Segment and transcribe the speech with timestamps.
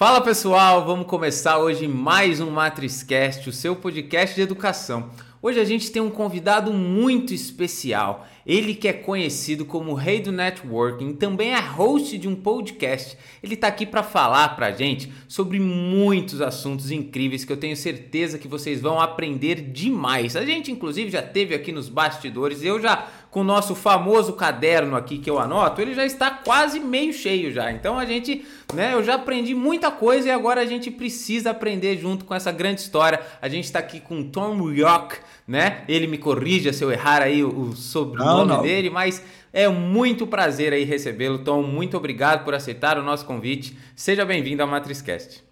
[0.00, 5.10] Fala pessoal, vamos começar hoje mais um MatrizCast, o seu podcast de educação.
[5.42, 8.26] Hoje a gente tem um convidado muito especial.
[8.46, 13.16] Ele que é conhecido como Rei do Networking, também é host de um podcast.
[13.42, 17.76] Ele está aqui para falar para a gente sobre muitos assuntos incríveis que eu tenho
[17.76, 20.34] certeza que vocês vão aprender demais.
[20.34, 24.96] A gente inclusive já teve aqui nos bastidores, eu já com o nosso famoso caderno
[24.96, 27.70] aqui que eu anoto, ele já está quase meio cheio já.
[27.70, 28.44] Então a gente,
[28.74, 32.50] né, eu já aprendi muita coisa e agora a gente precisa aprender junto com essa
[32.50, 33.20] grande história.
[33.40, 35.16] A gente está aqui com Tom Yock,
[35.46, 35.84] né?
[35.88, 39.22] Ele me corrija se eu errar aí o sobrenome não, dele, mas
[39.52, 41.38] é muito prazer aí recebê-lo.
[41.38, 43.78] Tom, muito obrigado por aceitar o nosso convite.
[43.94, 45.44] Seja bem-vindo ao MatrizCast.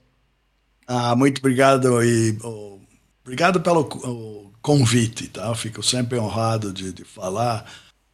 [0.86, 2.80] Ah, muito obrigado e oh,
[3.22, 5.46] obrigado pelo convite, tá?
[5.46, 7.64] Eu fico sempre honrado de, de falar,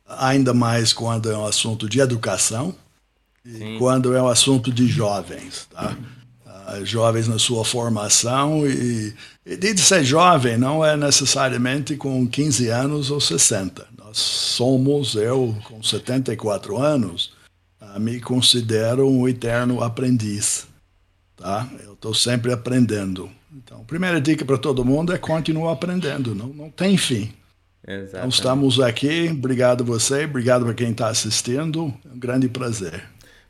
[0.06, 2.74] ainda mais quando é um assunto de educação
[3.44, 3.78] e Sim.
[3.78, 5.96] quando é um assunto de jovens, tá?
[6.46, 12.68] Uh, jovens na sua formação e, e de ser jovem não é necessariamente com 15
[12.68, 13.86] anos ou 60.
[13.98, 17.32] Nós somos, eu com 74 anos,
[17.80, 20.66] uh, me considero um eterno aprendiz,
[21.36, 21.68] tá?
[21.84, 23.30] Eu estou sempre aprendendo.
[23.56, 27.32] Então, primeira dica para todo mundo é continuar aprendendo, não, não tem fim.
[27.86, 28.16] Exatamente.
[28.16, 33.04] Então, estamos aqui, obrigado a você, obrigado para quem está assistindo, é um grande prazer.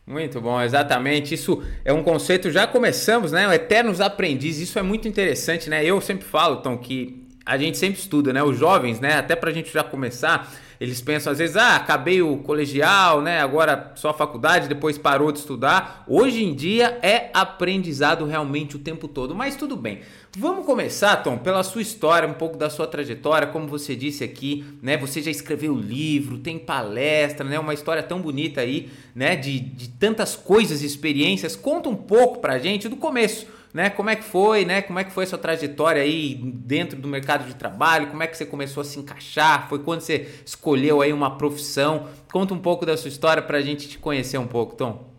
[0.07, 1.33] Muito bom, exatamente.
[1.33, 3.49] Isso é um conceito, já começamos, né?
[3.49, 5.83] O Eternos Aprendizes, isso é muito interessante, né?
[5.83, 8.43] Eu sempre falo, Tom, que a gente sempre estuda, né?
[8.43, 9.15] Os jovens, né?
[9.15, 13.41] Até para a gente já começar, eles pensam às vezes, ah, acabei o colegial, né?
[13.41, 16.05] Agora só a faculdade, depois parou de estudar.
[16.07, 20.01] Hoje em dia é aprendizado realmente o tempo todo, mas tudo bem.
[20.37, 24.65] Vamos começar, Tom, pela sua história, um pouco da sua trajetória, como você disse aqui,
[24.83, 24.97] né?
[24.97, 27.59] Você já escreveu livro, tem palestra, né?
[27.59, 29.37] Uma história tão bonita aí, né?
[29.37, 31.55] De, de tantas coisas e experiências.
[31.55, 33.91] Conta um pouco pra gente do começo né?
[33.91, 34.81] Como é que foi, né?
[34.81, 38.07] Como é que foi a sua trajetória aí dentro do mercado de trabalho?
[38.07, 39.69] Como é que você começou a se encaixar?
[39.69, 42.09] Foi quando você escolheu aí uma profissão?
[42.33, 45.13] Conta um pouco da sua história para a gente te conhecer um pouco, Tom.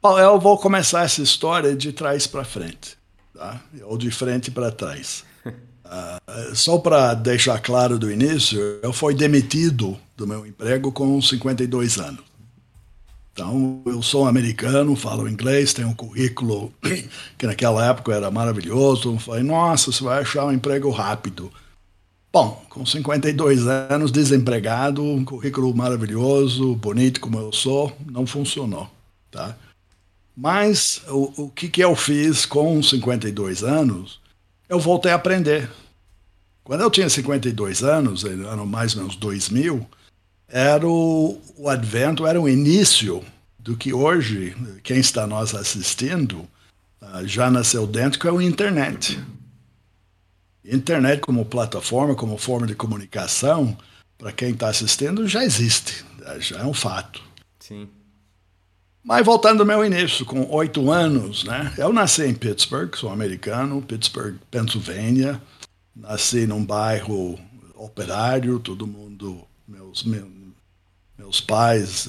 [0.00, 2.96] Bom, eu vou começar essa história de trás para frente,
[3.34, 3.60] tá?
[3.82, 5.22] Ou de frente para trás.
[5.46, 11.98] Uh, só para deixar claro do início, eu fui demitido do meu emprego com 52
[11.98, 12.31] anos.
[13.32, 16.72] Então, eu sou americano, falo inglês, tenho um currículo
[17.38, 19.18] que naquela época era maravilhoso.
[19.18, 21.50] Falei, nossa, você vai achar um emprego rápido.
[22.30, 28.90] Bom, com 52 anos, desempregado, um currículo maravilhoso, bonito como eu sou, não funcionou,
[29.30, 29.56] tá?
[30.34, 34.18] Mas o, o que, que eu fiz com 52 anos?
[34.66, 35.70] Eu voltei a aprender.
[36.64, 39.86] Quando eu tinha 52 anos, ano mais ou menos 2000,
[40.52, 43.24] era o, o advento, era o início
[43.58, 46.46] do que hoje, quem está nós assistindo,
[47.00, 49.18] uh, já nasceu dentro, que é o internet.
[50.62, 53.76] Internet como plataforma, como forma de comunicação,
[54.18, 56.04] para quem está assistindo, já existe,
[56.38, 57.22] já é um fato.
[57.58, 57.88] Sim.
[59.02, 61.72] Mas voltando ao meu início, com oito anos, né?
[61.78, 65.42] Eu nasci em Pittsburgh, sou americano, Pittsburgh, Pennsylvania.
[65.96, 67.38] Nasci num bairro
[67.74, 70.41] operário, todo mundo, meus, meus
[71.22, 72.08] meus pais,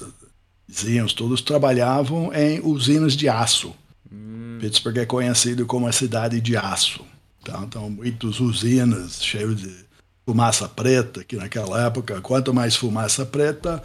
[0.68, 3.74] vizinhos, todos trabalhavam em usinas de aço.
[4.12, 4.58] Hum.
[4.60, 7.06] Pittsburgh é conhecido como a cidade de aço.
[7.46, 7.62] Tá?
[7.64, 9.86] Então, muitas usinas cheias de
[10.26, 13.84] fumaça preta, que naquela época, quanto mais fumaça preta,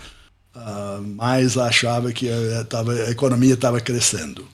[0.57, 4.49] uh, mais achava que a, tava, a economia estava crescendo.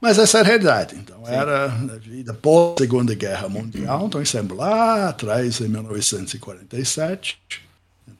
[0.00, 0.96] Mas essa é a realidade.
[0.96, 1.32] Então, Sim.
[1.32, 4.06] era a vida pós-Segunda Guerra Mundial.
[4.06, 7.38] Então, sempre lá atrás, em 1947,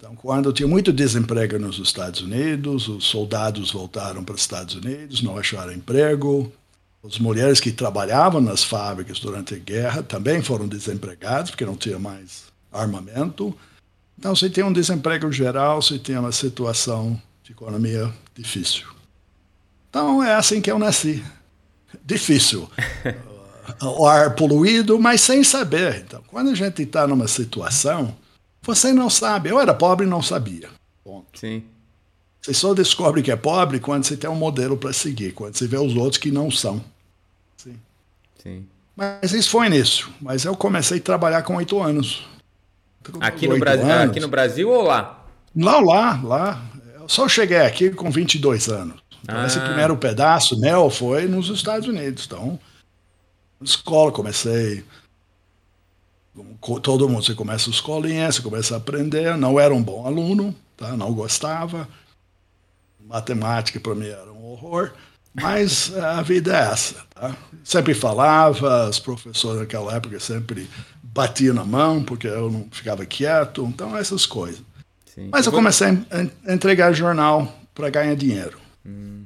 [0.02, 5.22] então, quando tinha muito desemprego nos Estados Unidos, os soldados voltaram para os Estados Unidos,
[5.22, 6.52] não acharam emprego.
[7.06, 12.00] As mulheres que trabalhavam nas fábricas durante a guerra também foram desempregadas, porque não tinha
[12.00, 13.56] mais armamento.
[14.18, 18.88] Então, se tem um desemprego geral, se tem uma situação de economia difícil.
[19.88, 21.22] Então, é assim que eu nasci.
[22.04, 22.68] Difícil.
[23.80, 26.02] o ar poluído, mas sem saber.
[26.04, 28.16] Então, quando a gente está numa situação
[28.62, 29.50] você não sabe.
[29.50, 30.68] Eu era pobre e não sabia.
[31.04, 31.38] Ponto.
[31.38, 31.64] Sim.
[32.40, 35.66] Você só descobre que é pobre quando você tem um modelo para seguir, quando você
[35.66, 36.82] vê os outros que não são.
[37.56, 37.76] Sim.
[38.42, 38.66] Sim.
[38.96, 40.08] Mas isso foi início.
[40.20, 42.26] Mas eu comecei a trabalhar com oito anos.
[43.20, 44.10] Aqui no, Brasil, anos.
[44.10, 45.24] aqui no Brasil ou lá?
[45.54, 46.62] Não, lá, lá.
[46.94, 49.02] Eu só cheguei aqui com 22 anos.
[49.22, 49.46] Então, ah.
[49.46, 52.26] Esse primeiro pedaço meu foi nos Estados Unidos.
[52.26, 52.58] Então,
[53.60, 54.84] escola, comecei
[56.82, 60.54] todo mundo, você começa a escolinha, você começa a aprender, não era um bom aluno,
[60.76, 60.96] tá?
[60.96, 61.88] não gostava,
[63.00, 64.92] matemática para mim era um horror,
[65.34, 66.96] Mas a vida é essa.
[67.14, 67.34] Tá?
[67.64, 70.68] Sempre falava, os professores naquela época sempre
[71.02, 74.62] batiam na mão porque eu não ficava quieto, então essas coisas.
[75.14, 75.28] Sim.
[75.30, 75.88] Mas eu comecei
[76.46, 78.58] a entregar jornal para ganhar dinheiro.
[78.84, 79.24] Hum.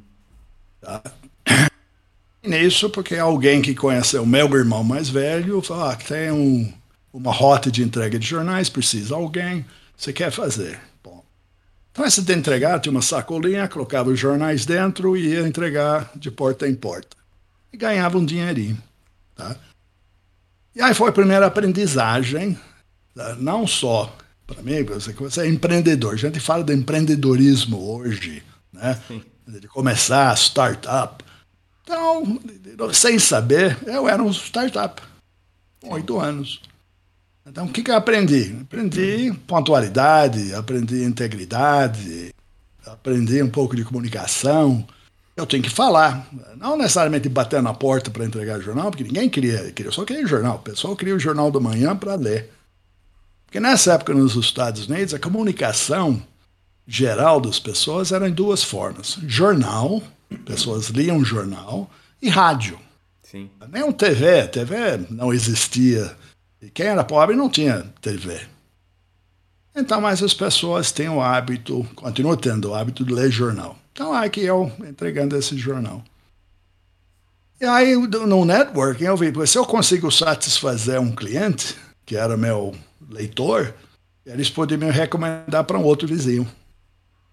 [0.81, 1.03] Tá?
[2.43, 6.73] Nisso, porque alguém que conheceu o meu irmão mais velho falou: ah, tem um,
[7.17, 9.65] uma rota de entrega de jornais, precisa alguém,
[9.97, 10.79] você quer fazer?
[11.03, 11.25] Bom.
[11.91, 16.31] Então, essa de entregar, tinha uma sacolinha, colocava os jornais dentro e ia entregar de
[16.31, 17.17] porta em porta.
[17.73, 18.77] E ganhava um dinheirinho.
[19.35, 19.57] Tá?
[20.75, 22.59] E aí foi a primeira aprendizagem,
[23.15, 23.35] tá?
[23.37, 24.15] não só
[24.47, 26.15] para mim, você, você é empreendedor.
[26.15, 28.43] A gente fala de empreendedorismo hoje,
[28.73, 29.01] né?
[29.49, 31.25] de começar startup.
[31.83, 32.41] Então,
[32.93, 35.03] sem saber, eu era um startup,
[35.81, 36.61] com oito anos.
[37.49, 38.57] Então, o que, que eu aprendi?
[38.61, 42.35] Aprendi pontualidade, aprendi integridade,
[42.85, 44.85] aprendi um pouco de comunicação.
[45.37, 49.71] Eu tenho que falar, não necessariamente bater na porta para entregar jornal, porque ninguém queria,
[49.71, 50.57] queria só queria jornal.
[50.57, 52.51] O pessoal queria o jornal da manhã para ler.
[53.45, 56.21] Porque nessa época nos Estados Unidos, a comunicação
[56.85, 60.03] geral das pessoas era em duas formas: jornal,
[60.45, 61.89] pessoas liam jornal,
[62.21, 62.77] e rádio.
[63.23, 63.49] Sim.
[63.71, 66.17] Nem um TV, TV não existia.
[66.67, 68.41] E quem era pobre não tinha TV.
[69.75, 73.79] Então, mas as pessoas têm o hábito, continuam tendo o hábito de ler jornal.
[73.93, 76.03] Então, aqui eu entregando esse jornal.
[77.61, 82.75] E aí, no networking, eu vi, se eu consigo satisfazer um cliente, que era meu
[83.09, 83.73] leitor,
[84.25, 86.49] eles podem me recomendar para um outro vizinho.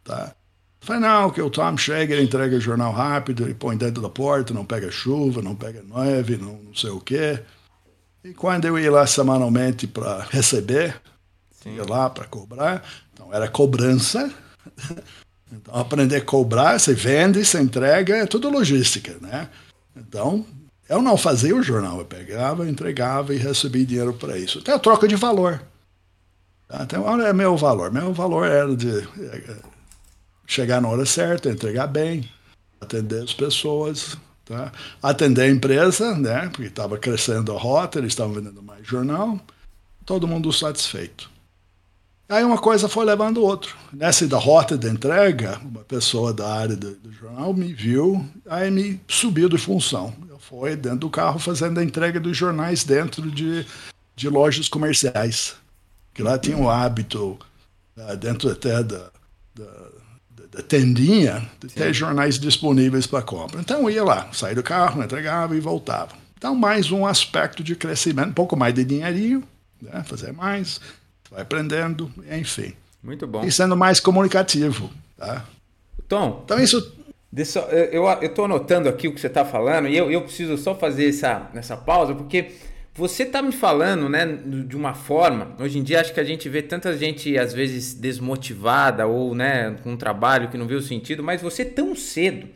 [0.03, 0.35] Tá?
[0.80, 4.53] Falei, não, que o Tom chega, ele entrega jornal rápido, ele põe dentro da porta,
[4.53, 7.41] não pega chuva, não pega neve, não, não sei o quê.
[8.24, 11.00] E quando eu ia lá semanalmente para receber,
[11.62, 11.75] Sim.
[11.75, 12.84] ia lá para cobrar,
[13.14, 14.31] então era cobrança.
[15.56, 19.48] Então, aprender a cobrar, você vende, você entrega, é tudo logística, né?
[19.96, 20.44] Então,
[20.90, 24.58] eu não fazia o jornal, eu pegava, entregava e recebia dinheiro para isso.
[24.58, 25.62] Até a troca de valor.
[26.81, 27.92] Então, olha, é meu valor.
[27.92, 29.58] Meu valor era de é,
[30.48, 32.28] chegar na hora certa, entregar bem,
[32.81, 34.72] atender as pessoas, tá?
[35.01, 36.50] atender a empresa, né?
[36.50, 39.40] porque estava crescendo a rota, eles estavam vendendo mais jornal,
[40.06, 41.31] todo mundo satisfeito.
[42.30, 43.75] Aí uma coisa foi levando o outro.
[43.92, 48.72] Nessa da rota de entrega, uma pessoa da área do, do, jornal me viu, aí
[48.72, 50.13] me subiu de função.
[50.30, 53.66] Eu fui dentro do carro fazendo a entrega dos jornais dentro de,
[54.16, 55.56] de lojas comerciais.
[56.13, 57.38] Que lá tinha o hábito,
[57.95, 59.12] né, dentro até da
[59.56, 59.92] da
[60.62, 61.94] tendinha Sim.
[61.94, 63.60] jornais disponíveis para compra.
[63.60, 66.24] Então eu ia lá, saía do carro, entregava e voltava.
[66.38, 69.44] Então, mais um aspecto de crescimento, um pouco mais de dinheirinho,
[69.82, 70.04] né?
[70.04, 70.82] fazer mais,
[71.32, 72.74] vai aprendendo, enfim.
[73.02, 73.46] Muito bom.
[73.46, 74.92] E sendo mais comunicativo.
[75.18, 75.46] Tá?
[76.08, 77.02] Tom, então isso.
[77.92, 81.10] Eu estou anotando aqui o que você está falando e eu, eu preciso só fazer
[81.10, 82.52] essa, essa pausa, porque
[82.95, 84.25] você tá me falando, né,
[84.68, 85.56] de uma forma.
[85.60, 89.75] Hoje em dia acho que a gente vê tanta gente às vezes desmotivada ou, né,
[89.84, 92.48] com um trabalho que não vê o sentido, mas você tão cedo.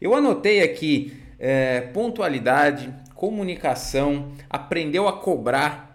[0.00, 5.92] Eu anotei aqui é, pontualidade, comunicação, aprendeu a cobrar,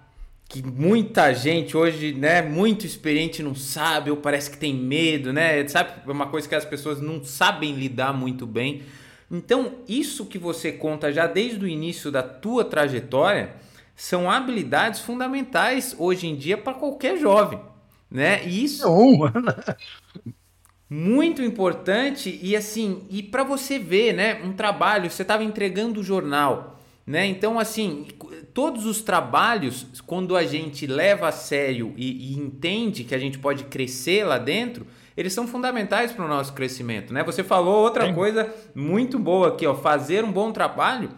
[0.48, 5.68] que muita gente hoje, né, muito experiente não sabe ou parece que tem medo, né?
[5.68, 8.84] Sabe, é uma coisa que as pessoas não sabem lidar muito bem.
[9.30, 13.56] Então, isso que você conta já desde o início da tua trajetória,
[13.98, 17.60] são habilidades fundamentais hoje em dia para qualquer jovem,
[18.10, 18.48] né?
[18.48, 18.88] E isso
[20.88, 26.04] muito importante e assim, e para você ver, né, um trabalho, você estava entregando o
[26.04, 27.26] jornal, né?
[27.26, 28.06] Então assim,
[28.54, 33.40] todos os trabalhos, quando a gente leva a sério e, e entende que a gente
[33.40, 34.86] pode crescer lá dentro,
[35.18, 37.24] eles são fundamentais para o nosso crescimento, né?
[37.24, 41.10] Você falou outra coisa muito boa aqui, ó, fazer um bom trabalho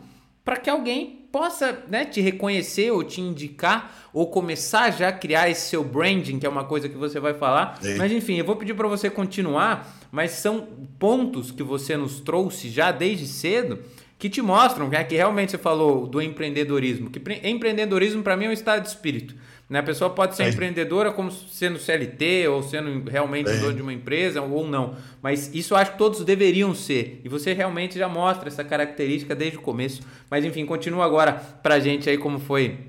[0.45, 5.50] para que alguém possa né, te reconhecer ou te indicar ou começar já a criar
[5.50, 7.77] esse seu branding, que é uma coisa que você vai falar.
[7.81, 7.98] Sim.
[7.98, 10.67] Mas enfim, eu vou pedir para você continuar, mas são
[10.98, 13.79] pontos que você nos trouxe já desde cedo
[14.17, 18.50] que te mostram né, que realmente você falou do empreendedorismo, que empreendedorismo para mim é
[18.50, 19.33] um estado de espírito.
[19.69, 19.79] Né?
[19.79, 20.49] A pessoa pode ser é.
[20.49, 23.57] empreendedora como sendo CLT ou sendo realmente é.
[23.57, 24.95] dono de uma empresa ou não.
[25.21, 27.21] Mas isso eu acho que todos deveriam ser.
[27.23, 30.01] E você realmente já mostra essa característica desde o começo.
[30.29, 32.79] Mas enfim, continua agora pra gente aí como foi.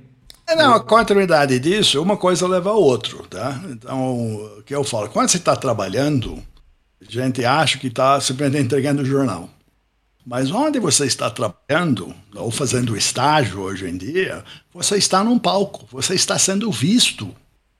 [0.46, 3.60] É, não, a continuidade disso, uma coisa leva a outra, tá?
[3.68, 6.42] Então, o que eu falo, quando você está trabalhando,
[7.00, 9.48] a gente acha que está simplesmente entregando o jornal.
[10.24, 15.86] Mas onde você está trabalhando, ou fazendo estágio hoje em dia, você está num palco,
[15.90, 17.34] você está sendo visto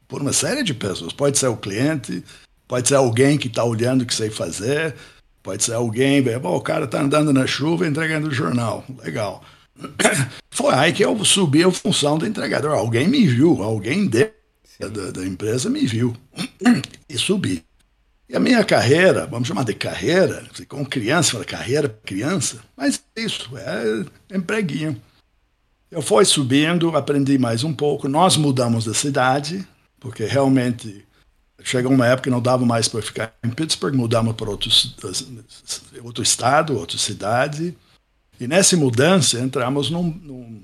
[0.09, 1.13] por uma série de pessoas.
[1.13, 2.25] Pode ser o cliente,
[2.67, 4.95] pode ser alguém que está olhando o que você fazer,
[5.43, 8.85] Pode ser alguém, bom, o cara está andando na chuva entregando o jornal.
[9.03, 9.43] Legal.
[10.51, 12.73] Foi aí que eu subi a função do entregador.
[12.73, 14.31] Alguém me viu, alguém de,
[14.79, 16.15] da, da, empresa me viu.
[17.09, 17.65] E subi.
[18.31, 23.23] E a minha carreira, vamos chamar de carreira, com criança, fala carreira criança, mas é
[23.23, 25.03] isso, é empreguinho.
[25.91, 28.07] Eu fui subindo, aprendi mais um pouco.
[28.07, 29.67] Nós mudamos de cidade,
[29.99, 31.05] porque realmente
[31.65, 34.71] chegou uma época que não dava mais para ficar em Pittsburgh, mudamos para outro,
[36.05, 37.77] outro estado, outra cidade.
[38.39, 40.63] E nessa mudança entramos num, num,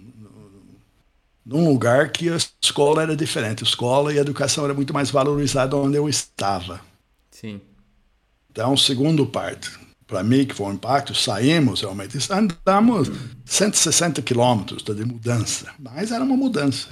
[1.44, 3.64] num, lugar que a escola era diferente.
[3.64, 6.80] A escola e a educação era muito mais valorizada onde eu estava.
[7.38, 7.60] Sim.
[8.50, 9.70] Então, segundo parte,
[10.06, 13.10] para mim que foi um impacto, saímos realmente, andamos
[13.44, 16.88] 160 quilômetros de mudança, mas era uma mudança.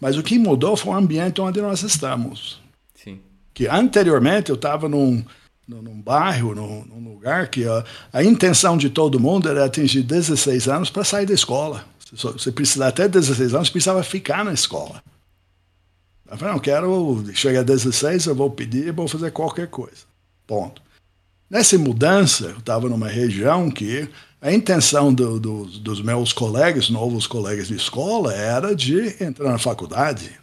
[0.00, 2.62] Mas o que mudou foi o ambiente onde nós estamos.
[2.94, 3.20] Sim.
[3.52, 5.22] Que anteriormente eu estava num,
[5.66, 10.66] num bairro, num, num lugar que a, a, intenção de todo mundo era atingir 16
[10.66, 11.84] anos para sair da escola.
[12.10, 15.02] Você, você precisava até 16 anos, precisava ficar na escola.
[16.30, 20.06] Eu falei, não, quero, chegar a 16, eu vou pedir, vou fazer qualquer coisa.
[20.46, 20.82] Ponto.
[21.48, 24.08] Nessa mudança, eu estava numa região que
[24.40, 29.58] a intenção do, do, dos meus colegas, novos colegas de escola, era de entrar na
[29.58, 30.38] faculdade.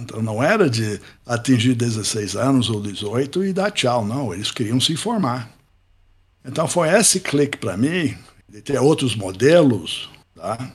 [0.00, 4.34] Então não era de atingir 16 anos ou 18 e dar tchau, não.
[4.34, 5.50] Eles queriam se formar.
[6.44, 8.16] Então foi esse clique para mim,
[8.48, 10.08] de ter outros modelos.
[10.34, 10.72] Tá?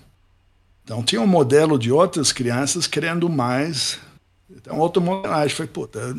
[0.92, 3.98] Então tinha um modelo de outras crianças querendo mais.
[4.50, 6.14] Então outro modelagem foi, puta,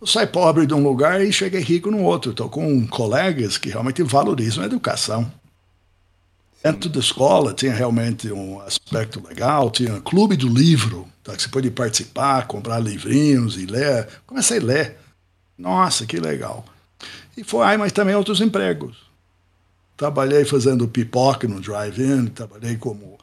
[0.00, 2.32] eu saio pobre de um lugar e cheguei rico no outro.
[2.32, 5.32] Estou com colegas que realmente valorizam a educação.
[6.60, 11.48] Dentro da escola tinha realmente um aspecto legal, tinha clube do livro, tá, que você
[11.48, 14.08] pode participar, comprar livrinhos e ler.
[14.26, 14.96] Comecei a ler.
[15.56, 16.64] Nossa, que legal.
[17.36, 18.96] E foi mas também outros empregos.
[19.96, 23.16] Trabalhei fazendo pipoca no drive-in, trabalhei como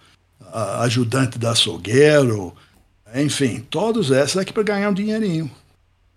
[0.51, 2.55] ajudante da açougueiro,
[3.13, 5.49] enfim, todos esses aqui para ganhar um dinheirinho.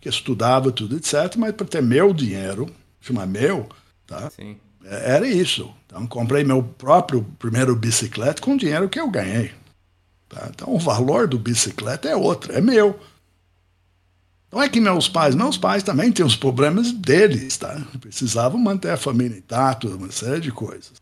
[0.00, 3.68] Que estudava tudo, etc., mas para ter meu dinheiro, chama meu,
[4.06, 4.30] tá?
[4.30, 4.56] Sim.
[4.84, 5.72] É, era isso.
[5.86, 9.52] Então, comprei meu próprio primeiro bicicleta com o dinheiro que eu ganhei.
[10.28, 10.48] Tá?
[10.54, 12.98] Então, o valor do bicicleta é outro, é meu.
[14.50, 17.82] Não é que meus pais, meus pais também têm os problemas deles, tá?
[18.00, 20.92] Precisavam manter a família intacta, uma série de coisas.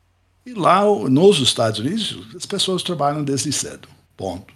[0.46, 3.88] E lá, nos Estados Unidos, as pessoas trabalham desde cedo.
[4.16, 4.54] Ponto.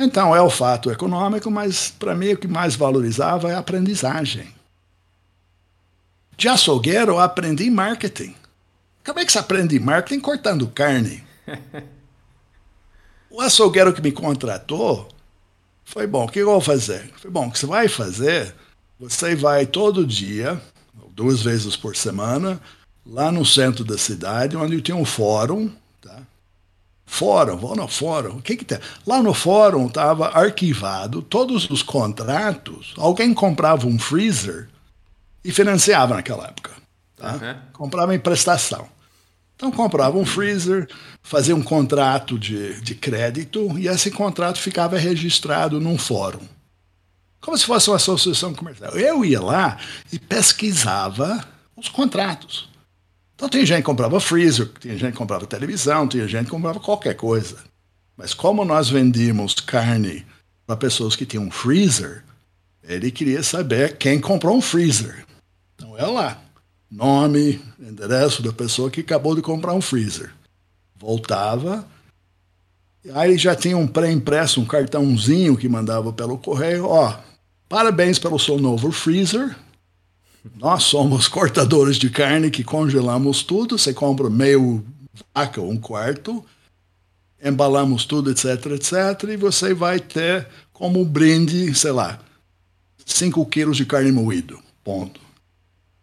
[0.00, 4.48] Então, é o fato econômico, mas para mim o que mais valorizava é a aprendizagem.
[6.38, 8.34] De açougueiro, eu aprendi marketing.
[9.04, 11.22] Como é que você aprende marketing cortando carne?
[13.30, 15.06] o açougueiro que me contratou
[15.84, 16.24] foi bom.
[16.24, 17.12] O que eu vou fazer?
[17.18, 17.48] Foi bom.
[17.48, 18.54] O que você vai fazer?
[18.98, 20.60] Você vai todo dia,
[21.14, 22.58] duas vezes por semana,
[23.06, 25.70] lá no centro da cidade, onde tem um fórum.
[26.00, 26.22] Tá?
[27.06, 28.36] Fórum, vou no fórum.
[28.36, 28.78] O que que tem?
[29.06, 32.94] Lá no fórum estava arquivado todos os contratos.
[32.96, 34.68] Alguém comprava um freezer
[35.44, 36.72] e financiava naquela época.
[37.16, 37.32] Tá?
[37.34, 37.56] Uhum.
[37.72, 38.88] Comprava em prestação.
[39.56, 40.88] Então comprava um freezer,
[41.22, 46.42] fazia um contrato de, de crédito e esse contrato ficava registrado num fórum.
[47.40, 48.92] Como se fosse uma associação comercial.
[48.92, 49.78] Eu ia lá
[50.10, 51.46] e pesquisava
[51.76, 52.68] os contratos.
[53.34, 56.78] Então tem gente que comprava freezer, tinha gente que comprava televisão, tinha gente que comprava
[56.78, 57.56] qualquer coisa.
[58.16, 60.24] Mas como nós vendíamos carne
[60.66, 62.22] para pessoas que tinham freezer,
[62.82, 65.26] ele queria saber quem comprou um freezer.
[65.74, 66.40] Então é lá.
[66.90, 70.30] Nome, endereço da pessoa que acabou de comprar um freezer.
[70.94, 71.84] Voltava.
[73.14, 76.86] Aí já tinha um pré-impresso, um cartãozinho que mandava pelo correio.
[76.86, 77.14] Ó,
[77.68, 79.56] parabéns pelo seu novo freezer.
[80.56, 83.78] Nós somos cortadores de carne que congelamos tudo.
[83.78, 84.84] Você compra meio
[85.34, 86.44] vaca, um quarto,
[87.42, 89.30] embalamos tudo, etc, etc.
[89.30, 92.20] E você vai ter como brinde, sei lá,
[93.06, 94.58] 5 quilos de carne moído.
[94.82, 95.20] Ponto.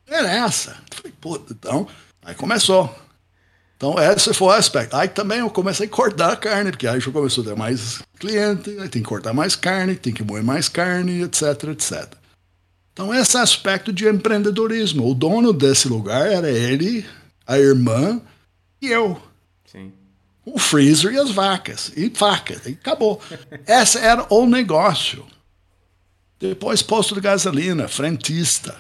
[0.08, 0.76] Era essa.
[0.92, 1.88] falei, pô, então,
[2.24, 2.94] aí começou.
[3.78, 4.96] Então, esse foi o aspecto.
[4.96, 8.02] Aí também eu comecei a cortar a carne, porque aí já começou a ter mais
[8.20, 12.21] cliente, aí tem que cortar mais carne, tem que moer mais carne, etc, etc.
[12.94, 15.10] Então, esse aspecto de empreendedorismo.
[15.10, 17.06] O dono desse lugar era ele,
[17.48, 18.22] a irmã
[18.82, 19.22] e eu.
[19.66, 19.94] Sim.
[20.46, 21.92] O freezer e as vacas.
[21.96, 22.66] E facas.
[22.66, 23.22] E acabou.
[23.66, 25.26] Esse era o negócio.
[26.40, 28.76] Depois, posto de gasolina, frentista.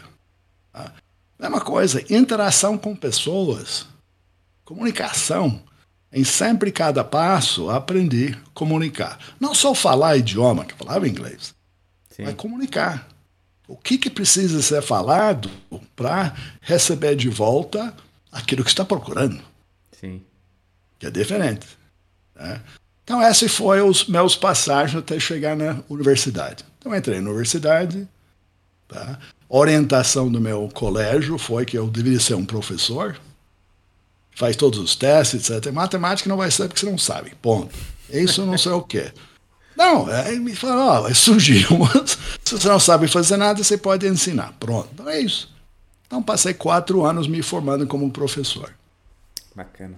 [0.74, 0.94] Tá?
[1.40, 3.88] Mesma coisa, interação com pessoas,
[4.66, 5.62] comunicação.
[6.14, 9.18] Em sempre cada passo, aprender a comunicar.
[9.40, 11.56] Não só falar idioma, que eu falava inglês,
[12.10, 12.24] Sim.
[12.24, 13.08] mas comunicar.
[13.72, 15.50] O que, que precisa ser falado
[15.96, 17.96] para receber de volta
[18.30, 19.42] aquilo que está procurando.
[19.98, 20.22] Sim.
[21.00, 21.66] Que é diferente.
[22.36, 22.62] Né?
[23.04, 26.66] Então, esses foram os meus passagens até chegar na universidade.
[26.78, 28.06] Então, entrei na universidade.
[28.90, 29.18] Tá?
[29.48, 33.18] Orientação do meu colégio foi que eu deveria ser um professor.
[34.36, 35.72] Faz todos os testes, etc.
[35.72, 37.34] Matemática não vai ser porque você não sabe.
[37.42, 37.74] Ponto.
[38.10, 39.14] Isso não sei o quê.
[39.82, 41.68] Não, aí me fala, ó, surgiu.
[42.46, 44.54] Se você não sabe fazer nada, você pode ensinar.
[44.60, 44.90] Pronto.
[44.94, 45.52] Então é isso.
[46.06, 48.72] Então passei quatro anos me formando como professor.
[49.56, 49.98] Bacana.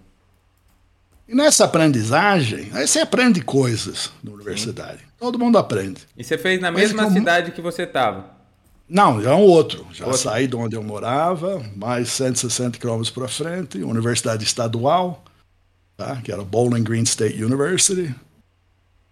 [1.27, 4.99] E nessa aprendizagem, aí você aprende coisas na universidade.
[4.99, 5.05] Sim.
[5.19, 6.01] Todo mundo aprende.
[6.15, 7.17] E você fez na mesma como...
[7.17, 8.31] cidade que você estava?
[8.87, 9.85] Não, já é um outro.
[9.91, 10.21] Já outro.
[10.21, 15.23] saí de onde eu morava, mais 160 quilômetros para frente, Universidade Estadual,
[15.97, 16.21] tá?
[16.21, 18.13] que era Bowling Green State University,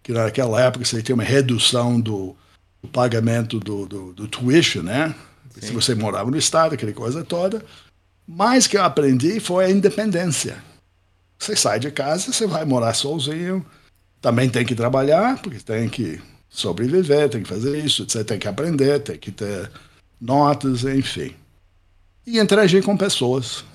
[0.03, 2.35] que naquela época você tinha uma redução do,
[2.81, 5.15] do pagamento do, do, do, tuition, né?
[5.53, 5.67] Sim.
[5.67, 7.63] Se você morava no estado, aquela coisa toda.
[8.27, 10.63] Mas que eu aprendi foi a independência.
[11.37, 13.65] Você sai de casa, você vai morar sozinho,
[14.21, 18.47] também tem que trabalhar, porque tem que sobreviver, tem que fazer isso, você tem que
[18.47, 19.71] aprender, tem que ter
[20.19, 21.35] notas, enfim.
[22.25, 23.65] E interagir com pessoas.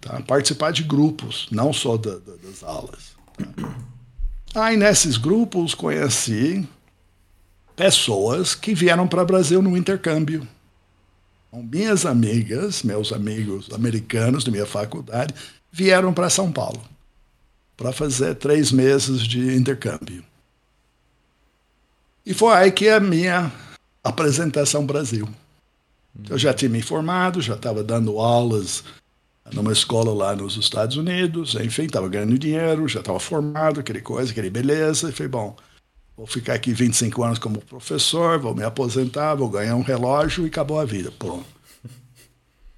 [0.00, 0.22] Tá?
[0.22, 3.14] Participar de grupos, não só da, da, das aulas.
[3.36, 3.85] Tá?
[4.56, 6.66] Aí nesses grupos conheci
[7.76, 10.48] pessoas que vieram para o Brasil no intercâmbio.
[11.48, 15.34] Então, minhas amigas, meus amigos americanos da minha faculdade,
[15.70, 16.82] vieram para São Paulo
[17.76, 20.24] para fazer três meses de intercâmbio.
[22.24, 23.52] E foi aí que a minha
[24.02, 25.28] apresentação Brasil.
[26.30, 28.82] Eu já tinha me formado, já estava dando aulas
[29.52, 34.30] numa escola lá nos Estados Unidos, enfim, estava ganhando dinheiro, já estava formado, aquele coisa,
[34.30, 35.56] aquele beleza, e falei, bom,
[36.16, 40.48] vou ficar aqui 25 anos como professor, vou me aposentar, vou ganhar um relógio e
[40.48, 41.46] acabou a vida, pronto.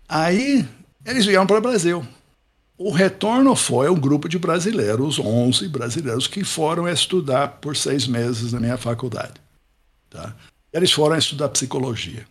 [0.08, 0.66] Aí
[1.04, 2.06] eles vieram para o Brasil.
[2.76, 8.52] O retorno foi um grupo de brasileiros, 11 brasileiros, que foram estudar por seis meses
[8.52, 9.34] na minha faculdade.
[10.08, 10.34] Tá?
[10.72, 12.24] Eles foram estudar psicologia.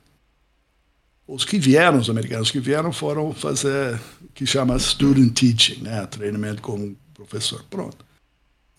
[1.27, 6.05] Os que vieram, os americanos que vieram, foram fazer o que chama student teaching, né?
[6.07, 7.63] treinamento como professor.
[7.69, 8.05] Pronto.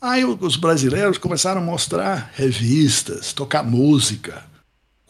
[0.00, 4.44] Aí os brasileiros começaram a mostrar revistas, tocar música,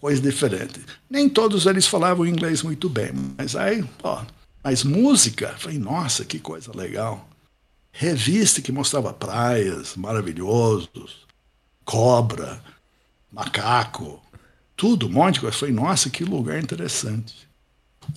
[0.00, 0.80] coisa diferente.
[1.08, 4.24] Nem todos eles falavam inglês muito bem, mas aí, ó,
[4.64, 7.28] mas música, falei, nossa, que coisa legal.
[7.92, 11.26] Revista que mostrava praias maravilhosos,
[11.84, 12.62] cobra,
[13.30, 14.22] macaco,
[14.78, 15.56] tudo, um monte de coisa.
[15.56, 17.48] Falei, nossa, que lugar interessante.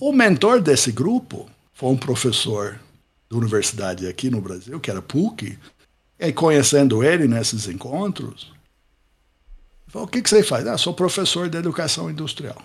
[0.00, 2.78] O mentor desse grupo foi um professor
[3.28, 5.58] da universidade aqui no Brasil, que era PUC,
[6.18, 8.52] e conhecendo ele nesses encontros,
[9.88, 10.64] falou, o que, que você faz?
[10.66, 12.62] Ah, sou professor de educação industrial.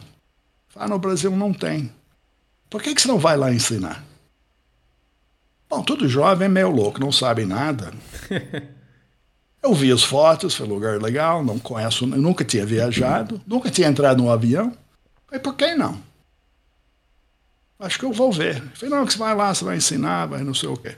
[0.75, 1.91] Ah, no Brasil não tem.
[2.69, 4.05] Por que, que você não vai lá ensinar?
[5.67, 7.91] Bom, todo jovem é meio louco, não sabe nada.
[9.61, 13.87] Eu vi as fotos, foi um lugar legal, não conheço, nunca tinha viajado, nunca tinha
[13.87, 14.73] entrado num avião.
[15.25, 15.99] Falei, por que não?
[17.79, 18.61] Acho que eu vou ver.
[18.73, 20.95] Falei, não, que você vai lá, você vai ensinar, vai não sei o quê.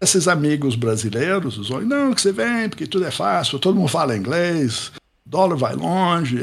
[0.00, 3.88] Esses amigos brasileiros, os olhos, não, que você vem, porque tudo é fácil, todo mundo
[3.88, 4.92] fala inglês,
[5.24, 6.38] dólar vai longe.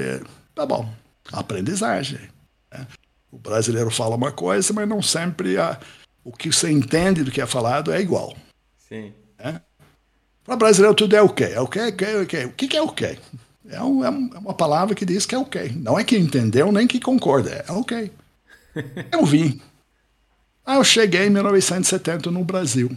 [0.55, 0.91] Tá bom,
[1.31, 2.19] aprendizagem.
[2.71, 2.87] Né?
[3.31, 5.79] O brasileiro fala uma coisa, mas não sempre a,
[6.23, 8.35] o que você entende do que é falado é igual.
[8.77, 9.13] Sim.
[10.43, 10.45] É?
[10.45, 11.45] Para brasileiro tudo é o quê?
[11.45, 11.79] É o quê?
[11.79, 12.45] É o quê?
[12.45, 13.17] O que é o quê?
[13.69, 15.71] É, um, é, uma palavra que diz que é o quê.
[15.75, 17.63] Não é que entendeu nem que concorda.
[17.67, 18.12] É o quê.
[19.12, 19.62] Eu vim.
[20.65, 22.89] Ah, eu cheguei em 1970 no Brasil.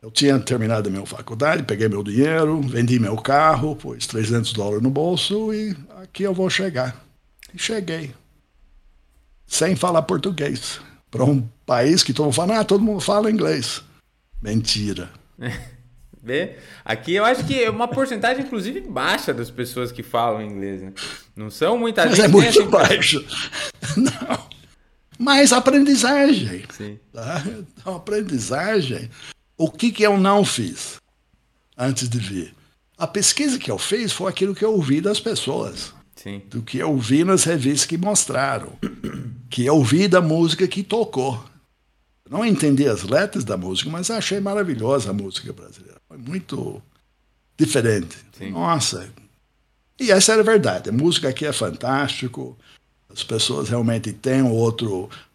[0.00, 4.82] Eu tinha terminado a minha faculdade, peguei meu dinheiro, vendi meu carro, pus 300 dólares
[4.82, 7.04] no bolso e aqui eu vou chegar.
[7.52, 8.14] E cheguei.
[9.48, 10.80] Sem falar português.
[11.10, 13.82] Para um país que todo mundo fala, ah, todo mundo fala inglês.
[14.40, 15.10] Mentira.
[16.22, 16.56] Vê?
[16.84, 20.82] Aqui eu acho que é uma porcentagem, inclusive, baixa das pessoas que falam inglês.
[20.82, 20.92] Né?
[21.34, 22.18] Não são muita Mas.
[22.18, 23.24] É muito baixo.
[23.96, 24.48] Não.
[25.18, 26.64] Mas aprendizagem.
[26.70, 26.98] Sim.
[27.12, 27.42] Tá?
[27.46, 29.10] Então, aprendizagem.
[29.56, 31.00] O que, que eu não fiz
[31.76, 32.54] antes de vir?
[32.96, 35.92] A pesquisa que eu fiz foi aquilo que eu ouvi das pessoas.
[36.14, 36.42] Sim.
[36.50, 38.72] do que eu vi nas revistas que mostraram,
[39.48, 41.44] que eu vi da música que tocou.
[42.30, 45.98] Não entendi as letras da música, mas achei maravilhosa a música brasileira.
[46.06, 46.82] Foi muito
[47.56, 48.16] diferente.
[48.32, 48.50] Sim.
[48.50, 49.08] Nossa.
[49.98, 50.90] E essa era a verdade.
[50.90, 52.56] A música aqui é fantástico.
[53.08, 54.86] As pessoas realmente têm outra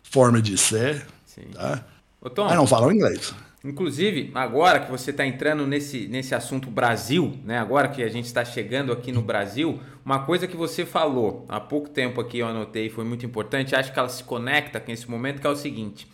[0.03, 1.05] forma de ser.
[1.25, 1.47] Sim.
[1.53, 1.83] Tá?
[2.21, 3.33] Ô, Tom, mas não falam inglês.
[3.63, 7.57] Inclusive, agora que você está entrando nesse, nesse assunto Brasil, né?
[7.59, 11.61] Agora que a gente está chegando aqui no Brasil, uma coisa que você falou há
[11.61, 15.09] pouco tempo aqui, eu anotei, foi muito importante, acho que ela se conecta com esse
[15.09, 16.05] momento, que é o seguinte.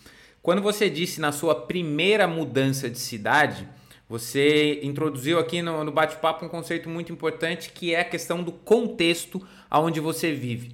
[0.42, 3.68] Quando você disse na sua primeira mudança de cidade,
[4.08, 8.52] você introduziu aqui no, no bate-papo um conceito muito importante que é a questão do
[8.52, 10.72] contexto aonde você vive.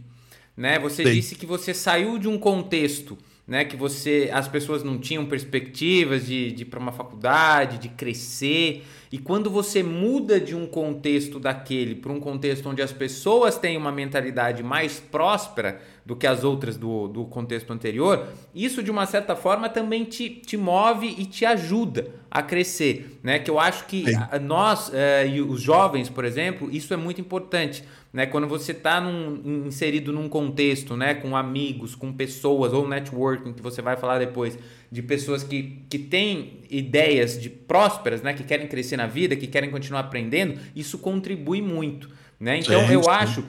[0.55, 0.79] Né?
[0.79, 1.11] Você Sim.
[1.13, 6.25] disse que você saiu de um contexto né, que você as pessoas não tinham perspectivas
[6.25, 8.83] de, de ir para uma faculdade, de crescer.
[9.15, 13.77] E quando você muda de um contexto daquele para um contexto onde as pessoas têm
[13.77, 19.05] uma mentalidade mais próspera do que as outras do, do contexto anterior, isso de uma
[19.05, 23.17] certa forma também te, te move e te ajuda a crescer.
[23.23, 23.39] Né?
[23.39, 24.03] Que eu acho que
[24.41, 28.25] nós, eh, e os jovens, por exemplo, isso é muito importante né?
[28.25, 29.03] Quando você está
[29.43, 31.15] inserido num contexto, né?
[31.15, 34.57] Com amigos, com pessoas ou networking que você vai falar depois
[34.95, 38.33] de pessoas que, que têm ideias de prósperas, né?
[38.33, 42.59] Que querem crescer na vida, que querem continuar aprendendo, isso contribui muito, né?
[42.59, 43.43] Então eu acho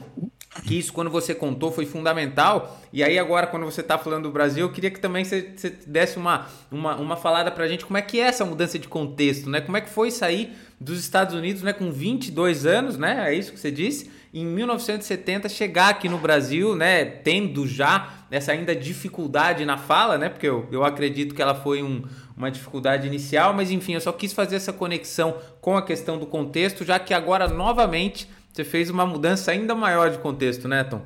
[0.67, 2.83] que isso quando você contou foi fundamental.
[2.93, 5.71] E aí agora quando você está falando do Brasil, eu queria que também você, você
[5.87, 8.89] desse uma, uma, uma falada para a gente como é que é essa mudança de
[8.89, 9.61] contexto, né?
[9.61, 13.31] Como é que foi sair dos Estados Unidos, né, com 22 anos, né?
[13.33, 18.53] É isso que você disse em 1970 chegar aqui no Brasil, né, tendo já essa
[18.53, 22.03] ainda dificuldade na fala, né, porque eu, eu acredito que ela foi um,
[22.37, 26.27] uma dificuldade inicial, mas enfim, eu só quis fazer essa conexão com a questão do
[26.27, 31.01] contexto, já que agora novamente você fez uma mudança ainda maior de contexto, né, Tom?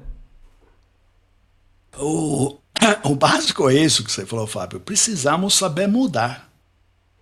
[1.97, 2.59] O,
[3.05, 4.81] o básico é isso que você falou, Fábio.
[4.81, 6.51] Precisamos saber mudar.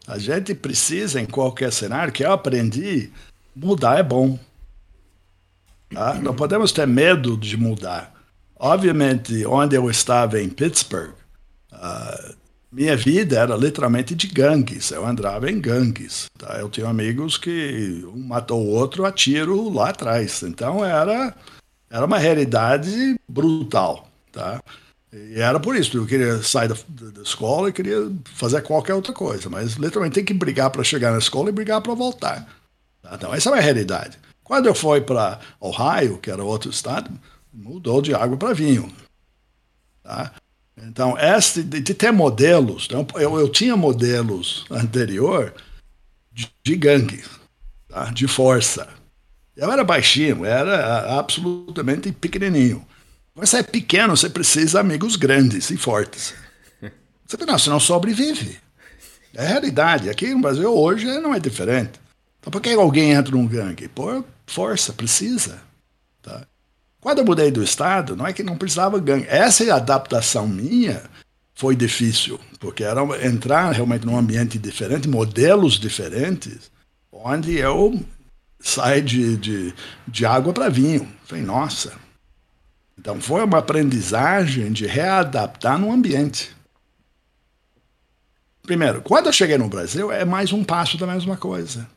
[0.06, 3.10] A gente precisa, em qualquer cenário, que eu aprendi,
[3.54, 4.38] mudar é bom.
[5.92, 6.14] Tá?
[6.14, 8.12] Não podemos ter medo de mudar.
[8.56, 11.12] Obviamente, onde eu estava em Pittsburgh,
[11.72, 12.34] uh,
[12.70, 14.90] minha vida era literalmente de gangues.
[14.90, 16.26] Eu andava em gangues.
[16.36, 16.56] Tá?
[16.58, 20.42] Eu tinha amigos que um matou o outro a tiro lá atrás.
[20.42, 21.34] Então era,
[21.90, 24.08] era uma realidade brutal.
[24.30, 24.60] Tá?
[25.12, 25.96] E era por isso.
[25.96, 29.48] Eu queria sair da, da escola e queria fazer qualquer outra coisa.
[29.48, 32.46] Mas literalmente tem que brigar para chegar na escola e brigar para voltar.
[33.00, 33.14] Tá?
[33.14, 34.18] Então essa é uma realidade.
[34.48, 37.10] Quando eu fui para Ohio, que era outro estado,
[37.52, 38.90] mudou de água para vinho.
[40.02, 40.32] Tá?
[40.84, 45.52] Então, este, de, de ter modelos, então, eu, eu tinha modelos anterior
[46.32, 47.22] de, de gangue,
[47.88, 48.06] tá?
[48.06, 48.88] de força.
[49.54, 52.86] Eu era baixinho, era absolutamente pequenininho.
[53.34, 56.32] Você é pequeno, você precisa de amigos grandes e fortes.
[57.26, 58.58] Você, não, você não sobrevive.
[59.34, 60.08] É a realidade.
[60.08, 62.00] Aqui no Brasil hoje não é diferente.
[62.40, 63.88] Então por que alguém entra num gangue?
[63.88, 65.60] Por força, precisa.
[66.22, 66.46] Tá?
[67.00, 69.26] Quando eu mudei do estado, não é que não precisava gangue.
[69.28, 71.02] Essa adaptação minha
[71.54, 76.70] foi difícil, porque era entrar realmente num ambiente diferente, modelos diferentes,
[77.12, 78.00] onde eu
[78.60, 79.74] saí de, de,
[80.06, 81.08] de água para vinho.
[81.24, 81.92] Falei, nossa.
[82.98, 86.56] Então foi uma aprendizagem de readaptar no ambiente.
[88.62, 91.88] Primeiro, quando eu cheguei no Brasil, é mais um passo da mesma coisa.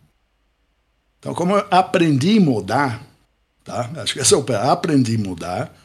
[1.21, 3.07] Então, como eu aprendi a mudar,
[3.63, 3.87] tá?
[3.97, 5.77] acho que esse é o aprendi a mudar,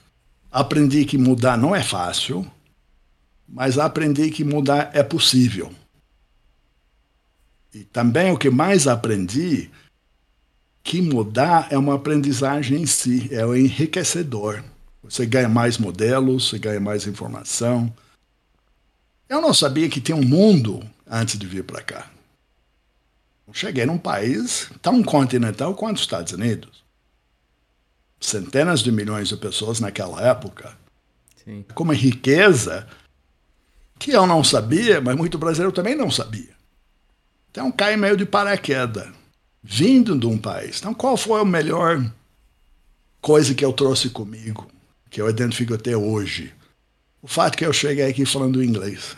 [0.51, 2.51] aprendi que mudar não é fácil,
[3.46, 5.70] mas aprendi que mudar é possível.
[7.75, 9.70] E também o que mais aprendi,
[10.83, 14.64] que mudar é uma aprendizagem em si, é o enriquecedor.
[15.03, 17.92] Você ganha mais modelos, você ganha mais informação.
[19.29, 22.15] Eu não sabia que tinha um mundo antes de vir para cá.
[23.52, 26.85] Cheguei num país tão continental quanto os Estados Unidos.
[28.20, 30.76] Centenas de milhões de pessoas naquela época.
[31.44, 31.64] Sim.
[31.74, 32.87] Com uma riqueza
[33.98, 36.54] que eu não sabia, mas muito brasileiro também não sabia.
[37.50, 39.09] Então cai meio de paraquedas,
[39.62, 40.78] vindo de um país.
[40.78, 42.04] Então qual foi a melhor
[43.20, 44.66] coisa que eu trouxe comigo,
[45.09, 46.52] que eu identifico até hoje?
[47.22, 49.16] O fato que eu cheguei aqui falando inglês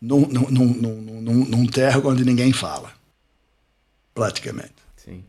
[0.00, 2.92] num, num, num, num, num terra onde ninguém fala.
[4.14, 4.74] Praticamente.
[4.96, 5.24] Sim.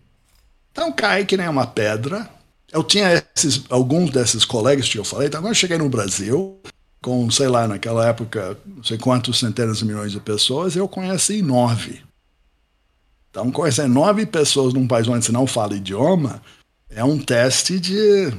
[0.71, 2.29] Então cai que nem uma pedra.
[2.71, 5.27] Eu tinha esses, alguns desses colegas que eu falei.
[5.27, 6.59] Então, quando eu cheguei no Brasil,
[7.01, 11.41] com, sei lá, naquela época, não sei quantos centenas de milhões de pessoas, eu conheci
[11.41, 12.01] nove.
[13.29, 16.41] Então, conhecer nove pessoas num país onde você não fala idioma
[16.89, 18.33] é um teste de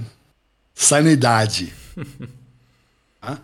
[0.74, 1.72] sanidade.
[3.20, 3.38] tá?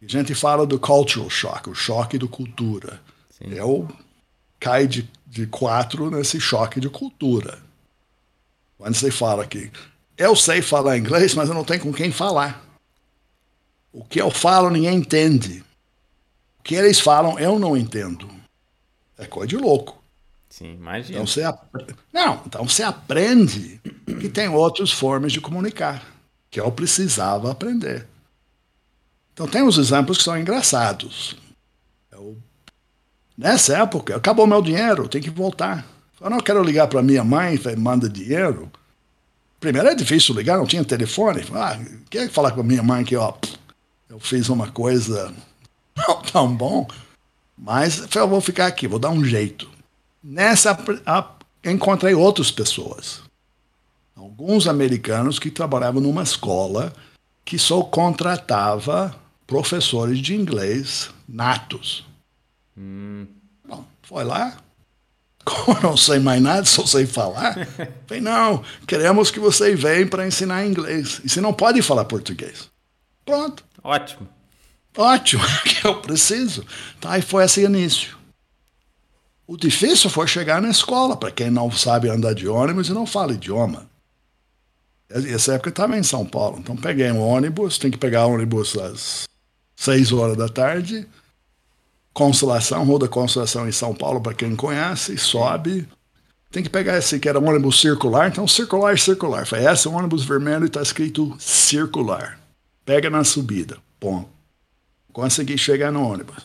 [0.00, 3.00] A gente fala do cultural shock, o choque de cultura.
[3.30, 3.52] Sim.
[3.52, 3.88] Eu
[4.60, 7.58] caio de, de quatro nesse choque de cultura.
[8.76, 9.70] Quando você fala que
[10.16, 12.64] eu sei falar inglês, mas eu não tenho com quem falar.
[13.92, 15.64] O que eu falo ninguém entende.
[16.60, 18.28] O que eles falam eu não entendo.
[19.16, 20.00] É coisa de louco.
[20.48, 21.20] Sim, imagina.
[21.20, 21.42] Então você,
[22.12, 23.80] não, então você aprende
[24.20, 26.04] que tem outras formas de comunicar,
[26.50, 28.06] que eu precisava aprender.
[29.38, 31.36] Então tem uns exemplos que são engraçados.
[32.10, 32.36] Eu,
[33.36, 35.86] nessa época, acabou meu dinheiro, tem que voltar.
[36.20, 38.68] Eu não quero ligar para minha mãe, manda dinheiro.
[39.60, 41.44] Primeiro é difícil ligar, não tinha telefone.
[41.54, 41.78] Ah,
[42.10, 43.32] quer falar com a minha mãe que ó,
[44.08, 45.32] eu fiz uma coisa
[45.96, 46.88] não tão bom,
[47.56, 49.70] mas eu vou ficar aqui, vou dar um jeito.
[50.20, 50.76] Nessa
[51.64, 53.20] encontrei outras pessoas,
[54.16, 56.92] alguns americanos que trabalhavam numa escola
[57.44, 59.14] que só contratava
[59.48, 62.04] professores de inglês natos.
[62.76, 63.26] Hum.
[63.66, 64.56] Bom, foi lá,
[65.42, 67.56] como não sei mais nada, só sei falar,
[68.06, 71.20] falei, não, queremos que você venha para ensinar inglês.
[71.24, 72.70] E você não pode falar português.
[73.24, 73.64] Pronto.
[73.82, 74.28] Ótimo.
[74.96, 76.64] Ótimo, que eu preciso.
[77.00, 78.18] Tá, e foi esse início.
[79.46, 83.06] O difícil foi chegar na escola, para quem não sabe andar de ônibus e não
[83.06, 83.88] fala idioma.
[85.08, 88.76] Essa época eu estava em São Paulo, então peguei um ônibus, tem que pegar ônibus
[88.76, 89.26] às
[89.78, 91.06] seis horas da tarde,
[92.12, 95.86] Consolação, da Consolação em São Paulo, para quem não conhece, sobe.
[96.50, 99.46] Tem que pegar esse que era um ônibus circular, então circular, circular.
[99.46, 102.40] Foi esse é um ônibus vermelho e está escrito circular.
[102.84, 104.28] Pega na subida, ponto.
[105.12, 106.44] Consegui chegar no ônibus.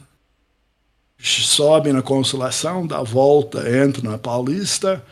[1.17, 5.03] Sobe na Consolação, dá volta, entra na Paulista,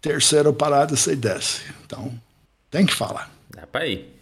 [0.00, 1.60] terceira parada você desce.
[1.84, 2.12] Então,
[2.68, 3.30] tem que falar.
[3.54, 4.19] Dá para ir.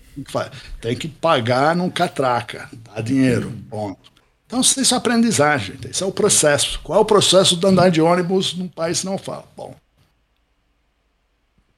[0.81, 4.11] Tem que pagar num catraca, dá dinheiro, ponto.
[4.47, 6.81] Então, isso é aprendizagem, isso é o processo.
[6.83, 9.45] Qual é o processo de andar de ônibus num país que não fala?
[9.55, 9.75] Bom,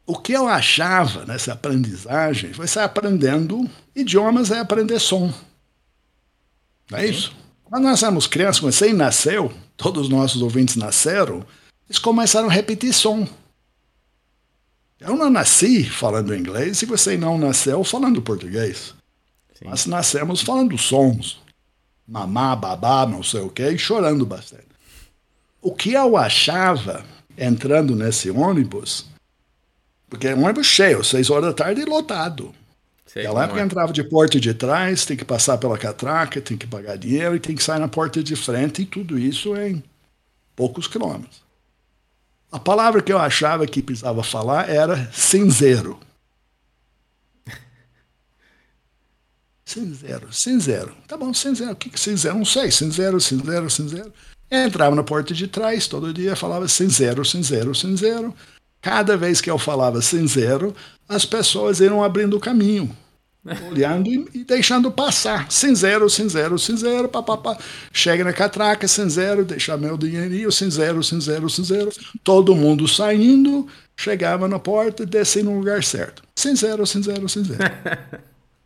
[0.07, 5.33] o que eu achava nessa aprendizagem foi sair aprendendo idiomas é aprender som.
[6.91, 7.33] Não é isso?
[7.65, 11.45] Quando nós éramos crianças, quando você nasceu, todos os nossos ouvintes nasceram,
[11.89, 13.27] eles começaram a repetir som.
[15.01, 18.95] Eu não nasci falando inglês e você não nasceu falando português.
[19.55, 19.65] Sim.
[19.65, 21.41] Nós nascemos falando sons
[22.11, 24.67] mamá, babá, não sei o quê, e chorando bastante.
[25.63, 27.05] O que eu achava
[27.39, 29.07] entrando nesse ônibus,
[30.09, 32.53] porque é um ônibus cheio, seis horas da tarde e lotado.
[33.07, 33.65] Sei Naquela época é.
[33.65, 37.41] entrava de porta de trás, tem que passar pela catraca, tem que pagar dinheiro e
[37.41, 39.83] tem que sair na porta de frente, e tudo isso em
[40.57, 41.43] poucos quilômetros.
[42.51, 45.99] A palavra que eu achava que precisava falar era cinzeiro.
[49.65, 50.97] Cinzeiro, cinzeiro.
[51.07, 51.73] Tá bom, cinzeiro.
[51.73, 52.37] O que é cinzeiro?
[52.37, 52.73] Não sei.
[52.73, 54.13] Cinzeiro, cinzeiro, cinzeiro.
[54.51, 58.35] Entrava na porta de trás, todo dia falava cinzeiro, cinzeiro, cinzeiro.
[58.83, 60.75] Cada vez que eu falava cinzeiro,
[61.09, 62.97] as pessoas iam abrindo o caminho,
[63.45, 65.51] olhando e, e, deixando passar.
[65.51, 67.57] Cinzeiro, cinzeiro, cinzeiro, papapá.
[67.93, 71.91] Chega na catraca, cinzeiro, deixa meu dinheirinho, cinzeiro, cinzeiro, cinzeiro.
[72.23, 76.23] Todo mundo saindo, chegava na porta e descia no lugar certo.
[76.35, 77.65] Cinzeiro, cinzeiro, cinzeiro.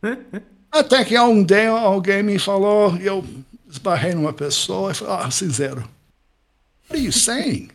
[0.70, 3.24] Até que um dia alguém me falou, e eu
[3.70, 5.88] esbarrei numa pessoa e falei, ah, cinzeiro.
[6.90, 7.70] What are you saying?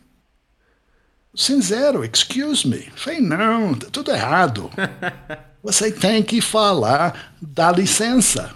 [1.34, 2.90] Cinzeiro, excuse me.
[2.94, 4.70] falei, não, tá tudo errado.
[5.62, 8.54] Você tem que falar, dá licença.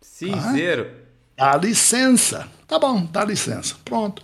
[0.00, 0.90] Cinzeiro.
[1.36, 2.48] Ah, dá licença.
[2.66, 3.74] Tá bom, dá licença.
[3.84, 4.22] Pronto.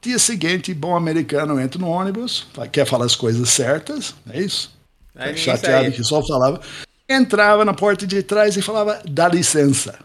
[0.00, 4.76] Dia seguinte, bom americano entra no ônibus, quer falar as coisas certas, é isso?
[5.14, 6.60] Aí Chateado que só falava
[7.08, 9.98] entrava na porta de trás e falava: dá licença.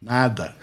[0.00, 0.54] Nada.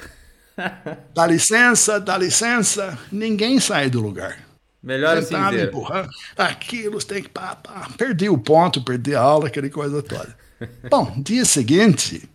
[1.14, 2.98] dá licença, dá licença.
[3.12, 4.47] Ninguém sai do lugar.
[4.88, 5.36] Melhor assim.
[5.62, 6.10] empurrando.
[6.38, 7.28] Aquilo tem que.
[7.28, 7.90] Pá, pá.
[7.98, 10.34] Perdi o ponto, perdi a aula, aquela coisa toda.
[10.90, 12.28] Bom, dia seguinte,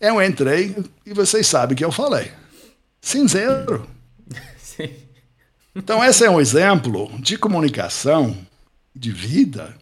[0.00, 0.74] eu entrei
[1.06, 2.32] e vocês sabem que eu falei.
[3.00, 3.88] Cinzeiro.
[4.58, 4.92] Sim.
[5.76, 8.36] Então, esse é um exemplo de comunicação,
[8.92, 9.72] de vida,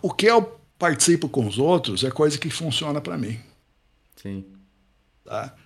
[0.00, 3.40] o que eu participo com os outros é coisa que funciona para mim.
[4.14, 4.44] Sim.
[5.24, 5.56] Tá?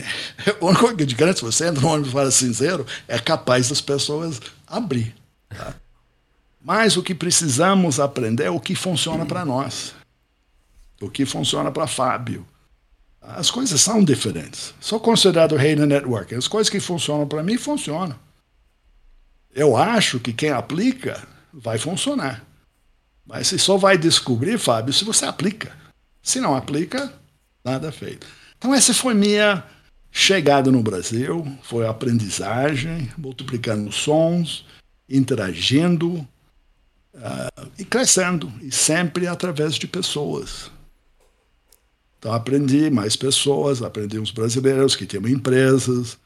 [0.78, 5.14] Coisa de grande, se você entra no ônibus fala cinzeiro, é capaz das pessoas abrir.
[5.48, 5.74] Tá?
[6.64, 9.94] Mas o que precisamos aprender é o que funciona para nós.
[11.00, 12.46] O que funciona para Fábio.
[13.20, 14.74] As coisas são diferentes.
[14.80, 16.34] Sou considerado rei da network.
[16.34, 18.16] As coisas que funcionam para mim funcionam.
[19.54, 22.44] Eu acho que quem aplica vai funcionar.
[23.26, 25.76] Mas você só vai descobrir, Fábio, se você aplica.
[26.22, 27.12] Se não aplica,
[27.64, 28.26] nada feito.
[28.56, 29.64] Então essa foi minha
[30.12, 34.64] chegada no Brasil, foi aprendizagem, multiplicando sons,
[35.08, 36.14] interagindo
[37.14, 40.70] uh, e crescendo, e sempre através de pessoas.
[42.18, 46.18] Então aprendi mais pessoas, aprendi uns brasileiros que tinham empresas,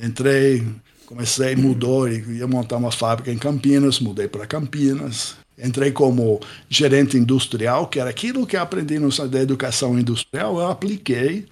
[0.00, 0.64] Entrei,
[1.06, 5.36] comecei, mudou, ia montar uma fábrica em Campinas, mudei para Campinas.
[5.58, 11.46] Entrei como gerente industrial, que era aquilo que aprendi no, da educação industrial, eu apliquei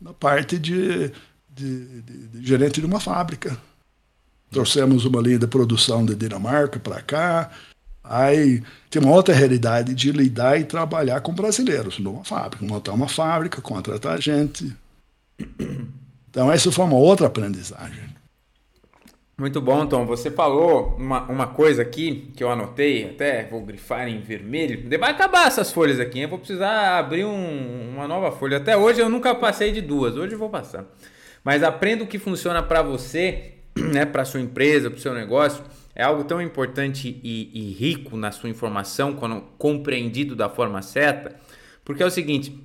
[0.00, 1.10] na parte de,
[1.48, 3.58] de, de, de gerente de uma fábrica.
[4.50, 7.50] Trouxemos uma linha de produção de Dinamarca para cá,
[8.08, 13.08] Aí tem uma outra realidade de lidar e trabalhar com brasileiros numa fábrica, montar uma
[13.08, 14.74] fábrica, contratar gente.
[16.30, 18.08] Então, essa foi uma outra aprendizagem.
[19.38, 20.04] Muito bom, Tom.
[20.04, 24.88] Você falou uma, uma coisa aqui que eu anotei, até vou grifar em vermelho.
[24.98, 28.56] Vai acabar essas folhas aqui, eu vou precisar abrir um, uma nova folha.
[28.56, 30.84] Até hoje eu nunca passei de duas, hoje eu vou passar.
[31.44, 35.62] Mas aprenda o que funciona para você, né, para sua empresa, para o seu negócio
[35.98, 41.34] é algo tão importante e, e rico na sua informação, quando compreendido da forma certa,
[41.84, 42.56] porque é o seguinte: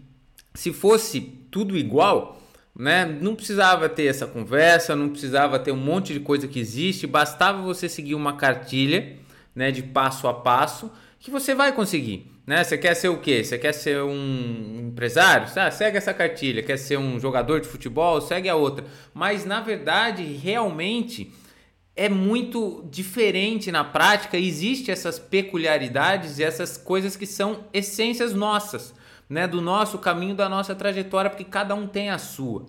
[0.54, 2.40] se fosse tudo igual,
[2.76, 7.06] né, não precisava ter essa conversa, não precisava ter um monte de coisa que existe,
[7.06, 9.18] bastava você seguir uma cartilha,
[9.56, 12.32] né, de passo a passo, que você vai conseguir.
[12.46, 12.64] Né?
[12.64, 13.44] Você quer ser o quê?
[13.44, 15.48] Você quer ser um empresário?
[15.56, 16.62] Ah, segue essa cartilha.
[16.62, 18.20] Quer ser um jogador de futebol?
[18.20, 18.86] Segue a outra.
[19.14, 21.32] Mas na verdade, realmente
[21.96, 28.94] é muito diferente na prática, existe essas peculiaridades e essas coisas que são essências nossas,
[29.34, 32.68] né, do nosso caminho, da nossa trajetória, porque cada um tem a sua,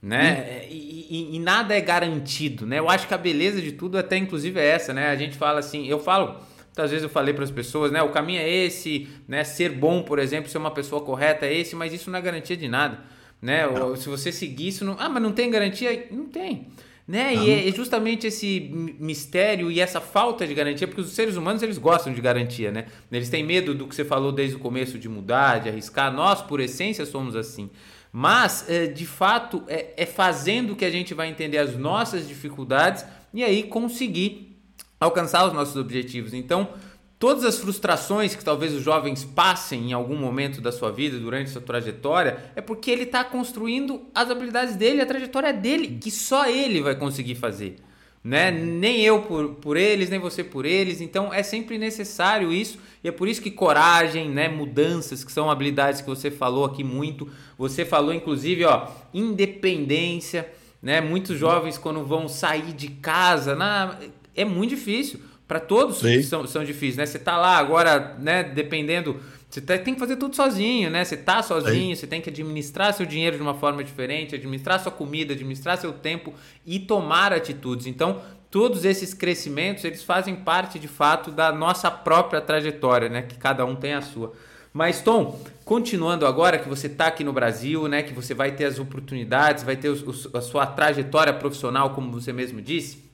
[0.00, 0.60] né?
[0.62, 0.66] Hum.
[0.70, 2.78] E, e, e, nada é garantido, né?
[2.78, 5.08] Eu acho que a beleza de tudo até inclusive é essa, né?
[5.08, 8.10] A gente fala assim, eu falo, muitas vezes eu falei para as pessoas, né, o
[8.10, 11.92] caminho é esse, né, ser bom, por exemplo, ser uma pessoa correta é esse, mas
[11.92, 13.00] isso não é garantia de nada,
[13.42, 13.66] né?
[13.66, 16.68] Ou, se você seguir isso, não, ah, mas não tem garantia, não tem.
[17.06, 17.36] Né?
[17.36, 21.62] E é, é justamente esse mistério e essa falta de garantia, porque os seres humanos
[21.62, 22.86] eles gostam de garantia, né?
[23.12, 26.12] Eles têm medo do que você falou desde o começo de mudar, de arriscar.
[26.12, 27.70] Nós, por essência, somos assim.
[28.10, 33.04] Mas, é, de fato, é, é fazendo que a gente vai entender as nossas dificuldades
[33.32, 34.58] e aí conseguir
[34.98, 36.34] alcançar os nossos objetivos.
[36.34, 36.70] Então,
[37.18, 41.50] todas as frustrações que talvez os jovens passem em algum momento da sua vida, durante
[41.50, 46.48] sua trajetória, é porque ele está construindo as habilidades dele, a trajetória dele, que só
[46.48, 47.76] ele vai conseguir fazer.
[48.22, 48.50] Né?
[48.50, 51.00] Nem eu por, por eles, nem você por eles.
[51.00, 52.76] Então é sempre necessário isso.
[53.02, 54.48] E é por isso que coragem, né?
[54.48, 57.30] mudanças, que são habilidades que você falou aqui muito.
[57.56, 60.50] Você falou, inclusive, ó, independência.
[60.82, 61.00] Né?
[61.00, 63.96] Muitos jovens, quando vão sair de casa, na...
[64.34, 67.06] é muito difícil para todos são, são difíceis, né?
[67.06, 68.42] Você tá lá agora, né?
[68.42, 71.04] Dependendo, você tá, tem que fazer tudo sozinho, né?
[71.04, 72.00] Você tá sozinho, Sim.
[72.00, 75.92] você tem que administrar seu dinheiro de uma forma diferente, administrar sua comida, administrar seu
[75.92, 76.34] tempo
[76.66, 77.86] e tomar atitudes.
[77.86, 83.22] Então, todos esses crescimentos, eles fazem parte de fato da nossa própria trajetória, né?
[83.22, 84.32] Que cada um tem a sua.
[84.72, 88.02] Mas Tom, continuando agora que você está aqui no Brasil, né?
[88.02, 92.10] Que você vai ter as oportunidades, vai ter os, os, a sua trajetória profissional, como
[92.10, 93.05] você mesmo disse.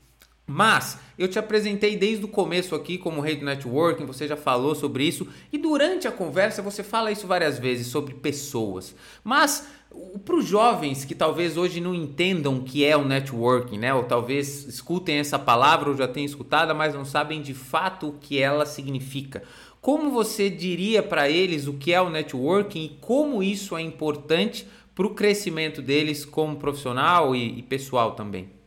[0.47, 4.75] Mas eu te apresentei desde o começo aqui como rei do networking, você já falou
[4.75, 8.95] sobre isso e durante a conversa você fala isso várias vezes sobre pessoas.
[9.23, 9.69] Mas
[10.25, 13.95] para os jovens que talvez hoje não entendam o que é o networking, né?
[13.95, 18.13] Ou talvez escutem essa palavra ou já tenham escutado, mas não sabem de fato o
[18.15, 19.43] que ela significa.
[19.81, 24.67] Como você diria para eles o que é o networking e como isso é importante
[24.95, 28.62] para o crescimento deles como profissional e, e pessoal também?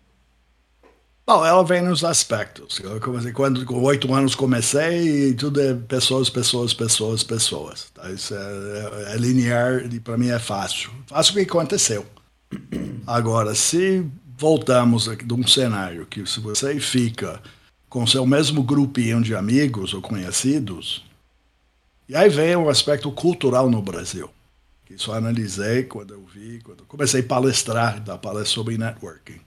[1.28, 2.80] Bom, ela vem nos aspectos.
[2.80, 7.90] Eu comecei, quando com oito anos comecei, e tudo é pessoas, pessoas, pessoas, pessoas.
[7.96, 8.12] Tá?
[8.12, 10.92] Isso é, é, é linear e para mim é fácil.
[11.08, 12.06] Fácil o que aconteceu.
[13.08, 14.06] Agora, se
[14.38, 17.42] voltamos de um cenário que se você fica
[17.90, 21.04] com seu mesmo grupinho de amigos ou conhecidos,
[22.08, 24.30] e aí vem o aspecto cultural no Brasil,
[24.86, 28.78] que isso eu analisei quando eu vi, quando eu comecei a palestrar, dar palestra sobre
[28.78, 29.40] networking.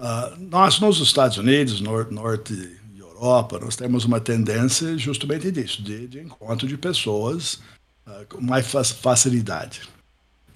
[0.00, 2.54] Uh, nós, nos Estados Unidos, nor norte
[2.94, 7.60] e Europa, nós temos uma tendência justamente disso, de, de encontro de pessoas
[8.06, 9.82] uh, com mais facilidade.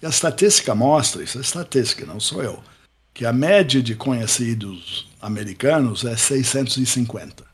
[0.01, 2.65] E a estatística mostra, isso é estatística, não sou eu,
[3.13, 7.45] que a média de conhecidos americanos é 650.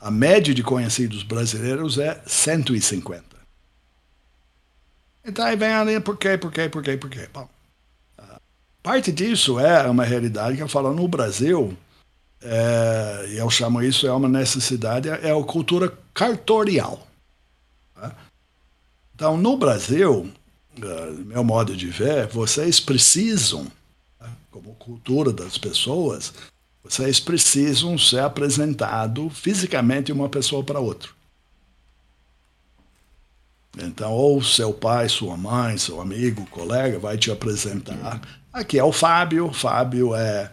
[0.00, 3.22] A média de conhecidos brasileiros é 150.
[5.22, 7.28] Então aí vem a linha, por quê, por quê, por quê, por quê?
[7.30, 7.46] Bom,
[8.88, 11.76] Parte disso é uma realidade que eu falo no Brasil,
[12.40, 17.06] é, eu chamo isso é uma necessidade, é a cultura cartorial.
[17.94, 18.16] Tá?
[19.14, 20.32] Então, no Brasil,
[20.82, 23.66] é, meu modo de ver, vocês precisam,
[24.18, 24.30] tá?
[24.50, 26.32] como cultura das pessoas,
[26.82, 31.10] vocês precisam ser apresentado fisicamente uma pessoa para outra.
[33.76, 38.22] Então, ou seu pai, sua mãe, seu amigo, colega vai te apresentar
[38.58, 40.50] Aqui é o Fábio, Fábio é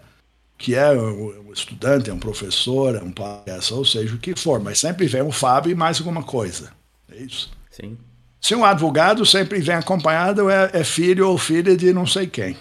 [0.58, 4.60] que é um estudante, é um professor, é um palhaço, ou seja, o que for,
[4.60, 6.72] mas sempre vem o Fábio e mais alguma coisa.
[7.12, 7.52] É isso.
[7.72, 7.98] Sim.
[8.40, 12.56] Se um advogado sempre vem acompanhado, é, é filho ou filha de não sei quem.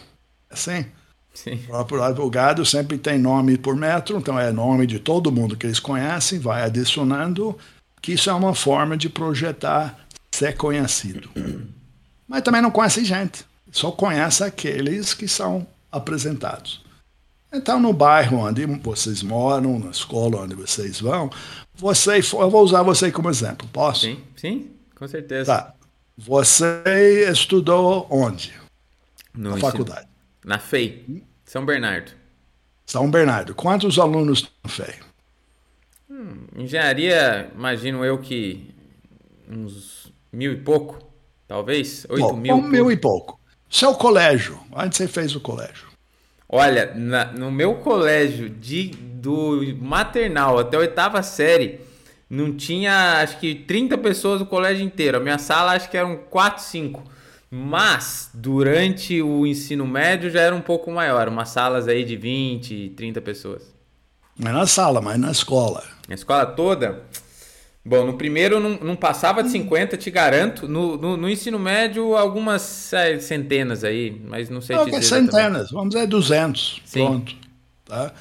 [0.51, 0.86] É assim?
[1.34, 1.61] Sim.
[1.64, 5.66] O próprio advogado sempre tem nome por metro, então é nome de todo mundo que
[5.66, 7.57] eles conhecem, vai adicionando,
[8.01, 11.28] que isso é uma forma de projetar ser conhecido.
[12.26, 13.45] Mas também não conhece gente,
[13.75, 16.81] só conhece aqueles que são apresentados.
[17.53, 21.29] Então, no bairro onde vocês moram, na escola onde vocês vão,
[21.75, 24.03] você, eu vou usar você como exemplo, posso?
[24.03, 25.57] Sim, sim, com certeza.
[25.57, 25.75] Tá.
[26.16, 28.55] Você estudou onde?
[29.35, 30.07] No na faculdade.
[30.45, 32.12] Na FEI, São Bernardo.
[32.87, 33.57] São Bernardo.
[33.57, 35.01] Quantos alunos na FEI?
[36.09, 38.72] Hum, engenharia, imagino eu que
[39.49, 40.97] uns mil e pouco,
[41.49, 42.07] talvez?
[42.09, 42.55] Oito Bom, mil.
[42.55, 43.41] Um mil e pouco.
[43.75, 45.89] Seu colégio, onde você fez o colégio?
[46.49, 51.81] Olha, na, no meu colégio de, do maternal até a oitava série,
[52.31, 55.16] não tinha acho que 30 pessoas no colégio inteiro.
[55.16, 57.03] A minha sala acho que eram 4, 5.
[57.51, 62.91] Mas durante o ensino médio já era um pouco maior, umas salas aí de 20,
[62.91, 63.75] 30 pessoas.
[64.39, 65.83] Não é na sala, mas na escola.
[66.09, 67.03] Na escola toda?
[67.87, 70.66] Bom, no primeiro não, não passava de 50, te garanto.
[70.66, 75.03] No, no, no ensino médio, algumas é, centenas aí, mas não sei não, te dizer.
[75.03, 76.82] Centenas, vamos dizer 200.
[76.85, 77.05] Sim.
[77.05, 77.37] Pronto.
[77.85, 78.12] Tá?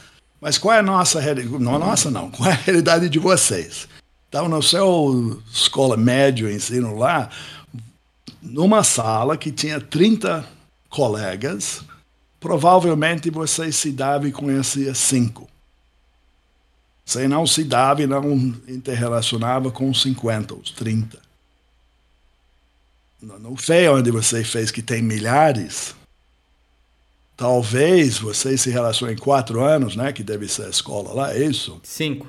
[0.41, 1.63] Mas qual é a nossa realidade?
[1.63, 2.29] Não, nossa não.
[2.29, 3.87] Qual é a realidade de vocês?
[4.27, 7.29] Então, no seu escola médio, ensino lá,
[8.41, 10.43] numa sala que tinha 30
[10.89, 11.81] colegas,
[12.39, 15.47] provavelmente você se dava e conhecia cinco.
[17.05, 18.33] Você não se dava e não
[18.67, 21.19] interrelacionava com 50, os 30.
[23.21, 25.95] No feio onde você fez que tem milhares,
[27.37, 30.11] talvez você se relacione em quatro anos, né?
[30.11, 31.79] Que deve ser a escola lá, é isso?
[31.83, 32.27] Cinco.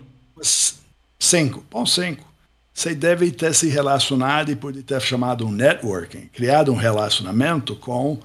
[1.18, 2.24] Cinco, bom, cinco.
[2.72, 8.18] Você deve ter se relacionado e pode ter chamado um networking, criado um relacionamento com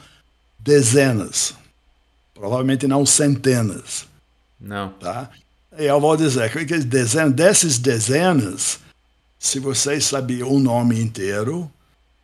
[0.58, 1.54] dezenas,
[2.34, 4.08] provavelmente não centenas.
[4.60, 4.90] Não.
[4.94, 5.30] Tá?
[5.82, 8.80] Eu vou dizer que dezenas, desses dezenas,
[9.40, 11.72] se vocês sabiam o nome inteiro,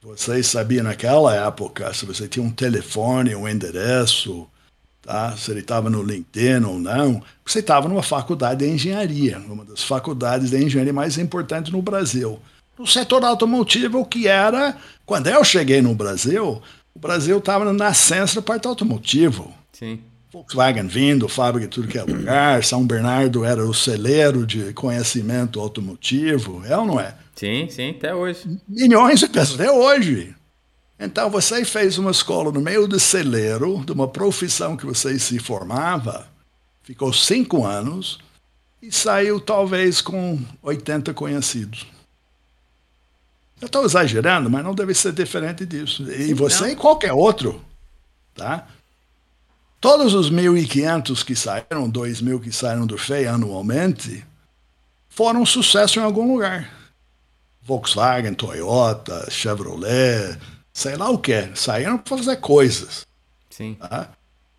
[0.01, 4.45] vocês sabiam naquela época, se você tinha um telefone, um endereço,
[5.01, 5.38] tá?
[5.38, 9.86] se ele estava no LinkedIn ou não, você estava numa faculdade de engenharia, uma das
[9.86, 12.38] faculdades de engenharia mais importantes no Brasil.
[12.78, 14.76] No setor automotivo, que era,
[15.06, 16.62] quando eu cheguei no Brasil,
[16.93, 19.53] o Brasil estava na nascença da parte automotivo.
[19.72, 20.01] Sim.
[20.36, 25.61] Volkswagen vindo, fábrica de tudo que é lugar, São Bernardo era o celeiro de conhecimento
[25.61, 27.15] automotivo, é ou não é?
[27.33, 28.59] Sim, sim, até hoje.
[28.67, 30.36] Milhões de pessoas, até hoje.
[30.99, 35.39] Então você fez uma escola no meio do celeiro, de uma profissão que você se
[35.39, 36.27] formava,
[36.83, 38.19] ficou cinco anos
[38.81, 41.88] e saiu talvez com 80 conhecidos.
[43.61, 46.03] Eu estou exagerando, mas não deve ser diferente disso.
[46.11, 46.69] E você não.
[46.71, 47.63] e qualquer outro,
[48.33, 48.67] tá?
[49.86, 54.25] Todos os 1.500 que saíram, 2.000 que saíram do FEI anualmente,
[55.07, 56.67] foram um sucesso em algum lugar.
[57.61, 60.39] Volkswagen, Toyota, Chevrolet,
[60.73, 61.51] sei lá o que.
[61.53, 63.05] Saíram para fazer coisas.
[63.47, 63.75] Sim.
[63.75, 64.09] Tá?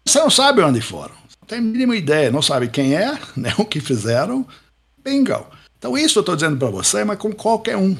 [0.05, 1.17] Você não sabe onde foram.
[1.41, 2.31] Não tem a mínima ideia.
[2.31, 4.47] Não sabe quem é, nem o que fizeram.
[5.05, 5.45] Bingo.
[5.77, 7.97] Então, isso eu estou dizendo para você, mas com qualquer um.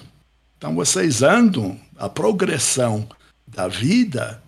[0.57, 3.05] Então, vocês andam a progressão
[3.49, 4.41] da vida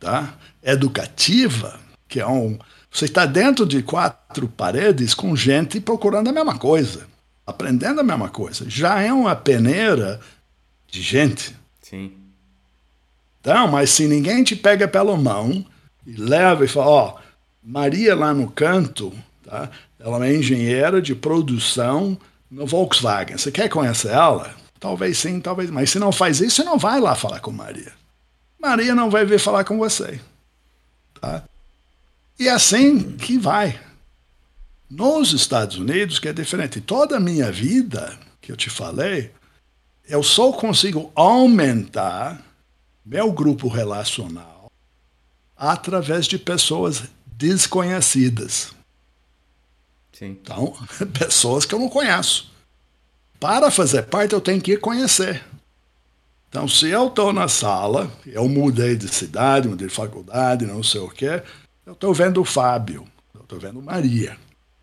[0.00, 0.32] tá?
[0.62, 1.81] educativa,
[2.12, 2.58] que é um.
[2.90, 7.06] Você está dentro de quatro paredes com gente procurando a mesma coisa,
[7.46, 8.68] aprendendo a mesma coisa.
[8.68, 10.20] Já é uma peneira
[10.88, 11.56] de gente.
[11.80, 12.12] Sim.
[13.40, 15.64] Então, mas se ninguém te pega pela mão
[16.06, 17.14] e leva e fala, ó,
[17.62, 19.10] Maria lá no canto,
[19.42, 19.70] tá?
[19.98, 22.18] ela é engenheira de produção
[22.50, 23.38] no Volkswagen.
[23.38, 24.54] Você quer conhecer ela?
[24.78, 25.70] Talvez sim, talvez.
[25.70, 27.92] Mas se não faz isso, você não vai lá falar com Maria.
[28.60, 30.20] Maria não vai vir falar com você.
[31.18, 31.42] Tá?
[32.38, 33.80] E é assim que vai.
[34.88, 36.80] Nos Estados Unidos, que é diferente.
[36.80, 39.30] Toda a minha vida, que eu te falei,
[40.08, 42.42] eu só consigo aumentar
[43.04, 44.70] meu grupo relacional
[45.56, 48.72] através de pessoas desconhecidas.
[50.12, 50.38] Sim.
[50.40, 50.74] Então,
[51.18, 52.52] pessoas que eu não conheço.
[53.40, 55.44] Para fazer parte, eu tenho que conhecer.
[56.48, 61.00] Então, se eu estou na sala, eu mudei de cidade, mudei de faculdade, não sei
[61.00, 61.42] o quê,
[61.86, 64.36] eu estou vendo o Fábio, eu estou vendo Maria.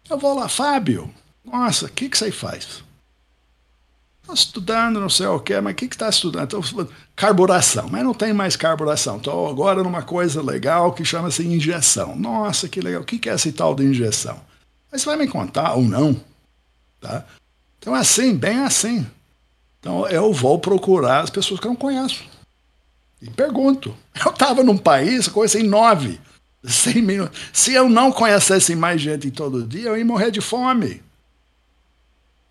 [0.09, 2.83] Eu vou lá, Fábio, nossa, o que, que você faz?
[4.21, 6.59] Estou estudando, não sei o quê, mas o que está estudando?
[6.59, 9.17] Estou carburação, mas não tem mais carburação.
[9.17, 12.15] Estou agora numa coisa legal que chama-se injeção.
[12.15, 13.01] Nossa, que legal.
[13.01, 14.39] O que é esse tal de injeção?
[14.91, 16.19] Mas você vai me contar ou não?
[17.01, 17.25] Tá?
[17.79, 19.05] Então assim, bem assim.
[19.79, 22.23] Então eu vou procurar as pessoas que eu não conheço.
[23.21, 23.95] E pergunto.
[24.23, 26.19] Eu estava num país, conheci nove.
[26.63, 27.29] 100 mil.
[27.53, 31.01] Se eu não conhecesse mais gente todo dia, eu ia morrer de fome.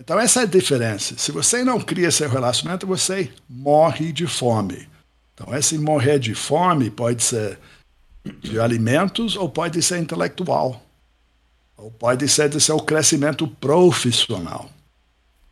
[0.00, 1.18] Então, essa é a diferença.
[1.18, 4.88] Se você não cria seu relacionamento, você morre de fome.
[5.34, 7.58] Então, esse morrer de fome pode ser
[8.40, 10.82] de alimentos ou pode ser intelectual.
[11.76, 14.70] Ou pode ser de seu crescimento profissional.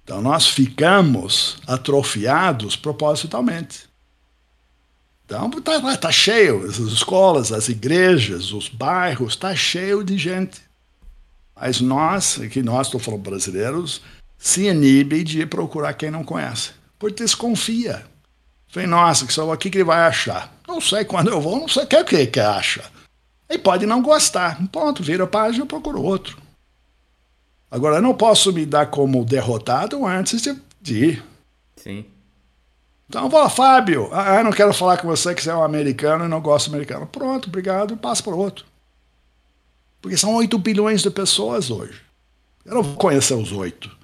[0.04, 3.88] Então, nós ficamos atrofiados propositalmente.
[5.26, 10.62] Então, está tá cheio, as escolas, as igrejas, os bairros, está cheio de gente.
[11.54, 14.00] Mas nós, aqui nós, estou falando brasileiros,
[14.38, 16.70] se inibe de procurar quem não conhece.
[16.96, 18.06] Porque desconfia.
[18.68, 20.54] Falei, nossa, que só aqui que ele vai achar.
[20.66, 22.84] Não sei quando eu vou, não sei o que, que que acha.
[23.48, 24.60] Ele pode não gostar.
[24.68, 26.38] Ponto, vira a página e procura outro.
[27.68, 30.42] Agora, eu não posso me dar como derrotado antes
[30.80, 31.24] de ir.
[31.76, 32.04] Sim.
[33.08, 36.24] Então, vou, Fábio, ah, eu não quero falar com você que você é um americano
[36.24, 37.06] e não gosta americano.
[37.06, 38.64] Pronto, obrigado, passa para outro.
[40.02, 42.00] Porque são 8 bilhões de pessoas hoje.
[42.64, 43.96] Eu não vou conhecer os oito.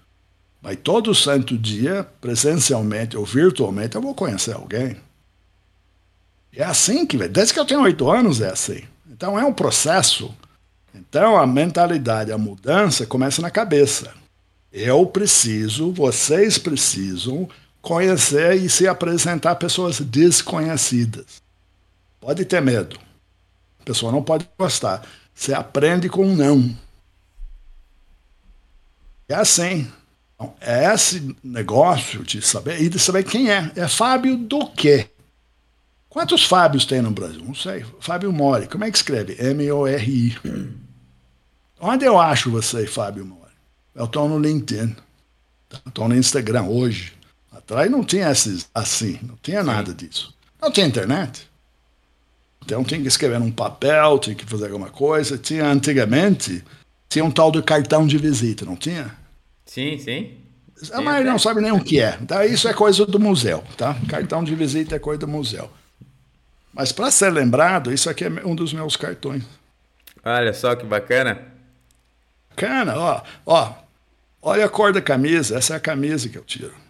[0.63, 4.97] Mas todo santo dia, presencialmente ou virtualmente, eu vou conhecer alguém.
[6.55, 8.85] É assim que, desde que eu tenho oito anos, é assim.
[9.11, 10.33] Então é um processo.
[10.95, 14.15] Então a mentalidade, a mudança começa na cabeça.
[14.73, 17.49] Eu preciso, vocês precisam
[17.83, 21.43] conhecer e se apresentar a pessoas desconhecidas.
[22.21, 22.97] Pode ter medo.
[23.81, 25.05] A pessoa não pode gostar.
[25.35, 26.75] Você aprende com um não.
[29.29, 29.91] É assim.
[30.35, 33.73] Então, é esse negócio de saber e de saber quem é.
[33.75, 35.09] É Fábio do quê?
[36.09, 37.43] Quantos Fábios tem no Brasil?
[37.43, 37.85] Não sei.
[37.99, 38.69] Fábio Mori.
[38.69, 39.35] Como é que escreve?
[39.41, 40.39] M-O-R-I.
[41.81, 43.51] Onde eu acho você, Fábio Mori?
[43.95, 44.95] Eu estou no LinkedIn.
[45.87, 47.15] Estou no Instagram hoje.
[47.65, 50.35] Atrás não tinha esses assim, não tinha nada disso.
[50.61, 51.49] Não tinha internet.
[52.65, 55.39] Então tinha que escrever num papel, tinha que fazer alguma coisa.
[55.39, 56.63] Tinha antigamente,
[57.09, 59.17] tinha um tal de cartão de visita, não tinha?
[59.67, 60.39] Sim, sim.
[60.93, 62.19] A maioria não sabe nem o que é.
[62.21, 63.97] Então, isso é coisa do museu, tá?
[64.09, 65.71] Cartão de visita é coisa do museu.
[66.73, 69.45] Mas para ser lembrado, isso aqui é um dos meus cartões.
[70.25, 71.41] Olha só que bacana.
[72.51, 73.75] Bacana, ó, ó.
[74.41, 76.82] Olha a cor da camisa, essa é a camisa que eu tiro.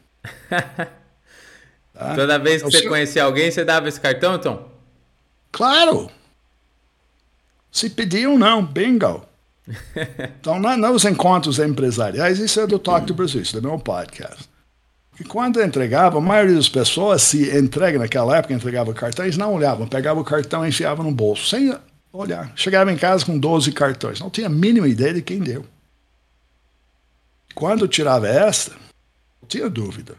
[0.49, 2.15] Tá?
[2.15, 4.71] Toda vez que você conhecia alguém, você dava esse cartão, Tom?
[5.51, 6.11] Claro!
[7.71, 9.25] Se pediam, não, bingo.
[10.41, 14.51] então, nos encontros empresariais, isso é do Talk to Brasil, isso é do meu podcast.
[15.21, 19.87] E quando entregava, a maioria das pessoas se entrega naquela época, entregava cartões, não olhavam,
[19.87, 21.75] pegava o cartão e enfiava no bolso, sem
[22.13, 22.53] olhar.
[22.57, 25.65] Chegava em casa com 12 cartões, não tinha a mínima ideia de quem deu.
[27.55, 28.73] Quando tirava esta,
[29.47, 30.17] tinha dúvida.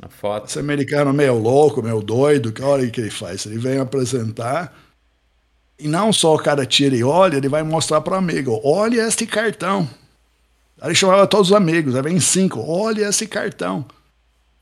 [0.00, 0.46] A foto.
[0.46, 3.46] Esse americano meio louco, meio doido, que olha o que ele faz.
[3.46, 4.72] Ele vem apresentar
[5.78, 9.06] e não só o cara tira e olha, ele vai mostrar para o amigo: olha
[9.06, 9.88] este cartão.
[10.80, 13.84] Aí ele chamava todos os amigos, aí vem cinco: olha esse cartão.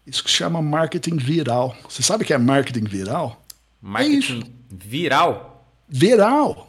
[0.06, 1.74] Isso que chama marketing viral.
[1.88, 3.42] Você sabe o que é marketing viral?
[3.80, 5.66] Marketing é viral?
[5.88, 6.68] Viral.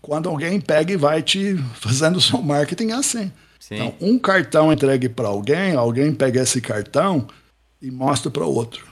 [0.00, 3.30] Quando alguém pega e vai te fazendo seu marketing assim.
[3.60, 3.74] Sim.
[3.74, 7.28] Então, um cartão entregue para alguém, alguém pega esse cartão
[7.80, 8.88] e mostra para outro.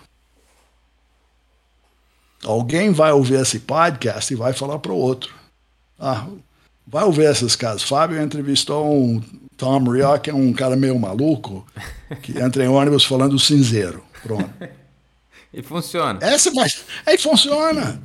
[2.44, 5.34] Alguém vai ouvir esse podcast e vai falar para o outro.
[5.98, 6.26] Ah,
[6.86, 7.82] vai ouvir esses casos.
[7.82, 9.20] Fábio entrevistou um
[9.56, 11.66] Tom Rio, que é um cara meio maluco,
[12.22, 14.04] que entra em ônibus falando cinzeiro.
[14.22, 14.48] Pronto.
[15.52, 16.20] e funciona.
[16.22, 16.68] Essa vai.
[17.06, 18.00] Aí funciona.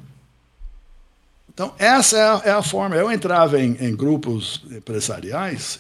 [1.54, 2.96] Então, essa é a, é a forma.
[2.96, 5.80] Eu entrava em, em, grupos empresariais,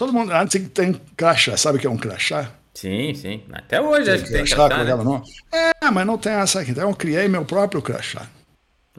[0.00, 1.58] todo mundo antes tem crachá.
[1.58, 2.50] Sabe o que é um crachá?
[2.72, 3.42] Sim, sim.
[3.52, 4.66] Até hoje acho que tem crachá.
[4.68, 5.04] crachá né?
[5.04, 5.22] não.
[5.52, 6.70] É, mas não tem essa aqui.
[6.70, 8.26] Então eu criei meu próprio crachá.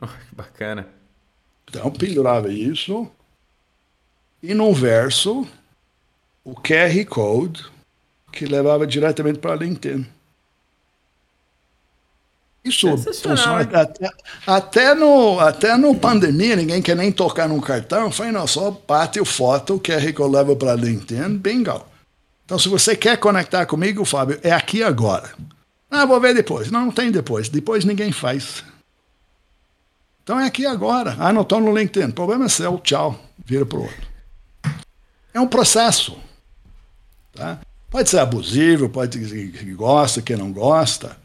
[0.04, 0.88] Oh, que bacana.
[1.70, 3.08] Então eu pendurava isso.
[4.42, 5.48] E no verso,
[6.44, 7.64] o QR Code
[8.32, 10.08] que levava diretamente para LinkedIn.
[12.64, 14.10] Isso funciona até,
[14.46, 18.04] até, no, até no pandemia, ninguém quer nem tocar num cartão.
[18.04, 21.84] Eu falei, não, só bate o foto, o QR Code leva para LinkedIn, bingo.
[22.46, 25.32] Então, se você quer conectar comigo, Fábio, é aqui agora.
[25.90, 26.70] Ah, vou ver depois.
[26.70, 27.50] Não, não tem depois.
[27.50, 28.64] Depois ninguém faz.
[30.24, 31.16] Então é aqui agora.
[31.20, 32.10] Ah, não estou no LinkedIn.
[32.10, 32.78] O problema é seu.
[32.80, 33.20] Tchau.
[33.46, 34.08] Vira para o outro.
[35.34, 36.18] É um processo.
[37.34, 37.60] Tá?
[37.90, 41.18] Pode ser abusivo, pode ser que gosta, que não gosta,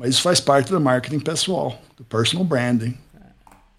[0.00, 2.96] mas isso faz parte do marketing pessoal, do personal branding.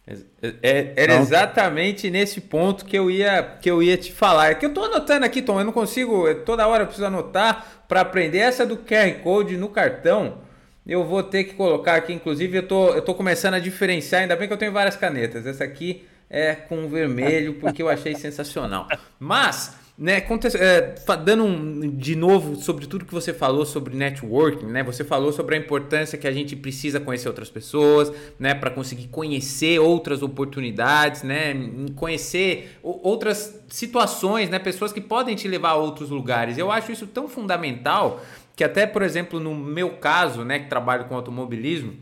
[0.07, 1.21] É, é, era não.
[1.23, 4.51] exatamente nesse ponto que eu ia que eu ia te falar.
[4.51, 5.59] É que eu estou anotando aqui, Tom.
[5.59, 6.31] Eu não consigo.
[6.45, 10.37] Toda hora eu preciso anotar para aprender essa do QR Code no cartão.
[10.85, 14.35] Eu vou ter que colocar aqui, inclusive, eu tô, eu tô começando a diferenciar, ainda
[14.35, 15.47] bem que eu tenho várias canetas.
[15.47, 18.87] Essa aqui é com vermelho, porque eu achei sensacional.
[19.19, 20.25] Mas né,
[20.55, 24.81] é, dando um, de novo sobre tudo que você falou sobre networking, né?
[24.81, 29.09] Você falou sobre a importância que a gente precisa conhecer outras pessoas, né, para conseguir
[29.09, 31.53] conhecer outras oportunidades, né,
[31.95, 36.57] conhecer outras situações, né, pessoas que podem te levar a outros lugares.
[36.57, 38.23] Eu acho isso tão fundamental
[38.55, 41.93] que até, por exemplo, no meu caso, né, que trabalho com automobilismo,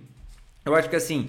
[0.63, 1.27] eu acho que assim,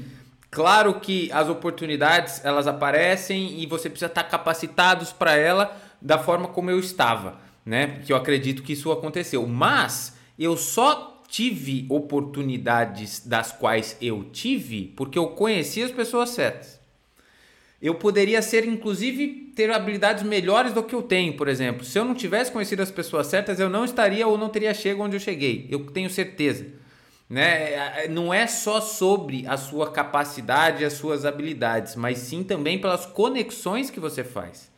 [0.49, 6.49] claro que as oportunidades elas aparecem e você precisa estar capacitados para ela da forma
[6.49, 8.01] como eu estava, né?
[8.05, 9.47] Que eu acredito que isso aconteceu.
[9.47, 16.81] Mas eu só tive oportunidades das quais eu tive porque eu conheci as pessoas certas.
[17.81, 21.83] Eu poderia ser, inclusive, ter habilidades melhores do que eu tenho, por exemplo.
[21.83, 25.07] Se eu não tivesse conhecido as pessoas certas, eu não estaria ou não teria chegado
[25.07, 25.67] onde eu cheguei.
[25.71, 26.67] Eu tenho certeza.
[27.29, 28.07] Né?
[28.09, 33.89] Não é só sobre a sua capacidade, as suas habilidades, mas sim também pelas conexões
[33.89, 34.70] que você faz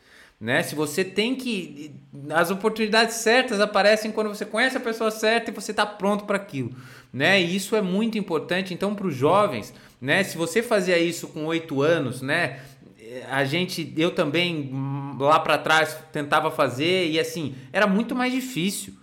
[0.43, 0.61] né?
[0.61, 1.95] Se você tem que
[2.29, 6.35] as oportunidades certas aparecem quando você conhece a pessoa certa e você está pronto para
[6.35, 6.75] aquilo,
[7.13, 7.41] né?
[7.41, 8.73] E isso é muito importante.
[8.73, 10.21] Então, para os jovens, né?
[10.21, 12.59] Se você fazia isso com oito anos, né?
[13.31, 14.69] A gente, eu também
[15.17, 18.95] lá para trás tentava fazer e assim era muito mais difícil.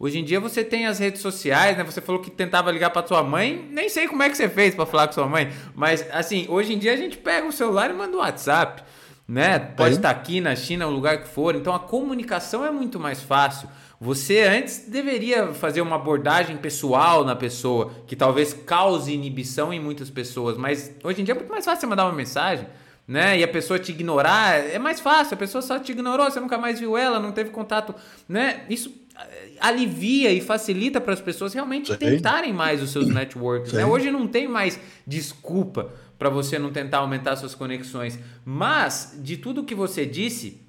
[0.00, 1.84] Hoje em dia você tem as redes sociais, né?
[1.84, 4.74] Você falou que tentava ligar para sua mãe, nem sei como é que você fez
[4.74, 7.88] para falar com sua mãe, mas assim, hoje em dia a gente pega o celular
[7.88, 8.82] e manda um WhatsApp
[9.28, 9.58] né?
[9.58, 11.54] Pode estar aqui na China, o lugar que for.
[11.54, 13.68] Então a comunicação é muito mais fácil.
[14.00, 20.08] Você antes deveria fazer uma abordagem pessoal na pessoa, que talvez cause inibição em muitas
[20.08, 22.66] pessoas, mas hoje em dia é muito mais fácil você mandar uma mensagem,
[23.06, 23.38] né?
[23.38, 26.56] E a pessoa te ignorar, é mais fácil, a pessoa só te ignorou, você nunca
[26.56, 27.94] mais viu ela, não teve contato,
[28.28, 28.62] né?
[28.70, 31.98] Isso eh, alivia e facilita para as pessoas realmente Sim.
[31.98, 33.84] tentarem mais os seus networks, né?
[33.84, 38.18] Hoje não tem mais desculpa para você não tentar aumentar suas conexões.
[38.44, 40.60] Mas, de tudo que você disse,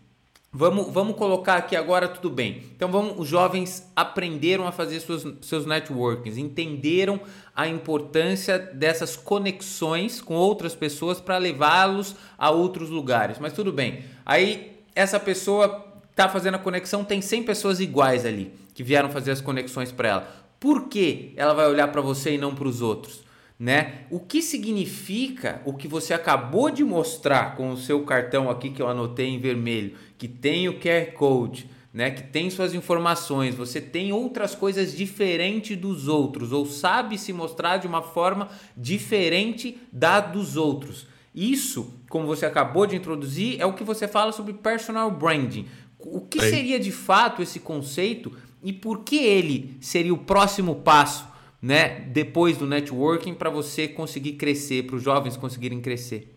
[0.52, 2.64] vamos, vamos colocar aqui agora tudo bem.
[2.76, 7.20] Então, vamos, os jovens aprenderam a fazer suas, seus networkings, entenderam
[7.56, 13.39] a importância dessas conexões com outras pessoas para levá-los a outros lugares.
[13.39, 14.04] Mas tudo bem.
[14.26, 19.32] Aí, essa pessoa está fazendo a conexão, tem 100 pessoas iguais ali que vieram fazer
[19.32, 20.36] as conexões para ela.
[20.60, 23.24] Por que ela vai olhar para você e não para os outros?
[23.60, 24.05] Né?
[24.10, 28.82] O que significa o que você acabou de mostrar com o seu cartão aqui que
[28.82, 32.10] eu anotei em vermelho, que tem o QR Code, né?
[32.10, 37.78] Que tem suas informações, você tem outras coisas diferentes dos outros ou sabe se mostrar
[37.78, 38.47] de uma forma
[38.78, 41.05] diferente da dos outros.
[41.36, 45.68] Isso, como você acabou de introduzir, é o que você fala sobre personal branding.
[45.99, 48.32] O que seria de fato esse conceito
[48.64, 51.28] e por que ele seria o próximo passo
[51.62, 56.36] né, depois do networking para você conseguir crescer, para os jovens conseguirem crescer?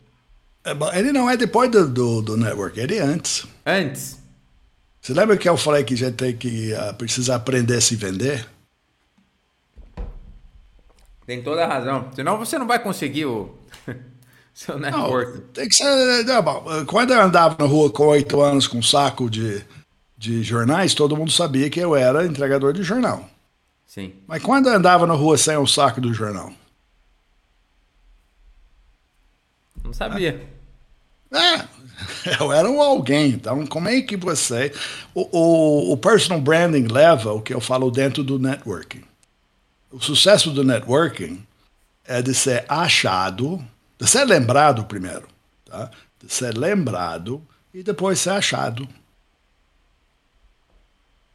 [0.65, 3.47] É, ele não é depois do, do, do network, ele é antes.
[3.65, 4.19] Antes.
[5.01, 7.97] Você lembra que eu falei que a gente tem que uh, precisa aprender a se
[7.97, 8.47] vender?
[11.27, 12.09] Tem toda a razão.
[12.15, 13.53] Senão você não vai conseguir o
[14.55, 15.39] seu network.
[15.39, 16.25] Não, tem que ser.
[16.25, 19.65] Não, quando eu andava na rua com oito anos com um saco de,
[20.17, 23.29] de jornais, todo mundo sabia que eu era entregador de jornal.
[23.93, 24.15] Sim.
[24.27, 26.51] Mas quando andava na rua sem o saco do jornal?
[29.85, 30.49] Não sabia.
[31.31, 33.33] É, eu era um alguém.
[33.33, 34.73] Então, como é que você.
[35.13, 39.05] O, o, o personal branding leva o que eu falo dentro do networking.
[39.91, 41.47] O sucesso do networking
[42.07, 43.63] é de ser achado,
[43.99, 45.29] de ser lembrado primeiro,
[45.67, 45.91] tá?
[46.19, 48.89] de ser lembrado e depois ser achado.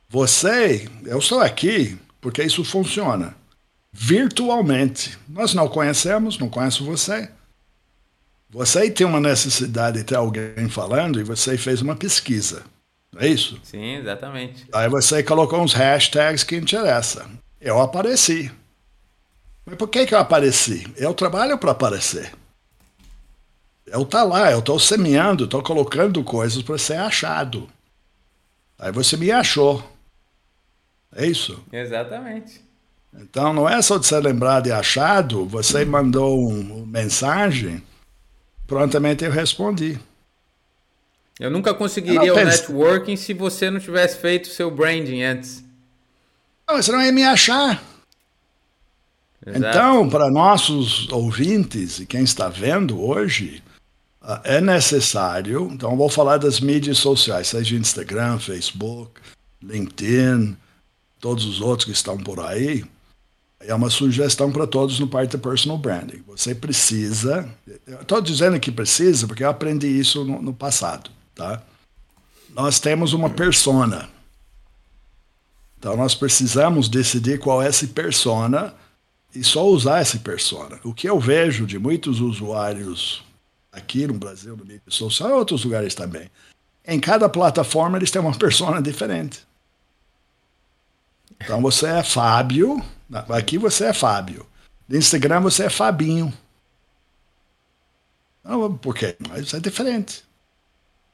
[0.09, 3.35] Você, eu estou aqui porque isso funciona
[3.99, 5.17] virtualmente.
[5.27, 7.31] Nós não conhecemos, não conheço você.
[8.49, 12.63] Você tem uma necessidade de ter alguém falando e você fez uma pesquisa.
[13.11, 13.59] Não é isso?
[13.63, 14.67] Sim, exatamente.
[14.71, 17.27] Aí você colocou uns hashtags que interessam.
[17.59, 18.51] Eu apareci.
[19.65, 20.87] Mas por que, que eu apareci?
[20.95, 22.31] Eu trabalho para aparecer.
[23.87, 27.67] Eu tá lá, eu estou semeando, estou colocando coisas para ser achado.
[28.77, 29.83] Aí você me achou.
[31.15, 31.63] É isso?
[31.71, 32.61] Exatamente.
[33.13, 37.81] Então não é só de ser lembrado e achado, você mandou uma um
[38.67, 39.99] prontamente eu respondi.
[41.39, 45.63] Eu nunca conseguiria eu o networking se você não tivesse feito seu branding antes.
[46.67, 47.81] Não, você não ia me achar.
[49.45, 49.65] Exato.
[49.65, 53.63] Então, para nossos ouvintes e quem está vendo hoje,
[54.21, 55.69] ah, é necessário.
[55.71, 59.21] Então, vou falar das mídias sociais, seja Instagram, Facebook,
[59.63, 60.57] LinkedIn,
[61.19, 62.83] todos os outros que estão por aí.
[63.59, 66.23] É uma sugestão para todos no parte de personal branding.
[66.27, 67.49] Você precisa.
[67.87, 71.61] Estou dizendo que precisa porque eu aprendi isso no, no passado, tá?
[72.53, 74.09] Nós temos uma persona.
[75.79, 78.73] Então nós precisamos decidir qual é essa persona
[79.33, 80.79] e só usar essa persona.
[80.83, 83.23] O que eu vejo de muitos usuários
[83.71, 86.29] aqui no Brasil, no mídia social, e outros lugares também.
[86.85, 89.46] Em cada plataforma eles têm uma persona diferente.
[91.39, 92.83] Então você é Fábio,
[93.29, 94.45] aqui você é Fábio.
[94.87, 96.33] No Instagram você é Fabinho.
[98.81, 99.15] Por quê?
[99.27, 100.23] Mas é diferente.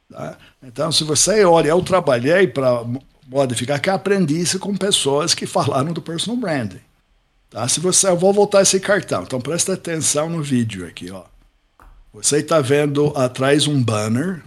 [0.09, 0.37] Tá?
[0.61, 2.83] Então, se você olha, eu trabalhei para
[3.27, 6.81] modificar, que aprendi isso com pessoas que falaram do personal branding.
[7.49, 7.67] Tá?
[7.67, 11.09] Se você, eu vou voltar esse cartão, então presta atenção no vídeo aqui.
[11.09, 11.23] Ó.
[12.13, 14.43] Você está vendo atrás um banner,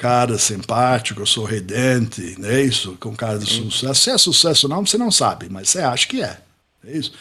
[0.00, 2.96] cara simpático, sorridente, não é isso?
[2.98, 4.00] Com cara de sucesso.
[4.00, 6.40] Se é sucesso ou não, você não sabe, mas você acha que é.
[6.82, 7.12] É isso?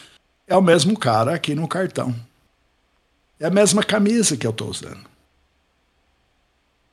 [0.47, 2.15] É o mesmo cara aqui no cartão.
[3.37, 5.01] É a mesma camisa que eu estou usando.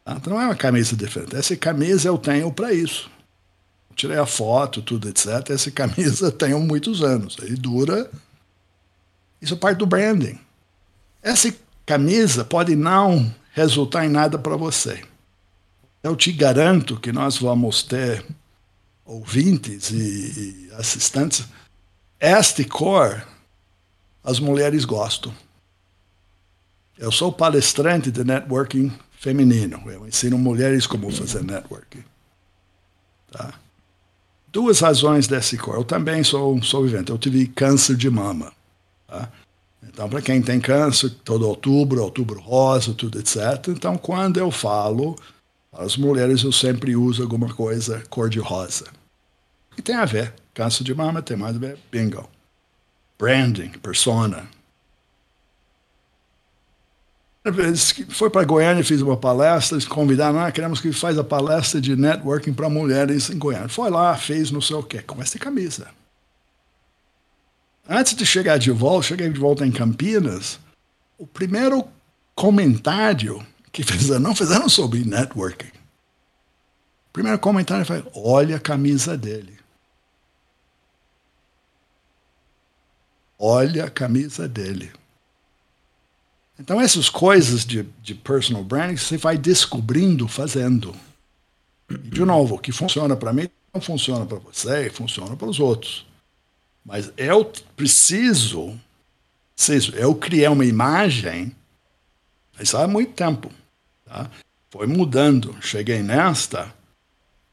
[0.05, 0.15] Tá?
[0.17, 1.37] Então não é uma camisa diferente.
[1.37, 3.09] Essa camisa eu tenho para isso.
[3.95, 5.51] tirei a foto, tudo, etc.
[5.51, 7.37] Essa camisa eu tenho muitos anos.
[7.41, 8.11] Aí dura.
[9.41, 10.37] Isso é parte do branding.
[11.23, 11.55] Essa
[11.87, 15.01] camisa pode não resultar em nada para você.
[16.07, 18.25] Eu te garanto que nós vamos ter
[19.05, 21.45] ouvintes e, e assistentes.
[22.21, 23.27] Este cor
[24.23, 25.35] as mulheres gostam.
[26.97, 29.83] Eu sou palestrante de networking feminino.
[29.91, 32.05] Eu ensino mulheres como fazer networking.
[33.33, 33.55] Tá?
[34.53, 35.75] Duas razões desse cor.
[35.75, 37.11] Eu também sou sobrevivente.
[37.11, 38.53] Eu tive câncer de mama.
[39.09, 39.29] Tá?
[39.83, 43.69] Então, para quem tem câncer, todo outubro, outubro rosa, tudo etc.
[43.71, 45.17] Então, quando eu falo,
[45.79, 48.87] as mulheres eu sempre uso alguma coisa cor de rosa.
[49.77, 50.33] E tem a ver.
[50.55, 51.79] Câncer de mama tem mais a ver.
[51.91, 52.29] Bingo.
[53.19, 54.49] Branding, persona.
[58.09, 61.95] Foi para Goiânia, fiz uma palestra, eles convidaram, ah, queremos que faz a palestra de
[61.95, 63.69] networking para mulheres em Goiânia.
[63.69, 65.89] Foi lá, fez não sei o quê, com essa camisa.
[67.89, 70.59] Antes de chegar de volta, cheguei de volta em Campinas,
[71.17, 71.85] o primeiro
[72.35, 73.47] comentário
[73.77, 75.71] que fizeram, não fizeram sobre networking.
[77.13, 79.55] Primeiro comentário foi: olha a camisa dele.
[83.39, 84.91] Olha a camisa dele.
[86.59, 90.97] Então, essas coisas de, de personal branding você vai descobrindo fazendo.
[91.91, 95.61] E, de novo, o que funciona para mim não funciona para você, funciona para os
[95.61, 96.07] outros.
[96.83, 97.45] Mas eu
[97.77, 98.81] preciso,
[99.93, 101.55] eu criei uma imagem,
[102.59, 103.51] isso há muito tempo.
[104.07, 104.31] Tá?
[104.71, 105.55] Foi mudando.
[105.61, 106.75] Cheguei nesta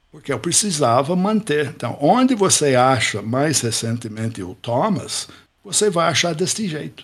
[0.10, 1.70] porque eu precisava manter.
[1.70, 5.28] Então, onde você acha mais recentemente o Thomas,
[5.64, 7.04] você vai achar deste jeito.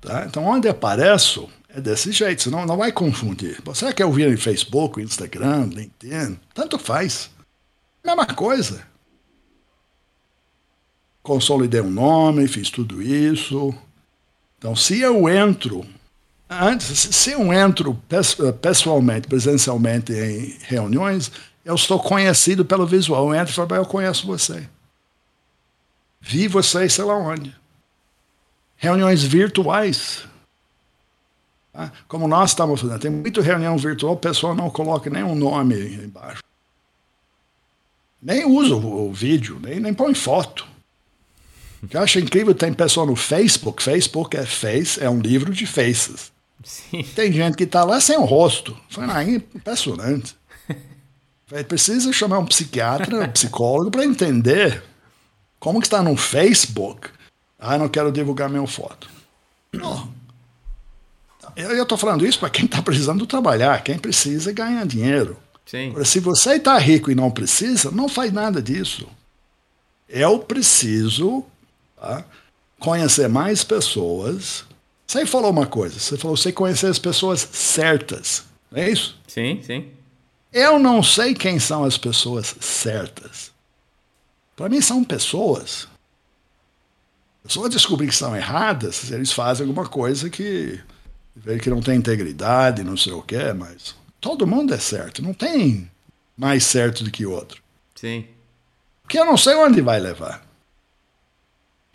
[0.00, 0.24] Tá?
[0.26, 3.60] Então, onde apareço, é desse jeito, senão não vai confundir.
[3.62, 6.40] Você quer ouvir em Facebook, Instagram, LinkedIn?
[6.54, 7.30] Tanto faz.
[8.02, 8.90] Mesma coisa
[11.22, 13.72] consolidei um nome, fiz tudo isso.
[14.58, 15.86] Então, se eu entro,
[16.60, 18.00] antes, se eu entro
[18.60, 21.30] pessoalmente, presencialmente em reuniões,
[21.64, 23.28] eu estou conhecido pelo visual.
[23.28, 24.68] Eu entro e falo, eu conheço você.
[26.20, 27.54] Vi você, sei lá onde.
[28.76, 30.24] Reuniões virtuais.
[31.72, 31.92] Tá?
[32.08, 33.00] Como nós estamos fazendo.
[33.00, 36.42] Tem muita reunião virtual, o pessoal não coloca nenhum nome embaixo.
[38.20, 40.66] Nem usa o, o vídeo, nem, nem põe foto.
[41.82, 45.52] O que eu acho incrível, tem pessoal no Facebook, Facebook é Face, é um livro
[45.52, 46.31] de faces.
[46.64, 47.02] Sim.
[47.14, 48.76] Tem gente que está lá sem o rosto.
[48.88, 50.36] Foi ah, impressionante.
[51.68, 54.82] Precisa chamar um psiquiatra, um psicólogo para entender
[55.60, 57.08] como que está no Facebook.
[57.58, 59.08] Ah, não quero divulgar minha foto.
[59.72, 60.10] Não.
[61.54, 65.36] Eu estou falando isso para quem está precisando trabalhar, quem precisa ganhar dinheiro.
[65.66, 65.94] Sim.
[66.04, 69.06] Se você está rico e não precisa, não faz nada disso.
[70.08, 71.44] Eu preciso
[72.02, 72.24] Tá?
[72.80, 74.64] Conhecer mais pessoas.
[75.06, 78.44] Você falou uma coisa, você falou você conhecer as pessoas certas.
[78.70, 79.18] Não é isso?
[79.26, 79.90] Sim, sim.
[80.52, 83.50] Eu não sei quem são as pessoas certas.
[84.56, 85.88] Para mim são pessoas.
[87.42, 90.80] Pessoas descobrir que são erradas, eles fazem alguma coisa que
[91.62, 95.22] que não tem integridade, não sei o que, mas todo mundo é certo.
[95.22, 95.90] Não tem
[96.36, 97.62] mais certo do que outro.
[97.94, 98.26] Sim.
[99.08, 100.44] que eu não sei onde vai levar.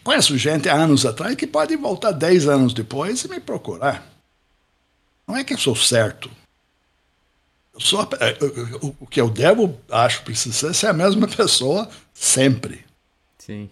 [0.07, 4.07] Conheço gente há anos atrás que pode voltar 10 anos depois e me procurar.
[5.27, 6.31] Não é que eu sou certo.
[7.73, 8.37] Eu sou, é,
[8.81, 12.85] o que eu devo, acho, precisa ser a mesma pessoa sempre.
[13.37, 13.69] Sim.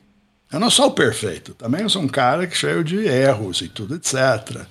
[0.52, 1.54] Eu não sou perfeito.
[1.54, 4.68] Também eu sou um cara que cheio de erros e tudo, etc.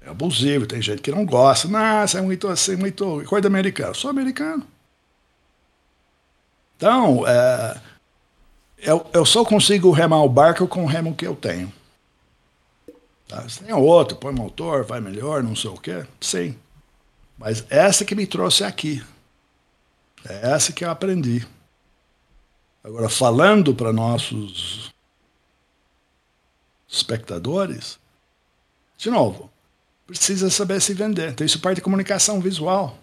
[0.00, 1.66] É abusivo, tem gente que não gosta.
[1.66, 3.90] Nossa, é muito assim, muito coisa americana.
[3.90, 4.64] Eu sou americano.
[6.76, 7.76] Então, é,
[8.78, 11.72] eu, eu só consigo remar o barco com o remo que eu tenho.
[13.26, 13.46] Tá?
[13.48, 16.06] Se tem outro, põe motor, vai melhor, não sei o quê.
[16.20, 16.56] Sim.
[17.36, 19.04] Mas essa que me trouxe aqui.
[20.28, 21.46] É essa que eu aprendi.
[22.82, 24.92] Agora, falando para nossos
[26.88, 27.98] espectadores,
[28.96, 29.50] de novo,
[30.06, 31.30] precisa saber se vender.
[31.30, 32.98] Então, isso parte de comunicação visual.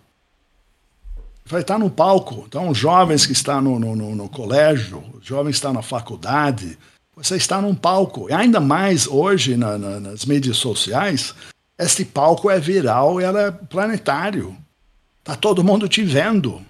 [1.47, 2.45] Vai estar no palco.
[2.47, 6.77] Então, jovens que estão no, no, no, no colégio, jovens que estão na faculdade,
[7.15, 8.27] você está num palco.
[8.29, 11.35] E ainda mais hoje na, na, nas mídias sociais,
[11.77, 14.57] este palco é viral e é planetário.
[15.19, 16.61] Está todo mundo te vendo.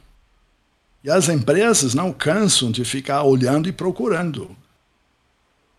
[1.04, 4.56] E as empresas não cansam de ficar olhando e procurando.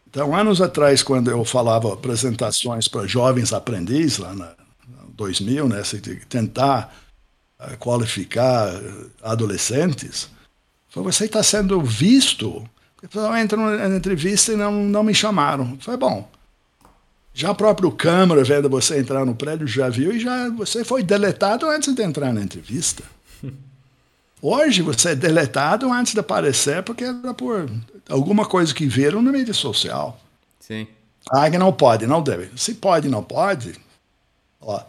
[0.08, 4.54] Então, anos atrás, quando eu falava apresentações para jovens aprendizes, lá na
[5.16, 5.82] 2000, né,
[6.28, 6.94] tentar
[7.78, 8.72] qualificar
[9.22, 10.28] adolescentes,
[10.90, 12.68] falei, você está sendo visto.
[13.14, 15.76] Eu entro na entrevista e não, não me chamaram.
[15.80, 16.28] Foi bom.
[17.32, 21.02] Já a próprio câmera vendo você entrar no prédio já viu e já você foi
[21.02, 23.04] deletado antes de entrar na entrevista.
[24.40, 27.68] Hoje você é deletado antes de aparecer porque era por
[28.08, 30.18] alguma coisa que viram no mídia social.
[30.58, 30.86] Sim.
[31.30, 32.50] Ah, que não pode, não deve.
[32.56, 33.74] Se pode, não pode.
[34.60, 34.80] Ó,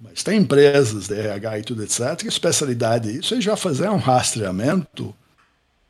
[0.00, 3.56] mas tem empresas de RH e tudo, etc., que a especialidade é isso é já
[3.56, 5.14] fazer um rastreamento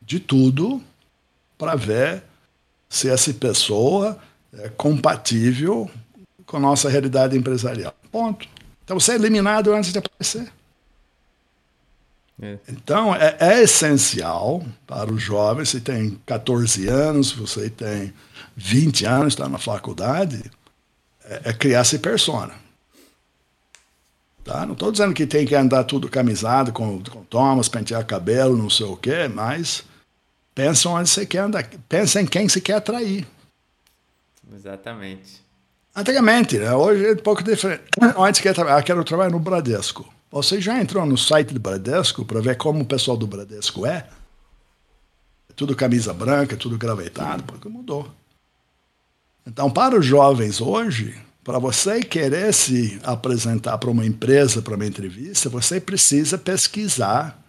[0.01, 0.81] de tudo
[1.57, 2.23] para ver
[2.89, 4.17] se essa pessoa
[4.53, 5.89] é compatível
[6.45, 7.93] com a nossa realidade empresarial.
[8.11, 8.47] Ponto.
[8.83, 10.49] Então você é eliminado antes de aparecer.
[12.41, 12.57] É.
[12.69, 18.13] Então, é, é, essencial para os jovens, se tem 14 anos, você tem
[18.55, 20.43] 20 anos, está na faculdade,
[21.25, 22.53] é, é criar essa persona.
[24.47, 24.65] Tá?
[24.65, 28.69] Não estou dizendo que tem que andar tudo camisado, com, com tomas, pentear cabelo, não
[28.69, 29.83] sei o quê, mas
[30.55, 33.27] pensa onde você quer andar, pensa em quem você quer atrair.
[34.55, 35.45] Exatamente.
[35.93, 36.73] Antigamente, né?
[36.73, 37.83] hoje é um pouco diferente.
[38.17, 40.07] Antes quer trabalhar, quero trabalhar no Bradesco.
[40.31, 44.07] Você já entrou no site do Bradesco para ver como o pessoal do Bradesco é?
[45.49, 48.09] é tudo camisa branca, tudo gravetado, porque mudou.
[49.45, 51.17] Então, para os jovens hoje,
[51.47, 57.41] para você querer se apresentar para uma empresa, para uma entrevista, você precisa pesquisar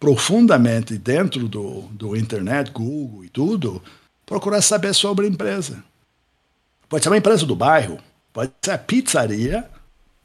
[0.00, 3.82] profundamente dentro do, do internet, Google e tudo,
[4.24, 5.84] procurar saber sobre a empresa.
[6.88, 7.98] Pode ser uma empresa do bairro,
[8.32, 9.68] pode ser a pizzaria,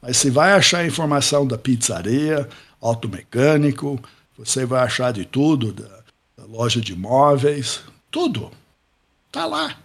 [0.00, 2.48] mas você vai achar informação da pizzaria,
[2.80, 4.00] automecânico,
[4.38, 6.00] você vai achar de tudo, da,
[6.38, 8.50] da loja de imóveis, tudo.
[9.26, 9.76] Está lá.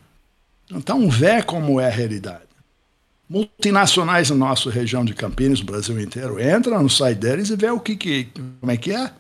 [0.71, 2.54] Então vê como é a realidade.
[3.27, 7.69] Multinacionais na nossa região de Campinas, no Brasil inteiro, entra no site deles e vê
[7.69, 8.27] o que, que
[8.59, 9.11] como é que é.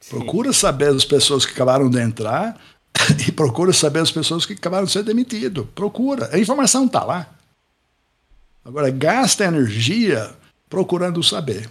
[0.00, 0.16] Sim.
[0.16, 2.58] Procura saber as pessoas que acabaram de entrar
[3.26, 5.64] e procura saber as pessoas que acabaram de ser demitidas.
[5.74, 6.28] Procura.
[6.32, 7.28] A informação está lá.
[8.64, 10.30] Agora, gasta energia
[10.68, 11.68] procurando saber.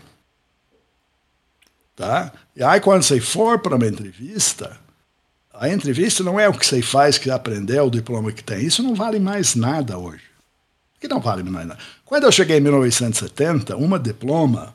[1.95, 2.31] Tá?
[2.55, 4.79] E aí, quando você for para uma entrevista,
[5.53, 8.65] a entrevista não é o que você faz, que aprendeu, o diploma que tem.
[8.65, 10.28] Isso não vale mais nada hoje.
[10.99, 11.79] Que não vale mais nada.
[12.03, 14.73] Quando eu cheguei em 1970, uma diploma,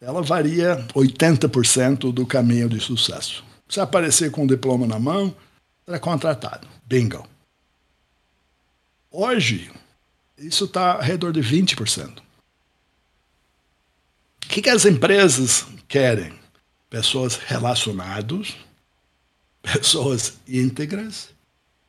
[0.00, 3.44] ela varia 80% do caminho de sucesso.
[3.68, 5.34] Se aparecer com um diploma na mão,
[5.86, 6.66] era contratado.
[6.84, 7.26] Bingo.
[9.10, 9.70] Hoje,
[10.36, 12.18] isso está ao redor de 20%.
[12.18, 12.22] O
[14.48, 16.32] que, que as empresas querem?
[16.90, 18.56] Pessoas relacionadas,
[19.62, 21.30] pessoas íntegras,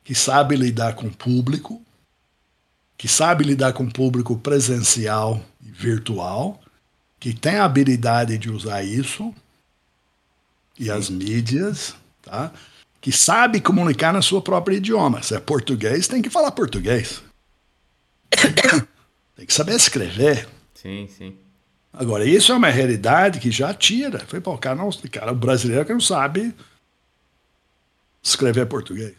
[0.02, 1.82] que sabem lidar com o público,
[3.04, 6.58] que sabem lidar com o público presencial e virtual,
[7.20, 9.34] que tem a habilidade de usar isso
[10.78, 12.50] e as mídias, tá?
[13.02, 15.22] que sabe comunicar na sua própria idioma.
[15.22, 17.22] Se é português, tem que falar português.
[19.36, 20.48] Tem que saber escrever.
[20.74, 21.36] Sim, sim.
[21.92, 24.20] Agora, isso é uma realidade que já tira.
[24.20, 26.54] Foi, pô, o cara, não, cara o brasileiro que não sabe
[28.24, 29.14] escrever português.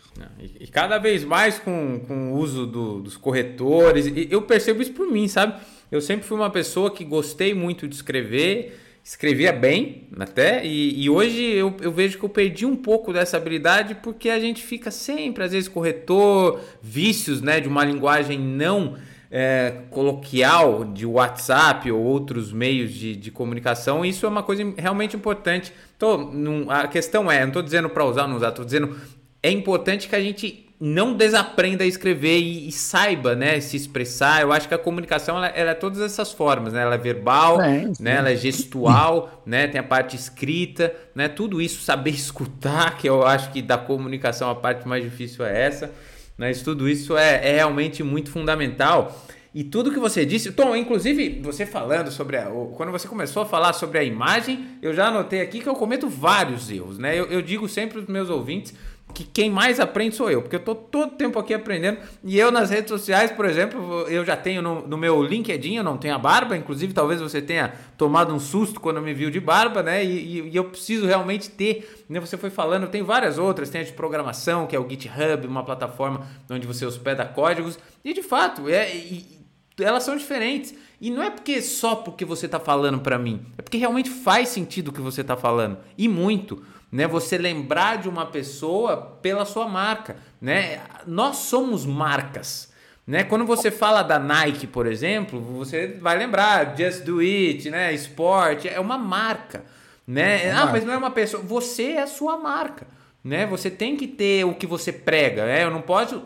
[0.60, 4.08] E, cada vez mais com, com o uso do, dos corretores.
[4.08, 5.62] E eu percebo isso por mim, sabe?
[5.92, 11.08] Eu sempre fui uma pessoa que gostei muito de escrever escrevia bem até, e, e
[11.12, 14.90] hoje eu, eu, vejo que eu perdi um pouco dessa habilidade porque a gente fica
[14.90, 18.98] sempre, às vezes, corretor, vícios né, de uma linguagem não
[19.30, 24.04] é, coloquial de WhatsApp ou outros meios de, de comunicação.
[24.04, 25.72] Isso é uma coisa realmente importante.
[25.98, 26.32] Tô,
[26.70, 28.96] a questão é, não estou dizendo para usar ou não usar, estou dizendo
[29.42, 34.42] é importante que a gente não desaprenda a escrever e, e, saiba, né, se expressar.
[34.42, 36.82] Eu acho que a comunicação ela, ela é todas essas formas, né?
[36.82, 38.16] Ela é verbal, é, né?
[38.16, 39.68] Ela é gestual, né?
[39.68, 41.30] Tem a parte escrita, né?
[41.30, 45.66] Tudo isso saber escutar, que eu acho que da comunicação a parte mais difícil é
[45.66, 45.92] essa.
[46.38, 49.26] Mas tudo isso é, é realmente muito fundamental.
[49.56, 53.46] E tudo que você disse, Tom, inclusive você falando sobre a, quando você começou a
[53.46, 57.18] falar sobre a imagem, eu já anotei aqui que eu cometo vários erros, né?
[57.18, 58.74] Eu, eu digo sempre para os meus ouvintes
[59.14, 62.00] que quem mais aprende sou eu, porque eu tô todo tempo aqui aprendendo.
[62.22, 65.84] E eu nas redes sociais, por exemplo, eu já tenho no, no, meu LinkedIn, eu
[65.86, 69.40] não tenho a barba, inclusive talvez você tenha tomado um susto quando me viu de
[69.40, 70.04] barba, né?
[70.04, 72.20] E, e, e eu preciso realmente ter, né?
[72.20, 75.64] Você foi falando, tem várias outras, tem a de programação, que é o GitHub, uma
[75.64, 79.45] plataforma onde você hospeda códigos, e de fato, é, e,
[79.80, 80.74] elas são diferentes.
[81.00, 84.50] E não é porque só porque você está falando para mim, é porque realmente faz
[84.50, 86.64] sentido o que você está falando, e muito
[86.96, 87.06] né?
[87.08, 90.80] Você lembrar de uma pessoa pela sua marca, né?
[91.06, 92.74] Nós somos marcas.
[93.06, 93.24] Né?
[93.24, 97.94] Quando você fala da Nike, por exemplo, você vai lembrar Just Do It, né?
[97.94, 99.66] Esporte, é uma marca,
[100.08, 100.46] né?
[100.46, 101.44] É ah, mas não é uma pessoa.
[101.44, 102.88] Você é a sua marca,
[103.22, 103.46] né?
[103.46, 105.66] Você tem que ter o que você prega, né?
[105.66, 106.24] Eu não posso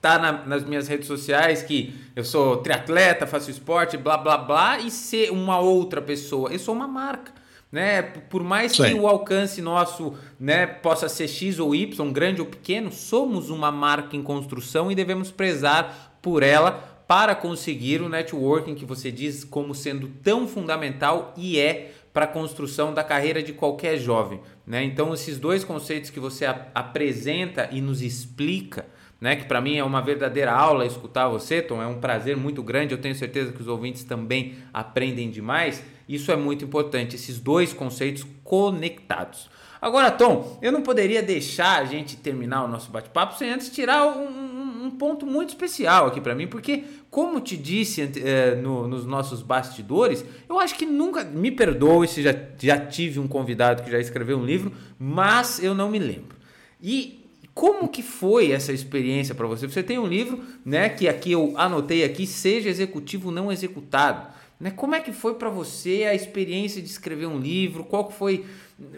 [0.00, 4.90] tá nas minhas redes sociais que eu sou triatleta, faço esporte, blá blá blá e
[4.90, 6.52] ser uma outra pessoa.
[6.52, 7.38] Eu sou uma marca
[7.70, 8.02] né?
[8.02, 8.84] Por mais Sim.
[8.84, 13.70] que o alcance nosso, né, possa ser X ou Y, grande ou pequeno, somos uma
[13.70, 16.72] marca em construção e devemos prezar por ela
[17.06, 22.28] para conseguir o networking que você diz como sendo tão fundamental e é para a
[22.28, 24.82] construção da carreira de qualquer jovem, né?
[24.82, 28.86] Então esses dois conceitos que você ap apresenta e nos explica,
[29.20, 32.62] né, que para mim é uma verdadeira aula escutar você, Tom, é um prazer muito
[32.62, 37.38] grande, eu tenho certeza que os ouvintes também aprendem demais isso é muito importante, esses
[37.38, 39.50] dois conceitos conectados.
[39.80, 44.06] Agora, Tom, eu não poderia deixar a gente terminar o nosso bate-papo sem antes tirar
[44.06, 49.04] um, um, ponto muito especial aqui para mim, porque, como te disse é, no, nos
[49.04, 51.22] nossos bastidores, eu acho que nunca.
[51.22, 55.74] Me perdoe se já, já tive um convidado que já escreveu um livro, mas eu
[55.74, 56.36] não me lembro.
[56.82, 57.17] E
[57.58, 59.66] como que foi essa experiência para você?
[59.66, 64.28] Você tem um livro, né, que aqui eu anotei aqui, seja executivo não executado.
[64.60, 64.70] Né?
[64.70, 67.82] Como é que foi para você a experiência de escrever um livro?
[67.82, 68.46] Qual foi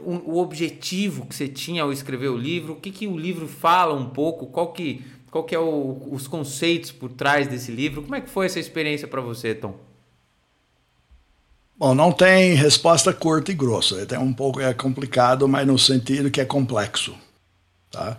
[0.05, 2.75] o, objetivo que você tinha ao escrever o livro?
[2.75, 4.49] O que, que o livro fala um pouco?
[4.49, 8.03] Qual que, qual que é o, os conceitos por trás desse livro?
[8.03, 9.75] Como é que foi essa experiência para você, Tom?
[11.79, 14.07] Bom, não tem resposta curta e grossa.
[14.11, 17.17] É um pouco é complicado, mas no sentido que é complexo,
[17.91, 18.19] tá?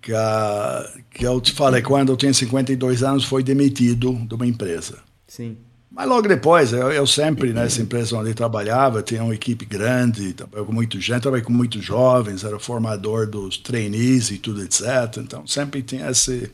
[0.00, 4.46] Que, a, que eu te falei, quando eu tinha 52 anos, foi demitido de uma
[4.46, 4.98] empresa.
[5.28, 5.56] Sim.
[5.90, 10.66] Mas logo depois, eu, eu sempre, nessa empresa onde trabalhava, tinha uma equipe grande, trabalhava
[10.66, 15.18] com muita gente, trabalhava com muitos jovens, era formador dos trainees e tudo, etc.
[15.18, 16.50] Então, sempre tinha esse,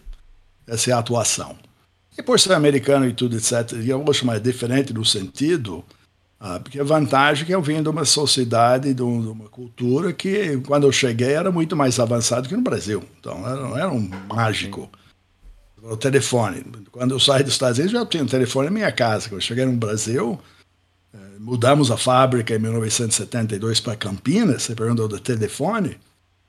[0.67, 1.55] essa atuação.
[2.19, 5.85] E por ser americano e tudo, etc., e eu acho mais diferente no sentido,
[6.39, 10.59] ah, porque a vantagem é que eu vim de uma sociedade, de, uma cultura que,
[10.67, 13.03] quando eu cheguei, era muito mais avançado que no Brasil.
[13.19, 14.91] Então, não era um mágico
[15.83, 16.65] o telefone.
[16.91, 19.29] Quando eu saí dos Estados Unidos, já tinha um telefone na minha casa.
[19.29, 20.39] Quando eu cheguei no Brasil,
[21.15, 25.97] eh, mudamos a fábrica em 1972 para Campinas, você perguntou do telefone,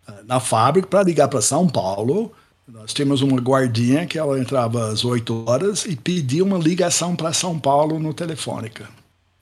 [0.08, 2.32] eh, na fábrica, para ligar para São Paulo,
[2.68, 7.32] nós tínhamos uma guardinha que ela entrava às 8 horas e pedia uma ligação para
[7.32, 8.90] São Paulo no Telefônica.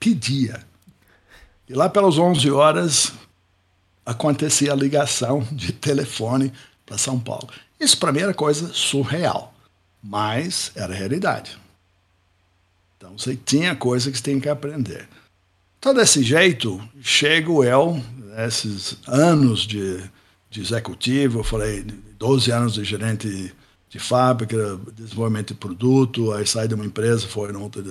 [0.06, 0.64] Pedia.
[1.68, 3.14] E lá pelas 11 horas
[4.06, 6.53] acontecia a ligação de telefone
[6.86, 7.49] para São Paulo.
[7.80, 9.56] Isso para mim era coisa surreal
[10.08, 11.58] mas era realidade.
[12.95, 15.08] Então você tinha coisa que você tem que aprender.
[15.80, 18.01] Então, desse jeito, chego eu,
[18.47, 19.99] esses anos de,
[20.49, 21.84] de executivo, eu falei,
[22.18, 23.53] 12 anos de gerente
[23.89, 27.84] de fábrica, desenvolvimento de produto, aí saí de uma empresa, foi na outra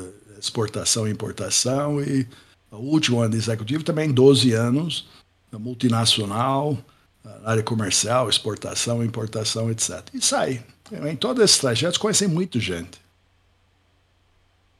[0.45, 2.27] exportação e importação, e
[2.71, 5.09] o último ano de executivo também 12 anos,
[5.53, 6.77] multinacional,
[7.25, 10.03] na área comercial, exportação, importação, etc.
[10.13, 10.63] E saí.
[11.09, 13.03] Em todos esses trajetos conheci muita gente.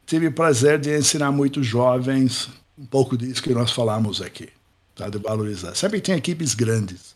[0.07, 4.49] Tive o prazer de ensinar muitos jovens um pouco disso que nós falamos aqui,
[4.95, 5.09] tá?
[5.09, 5.75] de valorizar.
[5.75, 7.15] Sempre tem equipes grandes.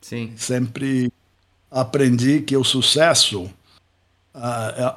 [0.00, 0.32] Sim.
[0.36, 1.12] Sempre
[1.70, 3.44] aprendi que o sucesso,
[4.34, 4.96] uh,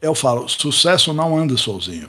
[0.00, 2.08] eu falo, sucesso não anda sozinho.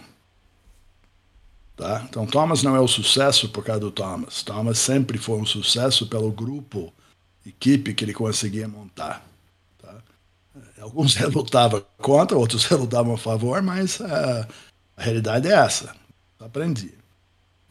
[1.82, 2.06] Tá?
[2.08, 4.44] Então, Thomas não é o sucesso por causa do Thomas.
[4.44, 6.94] Thomas sempre foi um sucesso pelo grupo,
[7.44, 9.26] equipe que ele conseguia montar.
[9.82, 9.96] Tá?
[10.80, 14.06] Alguns ele lutava contra, outros ele lutavam a favor, mas uh,
[14.96, 15.96] a realidade é essa.
[16.40, 16.94] Aprendi.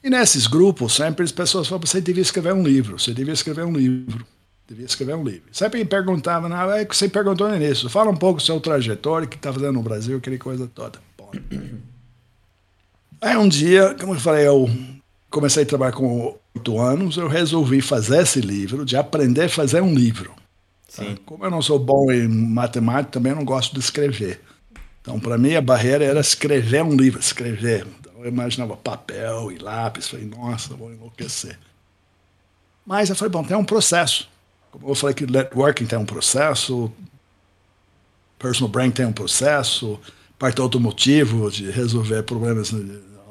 [0.03, 3.65] E nesses grupos, sempre as pessoas falavam: você devia escrever um livro, você devia escrever
[3.65, 4.27] um livro,
[4.67, 5.45] devia escrever um livro.
[5.53, 9.29] Sempre me perguntavam: não, é que você perguntou início, fala um pouco do seu trajetória,
[9.29, 10.99] que está fazendo no Brasil, aquela coisa toda.
[11.17, 11.31] Bom.
[13.21, 14.69] Aí um dia, como eu falei, eu
[15.31, 19.83] comecei a trabalhar com oito anos, eu resolvi fazer esse livro, de aprender a fazer
[19.83, 20.35] um livro.
[20.89, 21.17] Sim.
[21.27, 24.41] Como eu não sou bom em matemática, também não gosto de escrever.
[25.03, 27.87] Então, para mim, a barreira era escrever um livro, escrever.
[28.19, 31.59] Eu imaginava papel e lápis, falei, nossa, vou enlouquecer.
[32.85, 34.29] Mas eu falei, bom, tem um processo.
[34.71, 36.91] Como eu falei que networking tem um processo,
[38.39, 39.99] personal brand tem um processo,
[40.39, 42.73] parte automotivo de resolver problemas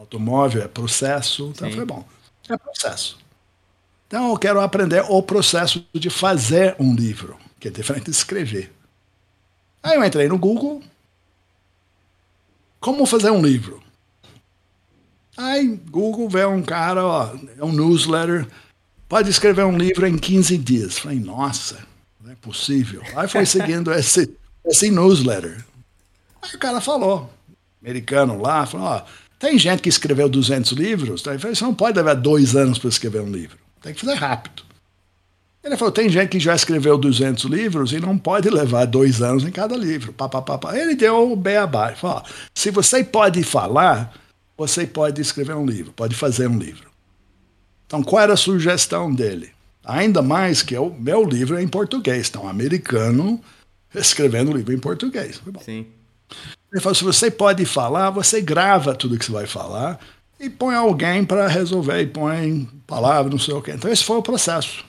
[0.10, 1.52] automóvel é processo.
[1.56, 1.72] Então Sim.
[1.72, 2.06] falei, bom,
[2.50, 3.18] é processo.
[4.08, 8.74] Então eu quero aprender o processo de fazer um livro, que é diferente de escrever.
[9.84, 10.82] Aí eu entrei no Google,
[12.80, 13.82] como fazer um livro?
[15.38, 18.48] Aí Google vê um cara, ó, é um newsletter,
[19.08, 20.98] pode escrever um livro em 15 dias.
[20.98, 21.78] Falei, nossa,
[22.20, 23.02] não é possível.
[23.16, 24.36] Aí foi seguindo esse,
[24.66, 25.64] esse newsletter.
[26.42, 27.30] Aí o cara falou,
[27.82, 29.06] americano lá, falou, ó,
[29.40, 31.36] tem gente que escreveu 200 livros, tá?
[31.36, 34.64] você não pode levar dois anos para escrever um livro, tem que fazer rápido.
[35.64, 39.44] Ele falou, tem gente que já escreveu 200 livros e não pode levar dois anos
[39.44, 40.14] em cada livro.
[40.14, 40.78] Pá, pá, pá, pá.
[40.78, 41.94] Ele deu o beabá.
[41.96, 42.24] Falou,
[42.56, 44.14] se você pode falar,
[44.58, 46.90] você pode escrever um livro, pode fazer um livro.
[47.86, 49.52] Então, qual era a sugestão dele?
[49.84, 53.42] Ainda mais que o meu livro é em português, então, americano
[53.94, 55.42] escrevendo livro em português.
[55.62, 55.88] Sim.
[56.72, 60.00] Ele falou: se você pode falar, você grava tudo que você vai falar
[60.40, 63.72] e põe alguém para resolver, e põe palavras, não sei o quê.
[63.72, 64.86] Então, esse foi o processo.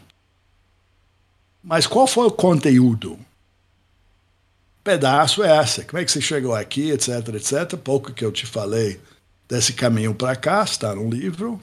[1.62, 3.18] Mas qual foi o conteúdo?
[4.82, 5.84] Pedaço é essa.
[5.84, 7.76] Como é que você chegou aqui, etc, etc.
[7.76, 9.00] Pouco que eu te falei
[9.48, 11.60] desse caminho para cá, está no livro.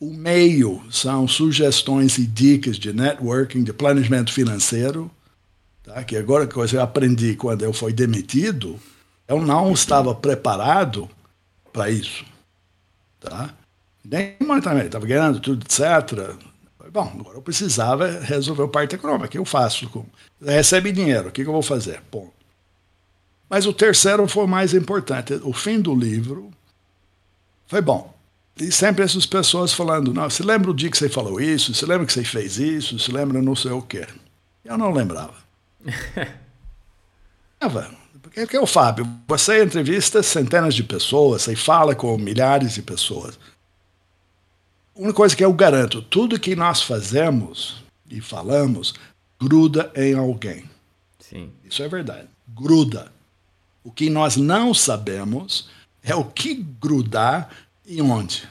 [0.00, 5.10] O meio são sugestões e dicas de networking, de planejamento financeiro,
[5.82, 6.02] tá?
[6.02, 8.80] que agora que eu aprendi quando eu fui demitido,
[9.28, 11.08] eu não estava preparado
[11.72, 12.24] para isso.
[13.20, 13.54] Tá?
[14.02, 16.34] Nem monetariamente, estava ganhando tudo, etc.
[16.90, 19.26] Bom, agora eu precisava resolver o parte econômico.
[19.26, 20.06] O que eu faço?
[20.42, 22.02] Recebe dinheiro, o que eu vou fazer?
[22.10, 22.32] Bom.
[23.50, 25.34] Mas o terceiro foi o mais importante.
[25.42, 26.50] O fim do livro
[27.66, 28.14] foi bom.
[28.56, 31.86] E sempre essas pessoas falando, não, se lembra o dia que você falou isso, se
[31.86, 34.06] lembra que você fez isso, se lembra não sei o quê.
[34.64, 35.34] Eu não lembrava.
[38.28, 42.82] Porque que é o Fábio, você entrevista centenas de pessoas, você fala com milhares de
[42.82, 43.38] pessoas.
[44.94, 48.94] Uma coisa que eu garanto, tudo que nós fazemos e falamos
[49.40, 50.64] gruda em alguém.
[51.18, 51.50] Sim.
[51.64, 52.28] Isso é verdade.
[52.48, 53.10] Gruda.
[53.82, 55.70] O que nós não sabemos
[56.02, 57.48] é o que grudar
[57.86, 58.46] e onde.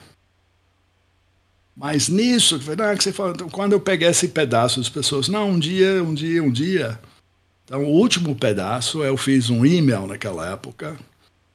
[1.76, 5.60] Mas nisso, que você falou, então, quando eu peguei esse pedaço, as pessoas, não, um
[5.60, 7.00] dia, um dia, um dia.
[7.68, 10.98] Então, o último pedaço, eu fiz um e-mail naquela época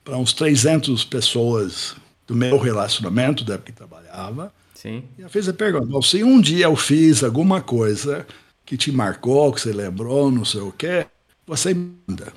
[0.04, 1.96] para uns 300 pessoas
[2.26, 4.52] do meu relacionamento, da época que trabalhava.
[4.74, 5.04] Sim.
[5.18, 8.26] E eu fiz a pergunta: se um dia eu fiz alguma coisa
[8.66, 11.06] que te marcou, que você lembrou, não sei o quê,
[11.46, 12.30] você manda.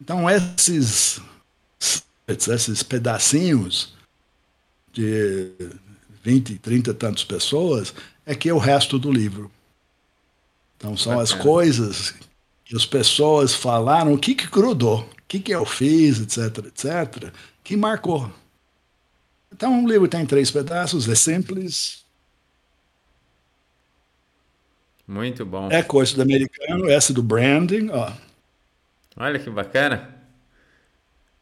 [0.00, 1.20] Então, esses
[2.26, 3.94] esses pedacinhos
[4.92, 5.52] de
[6.24, 7.94] 20, 30 tantas pessoas,
[8.24, 9.50] é que é o resto do livro.
[10.78, 11.22] Então são Bacana.
[11.24, 12.14] as coisas
[12.64, 17.32] que as pessoas falaram, o que, que grudou, o que, que eu fiz, etc, etc,
[17.64, 18.32] que marcou.
[19.52, 22.04] Então o livro tem três pedaços, é simples.
[25.06, 25.68] Muito bom.
[25.70, 28.12] É coisa do americano, essa do branding, ó.
[29.16, 30.14] Olha que bacana.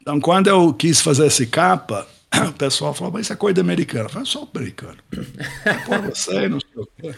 [0.00, 2.06] Então, quando eu quis fazer essa capa,
[2.48, 4.04] o pessoal falou, mas isso é coisa americana.
[4.04, 4.98] Eu falei, sou americano.
[5.84, 7.14] Por você, não sei o quê.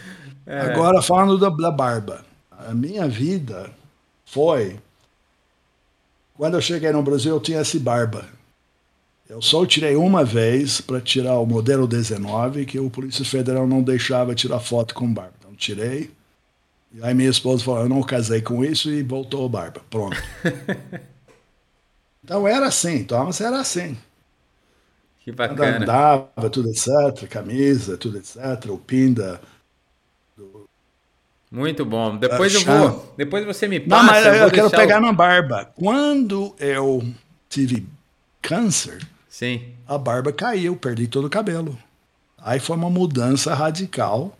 [0.49, 0.61] É.
[0.61, 2.25] Agora, falando da, da barba.
[2.51, 3.69] A minha vida
[4.25, 4.79] foi...
[6.33, 8.25] Quando eu cheguei no Brasil, eu tinha essa barba.
[9.29, 13.83] Eu só tirei uma vez para tirar o modelo 19, que o Polícia Federal não
[13.83, 15.33] deixava tirar foto com barba.
[15.39, 16.09] Então, tirei.
[16.91, 19.81] E aí minha esposa falou, eu não casei com isso e voltou a barba.
[19.89, 20.17] Pronto.
[22.21, 23.97] Então era assim, Thomas era assim.
[25.21, 25.77] Que bacana.
[25.77, 29.41] Andava, tudo etc, camisa, tudo etc, o pinda.
[31.51, 32.17] Muito bom.
[32.17, 33.13] Depois eu vou.
[33.17, 34.03] Depois você me passa.
[34.03, 35.01] Não, mas eu, eu quero pegar o...
[35.01, 35.71] na barba.
[35.75, 37.03] Quando eu
[37.49, 37.87] tive
[38.41, 38.99] câncer,
[39.39, 39.73] Sim.
[39.87, 41.77] A barba caiu, perdi todo o cabelo.
[42.37, 44.37] Aí foi uma mudança radical.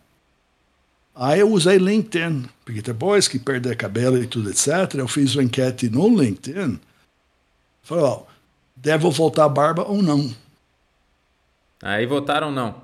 [1.14, 5.42] Aí eu usei LinkedIn, porque depois que perder cabelo e tudo, etc., eu fiz uma
[5.42, 6.78] enquete no LinkedIn.
[7.82, 8.24] Falei, ó,
[8.76, 10.34] devo voltar a barba ou não?
[11.82, 12.74] Aí votaram não.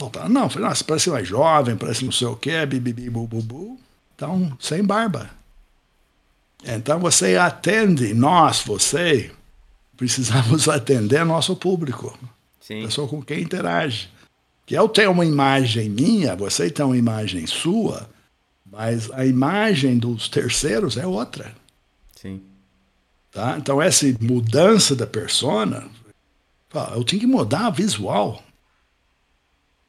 [0.00, 0.48] Votaram não.
[0.48, 3.78] Falei, nossa, parece mais jovem, parece não sei o quê, bibibi, bububu.
[4.16, 5.28] Então, sem barba.
[6.64, 9.30] Então você atende, nós, você,
[9.98, 12.18] precisamos atender nosso público.
[12.60, 12.84] Sim.
[12.84, 14.08] Pessoa com quem interage.
[14.64, 18.08] Que eu tenho uma imagem minha, você tem uma imagem sua,
[18.64, 21.54] mas a imagem dos terceiros é outra.
[22.16, 22.40] Sim.
[23.30, 23.56] Tá?
[23.58, 25.86] Então, essa mudança da persona,
[26.94, 28.42] eu tinha que mudar a visual.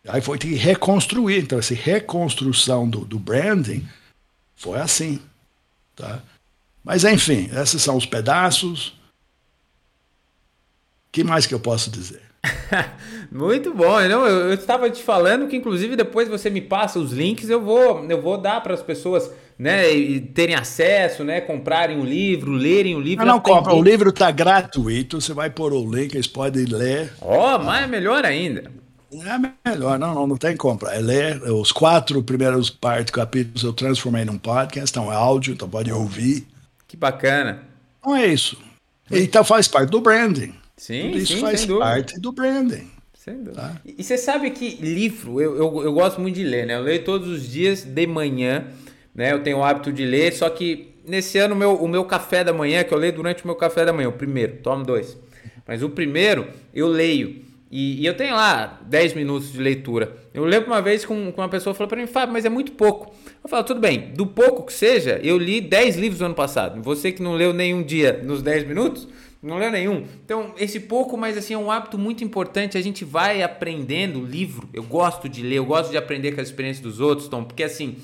[0.07, 1.44] Aí foi que reconstruir.
[1.44, 3.88] Então, essa reconstrução do, do branding
[4.56, 5.22] foi assim.
[5.95, 6.22] Tá?
[6.84, 8.88] Mas, enfim, esses são os pedaços.
[8.88, 8.94] O
[11.11, 12.22] que mais que eu posso dizer?
[13.32, 13.99] Muito bom.
[14.07, 18.03] Não, eu, estava te falando que, inclusive, depois você me passa os links, eu vou,
[18.10, 19.84] eu vou dar para as pessoas né,
[20.34, 23.23] terem acesso, né, comprarem o livro, lerem o livro.
[23.23, 27.14] Não, não compra, o livro está gratuito, você vai pôr o link, eles podem ler.
[27.22, 28.81] Ó, oh, mas é melhor ainda.
[29.14, 30.94] É melhor, não, não, não tem compra.
[30.96, 35.70] É ler os quatro primeiros partes, capítulos eu transformei num podcast, então é áudio, então
[35.70, 36.48] pode ouvir.
[36.88, 37.64] Que bacana.
[38.00, 38.58] Então é isso.
[39.12, 40.54] Então faz parte do branding.
[40.78, 42.90] Sim, Tudo isso sim, faz parte do branding.
[43.14, 43.62] Sem dúvida.
[43.62, 43.82] Tá?
[43.86, 46.76] E você sabe que livro, eu, eu, eu, gosto muito de ler, né?
[46.76, 48.66] Eu leio todos os dias de manhã,
[49.14, 49.32] né?
[49.32, 52.52] Eu tenho o hábito de ler, só que nesse ano meu, o meu café da
[52.52, 55.16] manhã, que eu leio durante o meu café da manhã, o primeiro, tomo dois.
[55.68, 57.51] Mas o primeiro eu leio.
[57.72, 60.18] E, e eu tenho lá 10 minutos de leitura.
[60.34, 63.15] Eu lembro uma vez com uma pessoa falou para mim, Fábio, mas é muito pouco.
[63.41, 66.81] Eu falo, tudo bem, do pouco que seja, eu li 10 livros no ano passado.
[66.84, 69.07] Você que não leu nenhum dia nos 10 minutos,
[69.41, 70.06] não leu nenhum.
[70.23, 72.77] Então, esse pouco, mas assim, é um hábito muito importante.
[72.77, 74.69] A gente vai aprendendo livro.
[74.73, 77.64] Eu gosto de ler, eu gosto de aprender com as experiências dos outros, Tom, porque
[77.64, 77.95] assim,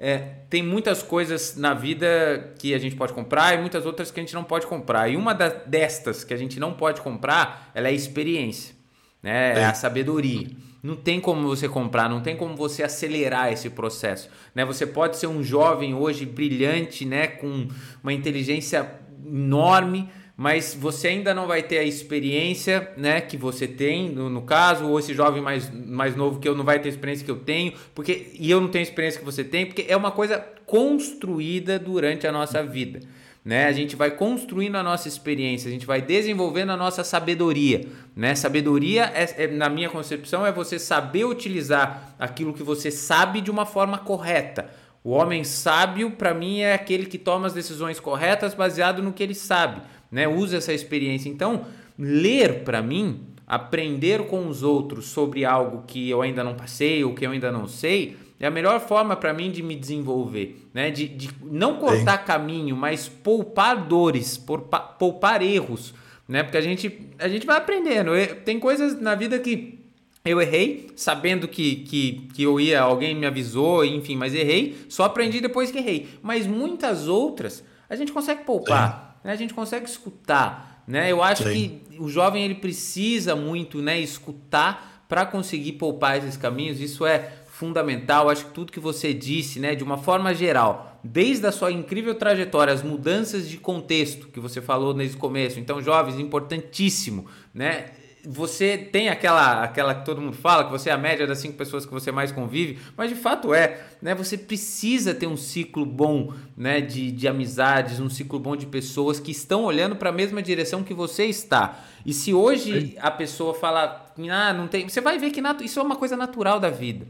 [0.00, 0.18] é,
[0.50, 4.22] tem muitas coisas na vida que a gente pode comprar e muitas outras que a
[4.22, 5.08] gente não pode comprar.
[5.08, 8.74] E uma destas que a gente não pode comprar, ela é experiência,
[9.22, 9.60] né?
[9.60, 10.48] É, a sabedoria.
[10.82, 14.64] Não tem como você comprar, não tem como você acelerar esse processo, né?
[14.64, 17.68] Você pode ser um jovem hoje brilhante, né, com
[18.02, 18.90] uma inteligência
[19.24, 24.42] enorme, mas você ainda não vai ter a experiência né, que você tem, no, no,
[24.42, 27.30] caso, ou esse jovem mais, mais novo que eu não vai ter a experiência que
[27.30, 30.10] eu tenho, porque e eu não tenho a experiência que você tem, porque é uma
[30.10, 33.00] coisa construída durante a nossa vida.
[33.44, 33.66] Né?
[33.66, 37.86] A gente vai construindo a nossa experiência, a gente vai desenvolvendo a nossa sabedoria.
[38.14, 38.34] Né?
[38.34, 43.50] Sabedoria, é, é, na minha concepção, é você saber utilizar aquilo que você sabe de
[43.50, 44.70] uma forma correta.
[45.02, 49.22] O homem sábio, para mim, é aquele que toma as decisões corretas baseado no que
[49.22, 49.82] ele sabe
[50.12, 50.28] né?
[50.28, 51.30] Usa essa experiência.
[51.30, 51.64] Então,
[51.98, 57.14] ler para mim, aprender com os outros sobre algo que eu ainda não passei ou
[57.14, 60.90] que eu ainda não sei, é a melhor forma para mim de me desenvolver, né?
[60.90, 62.26] De, de não cortar Sim.
[62.26, 65.94] caminho, mas poupar dores, poupar, poupar erros,
[66.26, 66.42] né?
[66.42, 68.10] Porque a gente, a gente vai aprendendo.
[68.44, 69.78] Tem coisas na vida que
[70.24, 75.04] eu errei, sabendo que, que, que eu ia, alguém me avisou, enfim, mas errei, só
[75.04, 76.08] aprendi depois que errei.
[76.20, 79.20] Mas muitas outras a gente consegue poupar.
[79.22, 79.32] Né?
[79.32, 80.82] a gente consegue escutar.
[80.84, 81.12] Né?
[81.12, 81.80] Eu acho Sim.
[81.88, 86.80] que o jovem ele precisa muito né, escutar para conseguir poupar esses caminhos.
[86.80, 88.28] Isso é fundamental.
[88.28, 92.12] Acho que tudo que você disse, né, de uma forma geral, desde a sua incrível
[92.16, 95.60] trajetória, as mudanças de contexto que você falou nesse começo.
[95.60, 97.86] Então, jovens, importantíssimo, né?
[98.24, 101.56] você tem aquela aquela que todo mundo fala, que você é a média das cinco
[101.56, 104.14] pessoas que você mais convive, mas de fato é, né?
[104.14, 106.80] Você precisa ter um ciclo bom, né?
[106.80, 110.84] De, de amizades, um ciclo bom de pessoas que estão olhando para a mesma direção
[110.84, 111.80] que você está.
[112.06, 115.82] E se hoje a pessoa fala, ah, não tem, você vai ver que isso é
[115.82, 117.06] uma coisa natural da vida.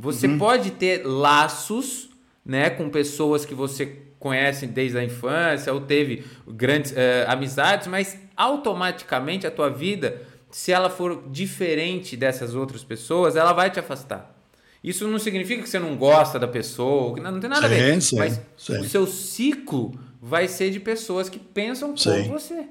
[0.00, 0.38] Você uhum.
[0.38, 2.08] pode ter laços,
[2.44, 2.70] né?
[2.70, 6.96] Com pessoas que você conhece desde a infância ou teve grandes uh,
[7.28, 13.70] amizades, mas automaticamente a tua vida se ela for diferente dessas outras pessoas, ela vai
[13.70, 14.36] te afastar.
[14.82, 17.78] Isso não significa que você não gosta da pessoa, não, não tem nada sim, a
[17.78, 18.02] ver.
[18.02, 18.78] Sim, mas sim.
[18.78, 22.66] o seu ciclo vai ser de pessoas que pensam como você.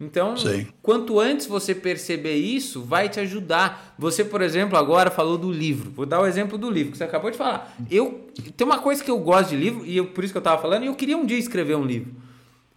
[0.00, 0.36] Então,
[0.80, 3.94] quanto antes você perceber isso, vai te ajudar.
[3.98, 5.90] Você, por exemplo, agora falou do livro.
[5.90, 7.74] Vou dar o exemplo do livro que você acabou de falar.
[7.90, 10.40] Eu tem uma coisa que eu gosto de livro e eu, por isso que eu
[10.40, 10.84] estava falando.
[10.84, 12.12] Eu queria um dia escrever um livro.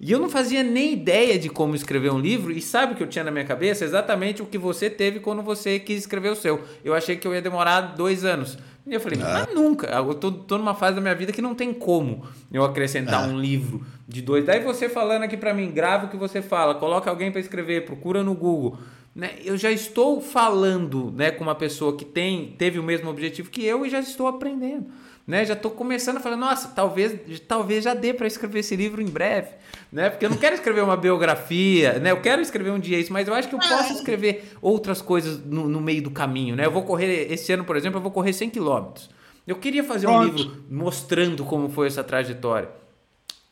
[0.03, 3.03] E eu não fazia nem ideia de como escrever um livro, e sabe o que
[3.03, 3.85] eu tinha na minha cabeça?
[3.85, 6.59] Exatamente o que você teve quando você quis escrever o seu.
[6.83, 8.57] Eu achei que eu ia demorar dois anos.
[8.85, 9.45] E eu falei, ah.
[9.45, 9.87] mas nunca.
[9.87, 13.27] Eu tô, tô numa fase da minha vida que não tem como eu acrescentar ah.
[13.27, 14.45] um livro de dois.
[14.45, 17.85] Daí você falando aqui para mim, grava o que você fala, coloca alguém para escrever,
[17.85, 18.77] procura no Google.
[19.15, 23.49] né, eu já estou falando né, com uma pessoa que tem, teve o mesmo objetivo
[23.49, 24.87] que eu e já estou aprendendo.
[25.27, 29.01] Né, já estou começando a falar, nossa, talvez, talvez já dê para escrever esse livro
[29.01, 29.49] em breve,
[29.91, 30.09] né?
[30.09, 32.11] Porque eu não quero escrever uma biografia, né?
[32.11, 35.43] Eu quero escrever um dia isso, mas eu acho que eu posso escrever outras coisas
[35.43, 36.65] no, no meio do caminho, né?
[36.65, 39.09] Eu vou correr esse ano, por exemplo, eu vou correr 100 quilômetros.
[39.45, 40.21] Eu queria fazer Pronto.
[40.21, 42.69] um livro mostrando como foi essa trajetória.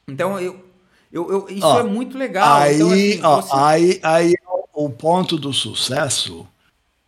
[0.08, 0.64] Então eu,
[1.12, 2.62] eu, eu isso ó, é muito legal.
[2.62, 3.56] Aí, então, assim, ó, você...
[3.56, 4.36] aí, aí
[4.74, 6.48] o ponto do sucesso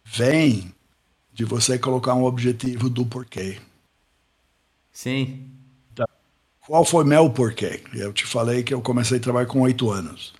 [0.04, 0.74] vem
[1.32, 3.58] de você colocar um objetivo do porquê.
[4.92, 5.51] Sim.
[6.68, 7.82] Qual foi meu porquê?
[7.94, 10.34] Eu te falei que eu comecei a trabalhar com oito anos.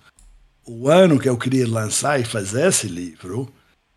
[0.64, 3.52] O ano que eu queria lançar e fazer esse livro,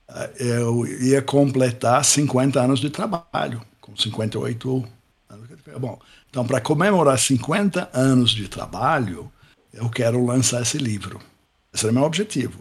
[0.09, 4.85] eh, eu ia completar 50 anos de trabalho, com 58
[5.29, 5.49] anos.
[5.79, 5.99] Bom,
[6.29, 9.31] então, para comemorar 50 anos de trabalho,
[9.71, 11.21] eu quero lançar esse livro.
[11.71, 12.59] Esse é o meu objetivo.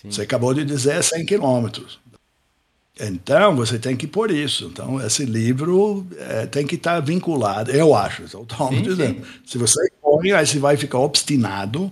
[0.00, 0.10] Sim.
[0.10, 1.98] Você acabou de dizer 100 quilômetros.
[3.00, 4.66] Então, você tem que pôr isso.
[4.66, 8.24] Então, esse livro é, tem que estar vinculado, eu acho.
[8.24, 8.46] Estou
[8.82, 9.24] dizendo.
[9.24, 9.32] Sim.
[9.46, 11.90] Se você põe, aí você vai ficar obstinado.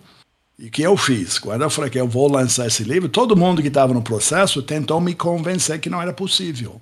[0.58, 1.38] E o que eu fiz?
[1.38, 4.60] Quando eu falei que eu vou lançar esse livro, todo mundo que estava no processo
[4.60, 6.80] tentou me convencer que não era possível.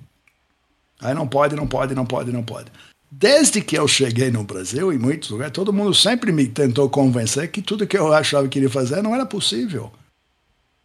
[1.00, 2.72] Aí não pode, não pode, não pode, não pode.
[3.10, 7.50] Desde que eu cheguei no Brasil, em muitos lugares, todo mundo sempre me tentou convencer
[7.50, 9.92] que tudo que eu achava que iria fazer não era possível.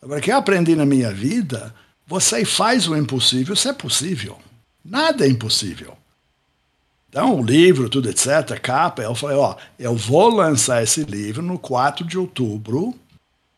[0.02, 1.74] Agora, o que eu aprendi na minha vida,
[2.12, 4.38] você faz o impossível se é possível.
[4.84, 5.98] Nada é impossível.
[7.08, 11.58] Então, o livro, tudo, etc., capa, eu falei, ó, eu vou lançar esse livro no
[11.58, 12.94] 4 de outubro,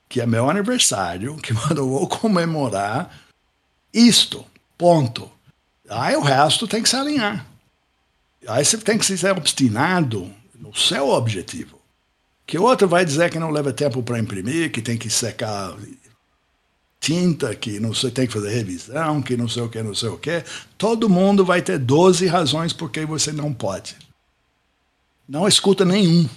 [0.08, 3.12] que é meu aniversário, que eu vou comemorar
[3.92, 4.46] isto,
[4.78, 5.32] ponto.
[5.90, 7.44] Aí o resto tem que se alinhar.
[8.48, 11.80] Aí você tem que ser obstinado no seu objetivo.
[12.46, 15.76] Que outro vai dizer que não leva tempo para imprimir, que tem que secar
[17.04, 20.08] tinta, que não sei, tem que fazer revisão, que não sei o que, não sei
[20.08, 20.42] o que.
[20.78, 23.98] Todo mundo vai ter 12 razões por que você não pode.
[25.28, 26.30] Não escuta nenhum.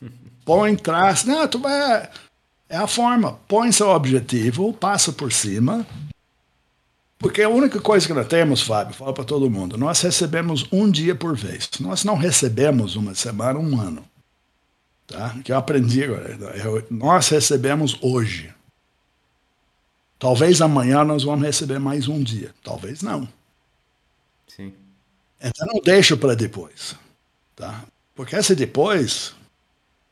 [0.46, 1.26] Põe traço.
[1.26, 2.08] Não, tu vai.
[2.68, 3.40] É a forma.
[3.48, 5.84] Põe seu objetivo, passa por cima.
[7.18, 10.88] Porque a única coisa que nós temos, Fábio, fala para todo mundo, nós recebemos um
[10.88, 11.68] dia por vez.
[11.80, 14.04] Nós não recebemos uma semana, um ano.
[15.08, 15.34] Tá?
[15.42, 16.38] Que eu aprendi agora.
[16.88, 18.54] Nós recebemos hoje.
[20.18, 22.54] Talvez amanhã nós vamos receber mais um dia.
[22.62, 23.28] Talvez não.
[24.48, 24.72] Sim.
[25.40, 26.96] Então não deixa para depois.
[27.54, 27.84] Tá?
[28.14, 29.34] Porque se depois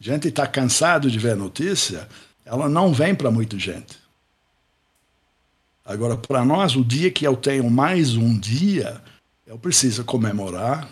[0.01, 2.09] a gente está cansado de ver notícia,
[2.45, 3.99] ela não vem para muita gente.
[5.85, 9.01] Agora, para nós, o dia que eu tenho mais um dia,
[9.47, 10.89] eu preciso comemorar,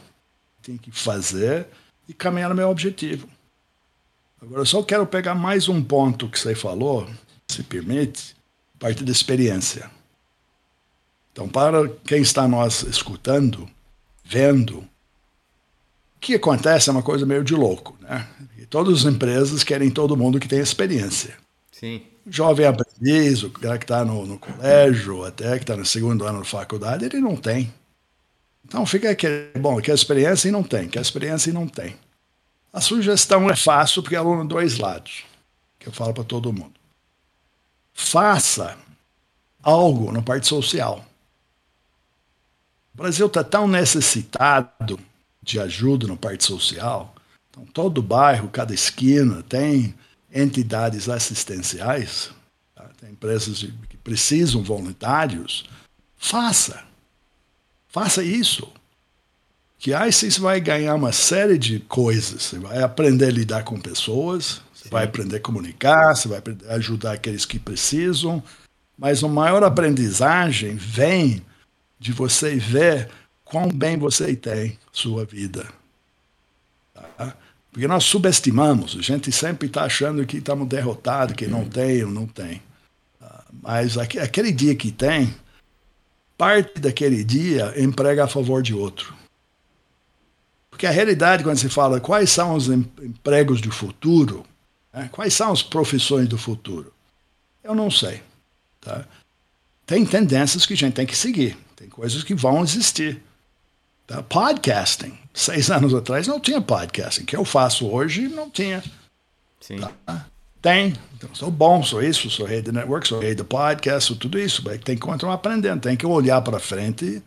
[0.62, 1.66] tenho que fazer
[2.08, 3.28] e caminhar no meu objetivo.
[4.40, 7.08] Agora, eu só quero pegar mais um ponto que você falou,
[7.48, 8.33] se permite,
[8.78, 9.90] parte da experiência.
[11.32, 13.68] Então, para quem está nós escutando,
[14.24, 18.26] vendo, o que acontece é uma coisa meio de louco, né?
[18.56, 21.34] E todas as empresas querem todo mundo que tem experiência.
[21.72, 22.02] Sim.
[22.26, 26.38] jovem aprendiz, o cara que está no, no, colégio, até que está no segundo ano
[26.38, 27.74] da faculdade, ele não tem.
[28.64, 31.96] Então fica aquele, bom, quer experiência e não tem, quer experiência e não tem.
[32.72, 35.24] A sugestão é fácil porque é dois lados,
[35.78, 36.83] que eu falo para todo mundo
[37.94, 38.76] faça
[39.62, 41.06] algo na parte social.
[42.92, 45.00] O Brasil está tão necessitado
[45.42, 47.14] de ajuda na parte social.
[47.50, 49.94] Então, todo bairro, cada esquina tem
[50.32, 52.30] entidades assistenciais,
[52.74, 52.88] tá?
[53.00, 55.64] tem empresas que precisam voluntários.
[56.16, 56.82] Faça.
[57.88, 58.68] Faça isso.
[59.78, 62.42] Que aí você vai ganhar uma série de coisas.
[62.42, 67.12] Você vai aprender a lidar com pessoas, você vai aprender a comunicar, você vai ajudar
[67.12, 68.42] aqueles que precisam,
[68.98, 71.44] mas a maior aprendizagem vem
[71.98, 73.08] de você ver
[73.44, 75.66] quão bem você tem sua vida.
[76.92, 77.34] Tá?
[77.72, 82.26] Porque nós subestimamos, a gente sempre está achando que estamos derrotados, que não tem não
[82.26, 82.62] tem.
[83.20, 85.34] Ah, mas aquele dia que tem,
[86.36, 89.14] parte daquele dia emprega a favor de outro.
[90.70, 94.44] Porque a realidade, quando se fala quais são os empregos do futuro,
[94.94, 95.08] né?
[95.10, 96.92] Quais são as profissões do futuro?
[97.62, 98.22] Eu não sei.
[98.80, 99.04] Tá?
[99.84, 101.58] Tem tendências que a gente tem que seguir.
[101.74, 103.20] Tem coisas que vão existir.
[104.06, 104.22] Tá?
[104.22, 105.18] Podcasting.
[105.32, 107.22] Seis anos atrás não tinha podcasting.
[107.22, 108.82] O que eu faço hoje não tinha.
[109.60, 109.78] Sim.
[109.78, 110.26] Tá?
[110.62, 110.94] Tem.
[111.16, 114.38] Então, sou bom, sou isso, sou rei do network, sou rei do podcast, sou tudo
[114.38, 114.62] isso.
[114.64, 115.80] Mas tem que continuar aprendendo.
[115.80, 117.22] Tem que olhar para frente,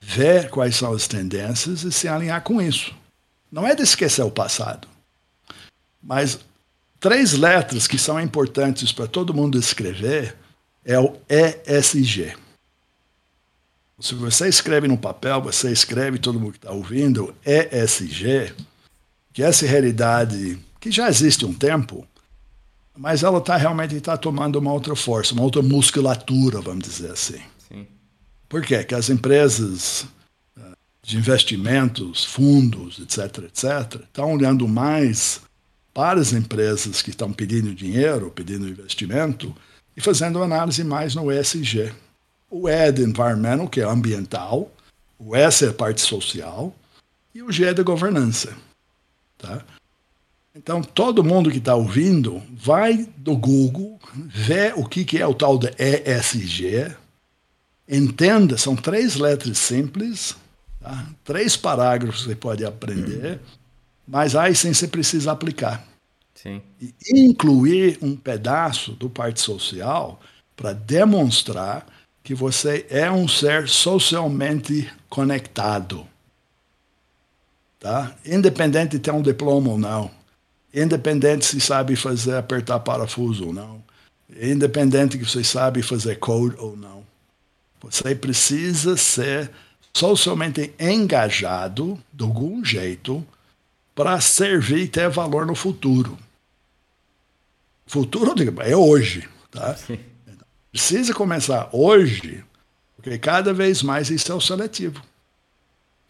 [0.00, 2.94] ver quais são as tendências e se alinhar com isso.
[3.50, 4.86] Não é de esquecer o passado.
[6.02, 6.38] Mas
[7.04, 10.34] três letras que são importantes para todo mundo escrever
[10.82, 12.34] é o ESG.
[14.00, 18.54] Se você escreve no papel, você escreve, todo mundo que está ouvindo, ESG,
[19.34, 22.06] que essa realidade que já existe um tempo,
[22.96, 27.42] mas ela tá, realmente está tomando uma outra força, uma outra musculatura, vamos dizer assim.
[27.68, 27.86] Sim.
[28.48, 28.78] Por quê?
[28.78, 30.06] Porque as empresas
[30.58, 30.72] eh,
[31.02, 35.42] de investimentos, fundos, etc., etc., estão olhando mais
[35.94, 39.54] para as empresas que estão pedindo dinheiro, pedindo investimento,
[39.96, 41.92] e fazendo análise mais no ESG.
[42.50, 44.70] O E de environmental, que é ambiental,
[45.18, 46.74] o S é parte social,
[47.32, 48.54] e o G é de governança.
[49.38, 49.62] Tá?
[50.54, 55.34] Então, todo mundo que está ouvindo, vai do Google, vê o que, que é o
[55.34, 56.94] tal de ESG,
[57.88, 60.36] entenda, são três letras simples,
[60.80, 61.06] tá?
[61.24, 63.40] três parágrafos que você pode aprender,
[64.06, 65.86] mas aí sim você precisa aplicar.
[66.34, 66.60] Sim.
[66.80, 70.20] E incluir um pedaço do parte social
[70.54, 71.86] para demonstrar
[72.22, 76.06] que você é um ser socialmente conectado.
[77.78, 78.14] Tá?
[78.24, 80.10] Independente de ter um diploma ou não.
[80.72, 83.82] Independente se sabe fazer apertar parafuso ou não.
[84.40, 87.04] Independente que você sabe fazer code ou não.
[87.80, 89.50] Você precisa ser
[89.92, 93.24] socialmente engajado de algum jeito
[93.94, 96.18] para servir e ter valor no futuro.
[97.86, 99.76] Futuro é hoje, tá?
[99.76, 99.98] Sim.
[100.72, 102.42] Precisa começar hoje,
[102.96, 105.00] porque cada vez mais isso é o seletivo.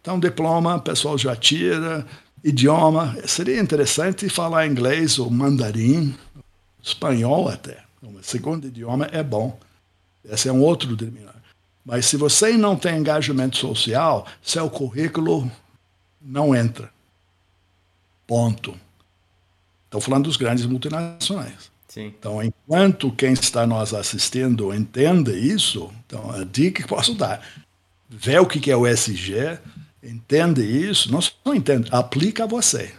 [0.01, 2.07] Então, diploma, o pessoal já tira,
[2.43, 3.17] idioma.
[3.27, 6.15] Seria interessante falar inglês ou mandarim,
[6.83, 7.83] espanhol até.
[8.03, 9.59] O segundo idioma é bom.
[10.25, 11.35] Esse é um outro determinante.
[11.85, 15.51] Mas se você não tem engajamento social, seu currículo
[16.21, 16.94] não entra.
[18.27, 18.75] Ponto.
[19.87, 21.73] Estou falando dos grandes multinacionais.
[21.87, 22.07] Sim.
[22.19, 27.41] Então, enquanto quem está nos assistindo entenda isso, então a dica que posso dar,
[28.09, 29.59] vê o que é o SG,
[30.03, 32.93] entende isso, não só entende, aplica a você.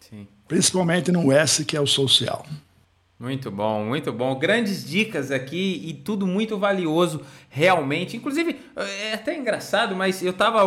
[0.00, 0.26] Sim.
[0.46, 2.44] Principalmente no S, que é o social.
[3.18, 4.36] Muito bom, muito bom.
[4.36, 8.16] Grandes dicas aqui e tudo muito valioso, realmente.
[8.16, 10.62] Inclusive, é até engraçado, mas eu estava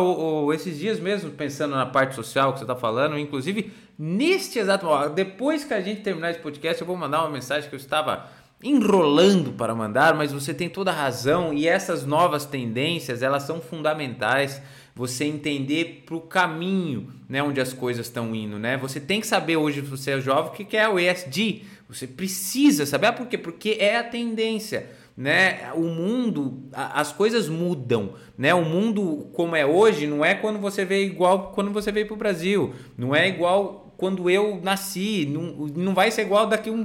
[0.54, 3.18] esses dias mesmo pensando na parte social que você está falando.
[3.18, 7.30] Inclusive, neste exato momento, depois que a gente terminar esse podcast, eu vou mandar uma
[7.30, 8.28] mensagem que eu estava
[8.62, 13.60] enrolando para mandar, mas você tem toda a razão e essas novas tendências, elas são
[13.60, 14.62] fundamentais
[14.94, 18.78] você entender para o caminho, né, onde as coisas estão indo, né?
[18.78, 21.64] Você tem que saber hoje, se você é jovem, o que é o ESG.
[21.86, 23.36] Você precisa saber, ah, por quê?
[23.36, 25.70] Porque é a tendência, né?
[25.74, 28.54] O mundo, as coisas mudam, né?
[28.54, 32.14] O mundo como é hoje não é quando você vê igual quando você veio para
[32.14, 36.80] o Brasil, não é igual quando eu nasci, não, não vai ser igual daqui um,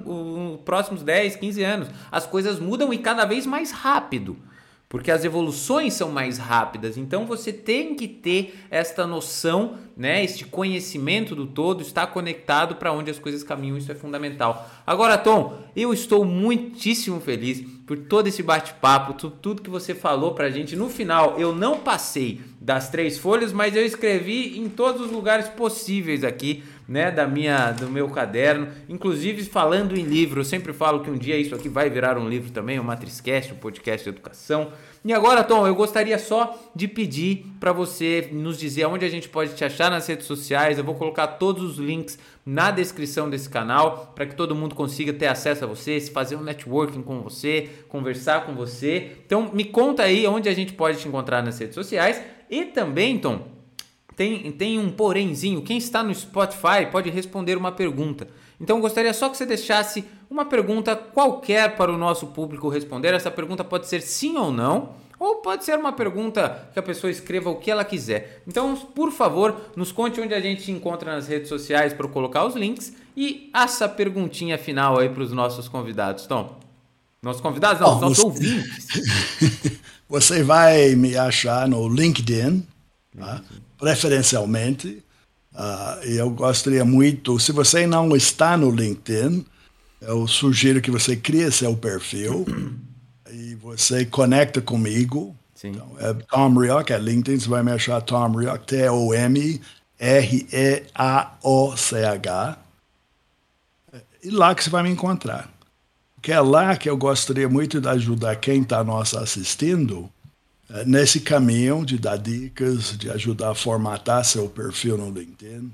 [0.53, 1.87] um, próximos 10, 15 anos.
[2.11, 4.37] As coisas mudam e cada vez mais rápido
[4.91, 6.97] porque as evoluções são mais rápidas.
[6.97, 12.91] Então você tem que ter esta noção, né, este conhecimento do todo, estar conectado para
[12.91, 14.69] onde as coisas caminham, isso é fundamental.
[14.85, 20.33] Agora, Tom, eu estou muitíssimo feliz por todo esse bate-papo, tudo, tudo que você falou
[20.33, 20.75] para a gente.
[20.75, 25.47] No final, eu não passei das três folhas, mas eu escrevi em todos os lugares
[25.47, 31.01] possíveis aqui né, da minha, do meu caderno, inclusive falando em livro, eu sempre falo
[31.01, 34.09] que um dia isso aqui vai virar um livro também, o Matriscast, o podcast de
[34.09, 34.71] educação.
[35.03, 39.27] E agora, Tom, eu gostaria só de pedir para você nos dizer onde a gente
[39.27, 40.77] pode te achar nas redes sociais.
[40.77, 45.11] Eu vou colocar todos os links na descrição desse canal para que todo mundo consiga
[45.11, 49.13] ter acesso a você, se fazer um networking com você, conversar com você.
[49.25, 53.17] Então, me conta aí onde a gente pode te encontrar nas redes sociais e também,
[53.17, 53.60] Tom,
[54.15, 55.61] tem, tem um porémzinho.
[55.61, 58.27] Quem está no Spotify pode responder uma pergunta.
[58.59, 63.13] Então gostaria só que você deixasse uma pergunta qualquer para o nosso público responder.
[63.13, 64.89] Essa pergunta pode ser sim ou não,
[65.19, 68.41] ou pode ser uma pergunta que a pessoa escreva o que ela quiser.
[68.47, 72.45] Então, por favor, nos conte onde a gente se encontra nas redes sociais para colocar
[72.45, 76.25] os links e essa perguntinha final aí para os nossos convidados.
[76.25, 76.57] Tom,
[77.21, 78.23] nossos convidados, não, oh, nossos você...
[78.23, 79.79] ouvintes.
[80.09, 82.65] você vai me achar no LinkedIn,
[83.15, 83.43] tá?
[83.81, 85.03] Preferencialmente.
[85.53, 89.43] Uh, eu gostaria muito, se você não está no LinkedIn,
[89.99, 92.45] eu sugiro que você crie seu perfil
[93.29, 95.35] e você conecta comigo.
[95.55, 95.69] Sim.
[95.69, 99.77] Então, é Tom Rioch, é LinkedIn, você vai me achar Tom Rioch, T-O-M-R-E-A-O-C-H.
[104.23, 105.51] E lá que você vai me encontrar.
[106.15, 110.07] Porque é lá que eu gostaria muito de ajudar quem está nos assistindo
[110.85, 115.71] nesse caminho de dar dicas, de ajudar a formatar seu perfil no LinkedIn,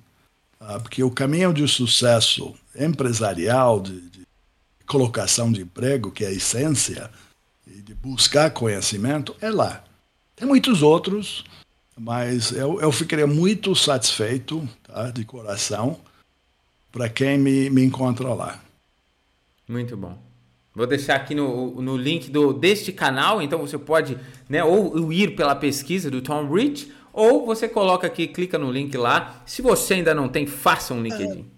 [0.60, 4.28] ah, porque o caminho de sucesso empresarial, de, de
[4.86, 7.12] colocação de emprego, que é a essência,
[7.68, 9.84] e de buscar conhecimento, é lá.
[10.36, 11.44] Tem muitos outros,
[11.98, 16.00] mas eu, eu ficaria muito satisfeito, tá, de coração,
[16.92, 18.60] para quem me, me encontra lá.
[19.68, 20.27] Muito bom.
[20.78, 24.16] Vou deixar aqui no, no link do, deste canal, então você pode
[24.48, 28.96] né, ou ir pela pesquisa do Tom Rich, ou você coloca aqui, clica no link
[28.96, 29.42] lá.
[29.44, 31.50] Se você ainda não tem, faça um LinkedIn.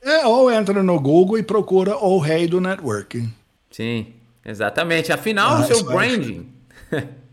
[0.00, 3.34] É, é ou entra no Google e procura o rei do networking.
[3.68, 4.12] Sim,
[4.44, 5.12] exatamente.
[5.12, 6.46] Afinal, ah, o seu branding.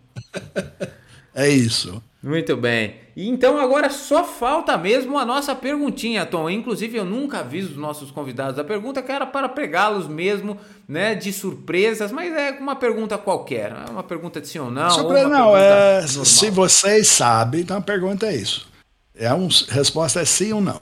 [1.35, 2.01] é isso.
[2.21, 2.95] Muito bem.
[3.15, 6.49] E então agora só falta mesmo a nossa perguntinha, Tom.
[6.49, 11.15] Inclusive eu nunca aviso os nossos convidados a pergunta, que era para pegá-los mesmo, né,
[11.15, 14.89] de surpresas, mas é uma pergunta qualquer, é uma pergunta de sim ou não.
[14.89, 18.67] Sobre, ou não, é, se vocês sabem, então a pergunta é isso.
[19.15, 20.79] É um, a resposta é sim ou não.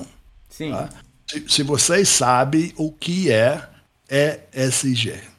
[0.49, 0.72] Sim.
[0.72, 0.89] Tá?
[1.30, 3.61] Se, se vocês sabem o que é
[4.53, 5.36] ESG.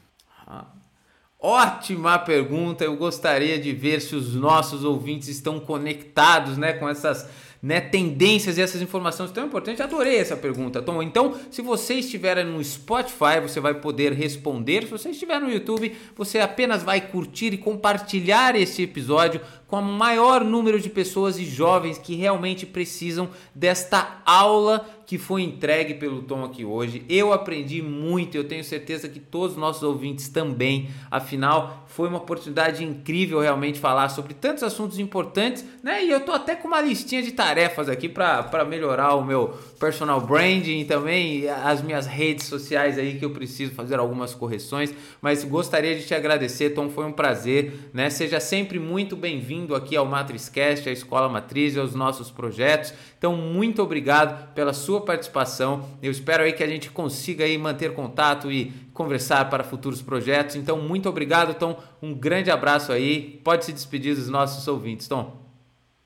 [1.41, 2.83] Ótima pergunta.
[2.83, 7.29] Eu gostaria de ver se os nossos ouvintes estão conectados, né, com essas
[7.61, 9.79] né, tendências e essas informações tão importantes.
[9.79, 11.01] Adorei essa pergunta, Tom.
[11.01, 14.83] Então, se você estiver no Spotify, você vai poder responder.
[14.83, 19.81] Se você estiver no YouTube, você apenas vai curtir e compartilhar este episódio com o
[19.81, 26.21] maior número de pessoas e jovens que realmente precisam desta aula que foi entregue pelo
[26.21, 27.03] Tom aqui hoje.
[27.09, 30.87] Eu aprendi muito, eu tenho certeza que todos os nossos ouvintes também.
[31.09, 36.05] Afinal, foi uma oportunidade incrível realmente falar sobre tantos assuntos importantes, né?
[36.05, 40.19] E eu tô até com uma listinha de tarefas aqui para melhorar o meu personal
[40.19, 45.95] branding também as minhas redes sociais aí que eu preciso fazer algumas correções, mas gostaria
[45.95, 48.09] de te agradecer, Tom, foi um prazer, né?
[48.09, 52.93] Seja sempre muito bem-vindo aqui ao MatrizCast, à Escola Matriz e aos nossos projetos.
[53.17, 55.87] Então, muito obrigado pela sua participação.
[56.01, 60.57] Eu espero aí que a gente consiga aí manter contato e conversar para futuros projetos.
[60.57, 61.81] Então, muito obrigado, Tom.
[62.01, 63.39] Um grande abraço aí.
[63.43, 65.39] Pode se despedir dos nossos ouvintes, Tom.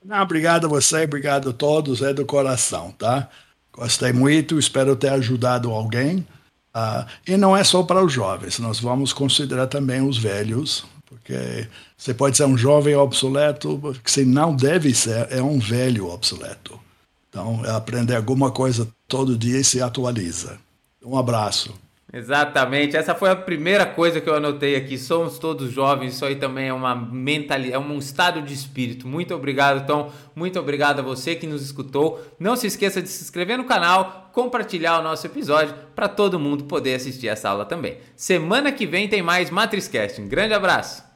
[0.04, 3.30] Não, obrigado a você, obrigado a todos, é do coração, tá?
[3.74, 6.26] Gostei muito, espero ter ajudado alguém.
[6.76, 11.68] Uh, e não é só para os jovens, nós vamos considerar também os velhos, porque
[11.96, 16.80] você pode ser um jovem obsoleto, que você não deve ser, é um velho obsoleto.
[17.30, 20.58] Então, é aprender alguma coisa todo dia e se atualiza.
[21.04, 21.74] Um abraço.
[22.16, 25.00] Exatamente, essa foi a primeira coisa que eu anotei aqui.
[25.00, 29.08] Somos todos jovens, isso aí também é uma mentalidade, é um estado de espírito.
[29.08, 30.12] Muito obrigado, Tom.
[30.36, 32.24] Muito obrigado a você que nos escutou.
[32.40, 36.66] Não se esqueça de se inscrever no canal, compartilhar o nosso episódio para todo mundo
[36.66, 37.98] poder assistir essa aula também.
[38.16, 40.22] Semana que vem tem mais MatrizCast.
[40.22, 41.13] Um grande abraço.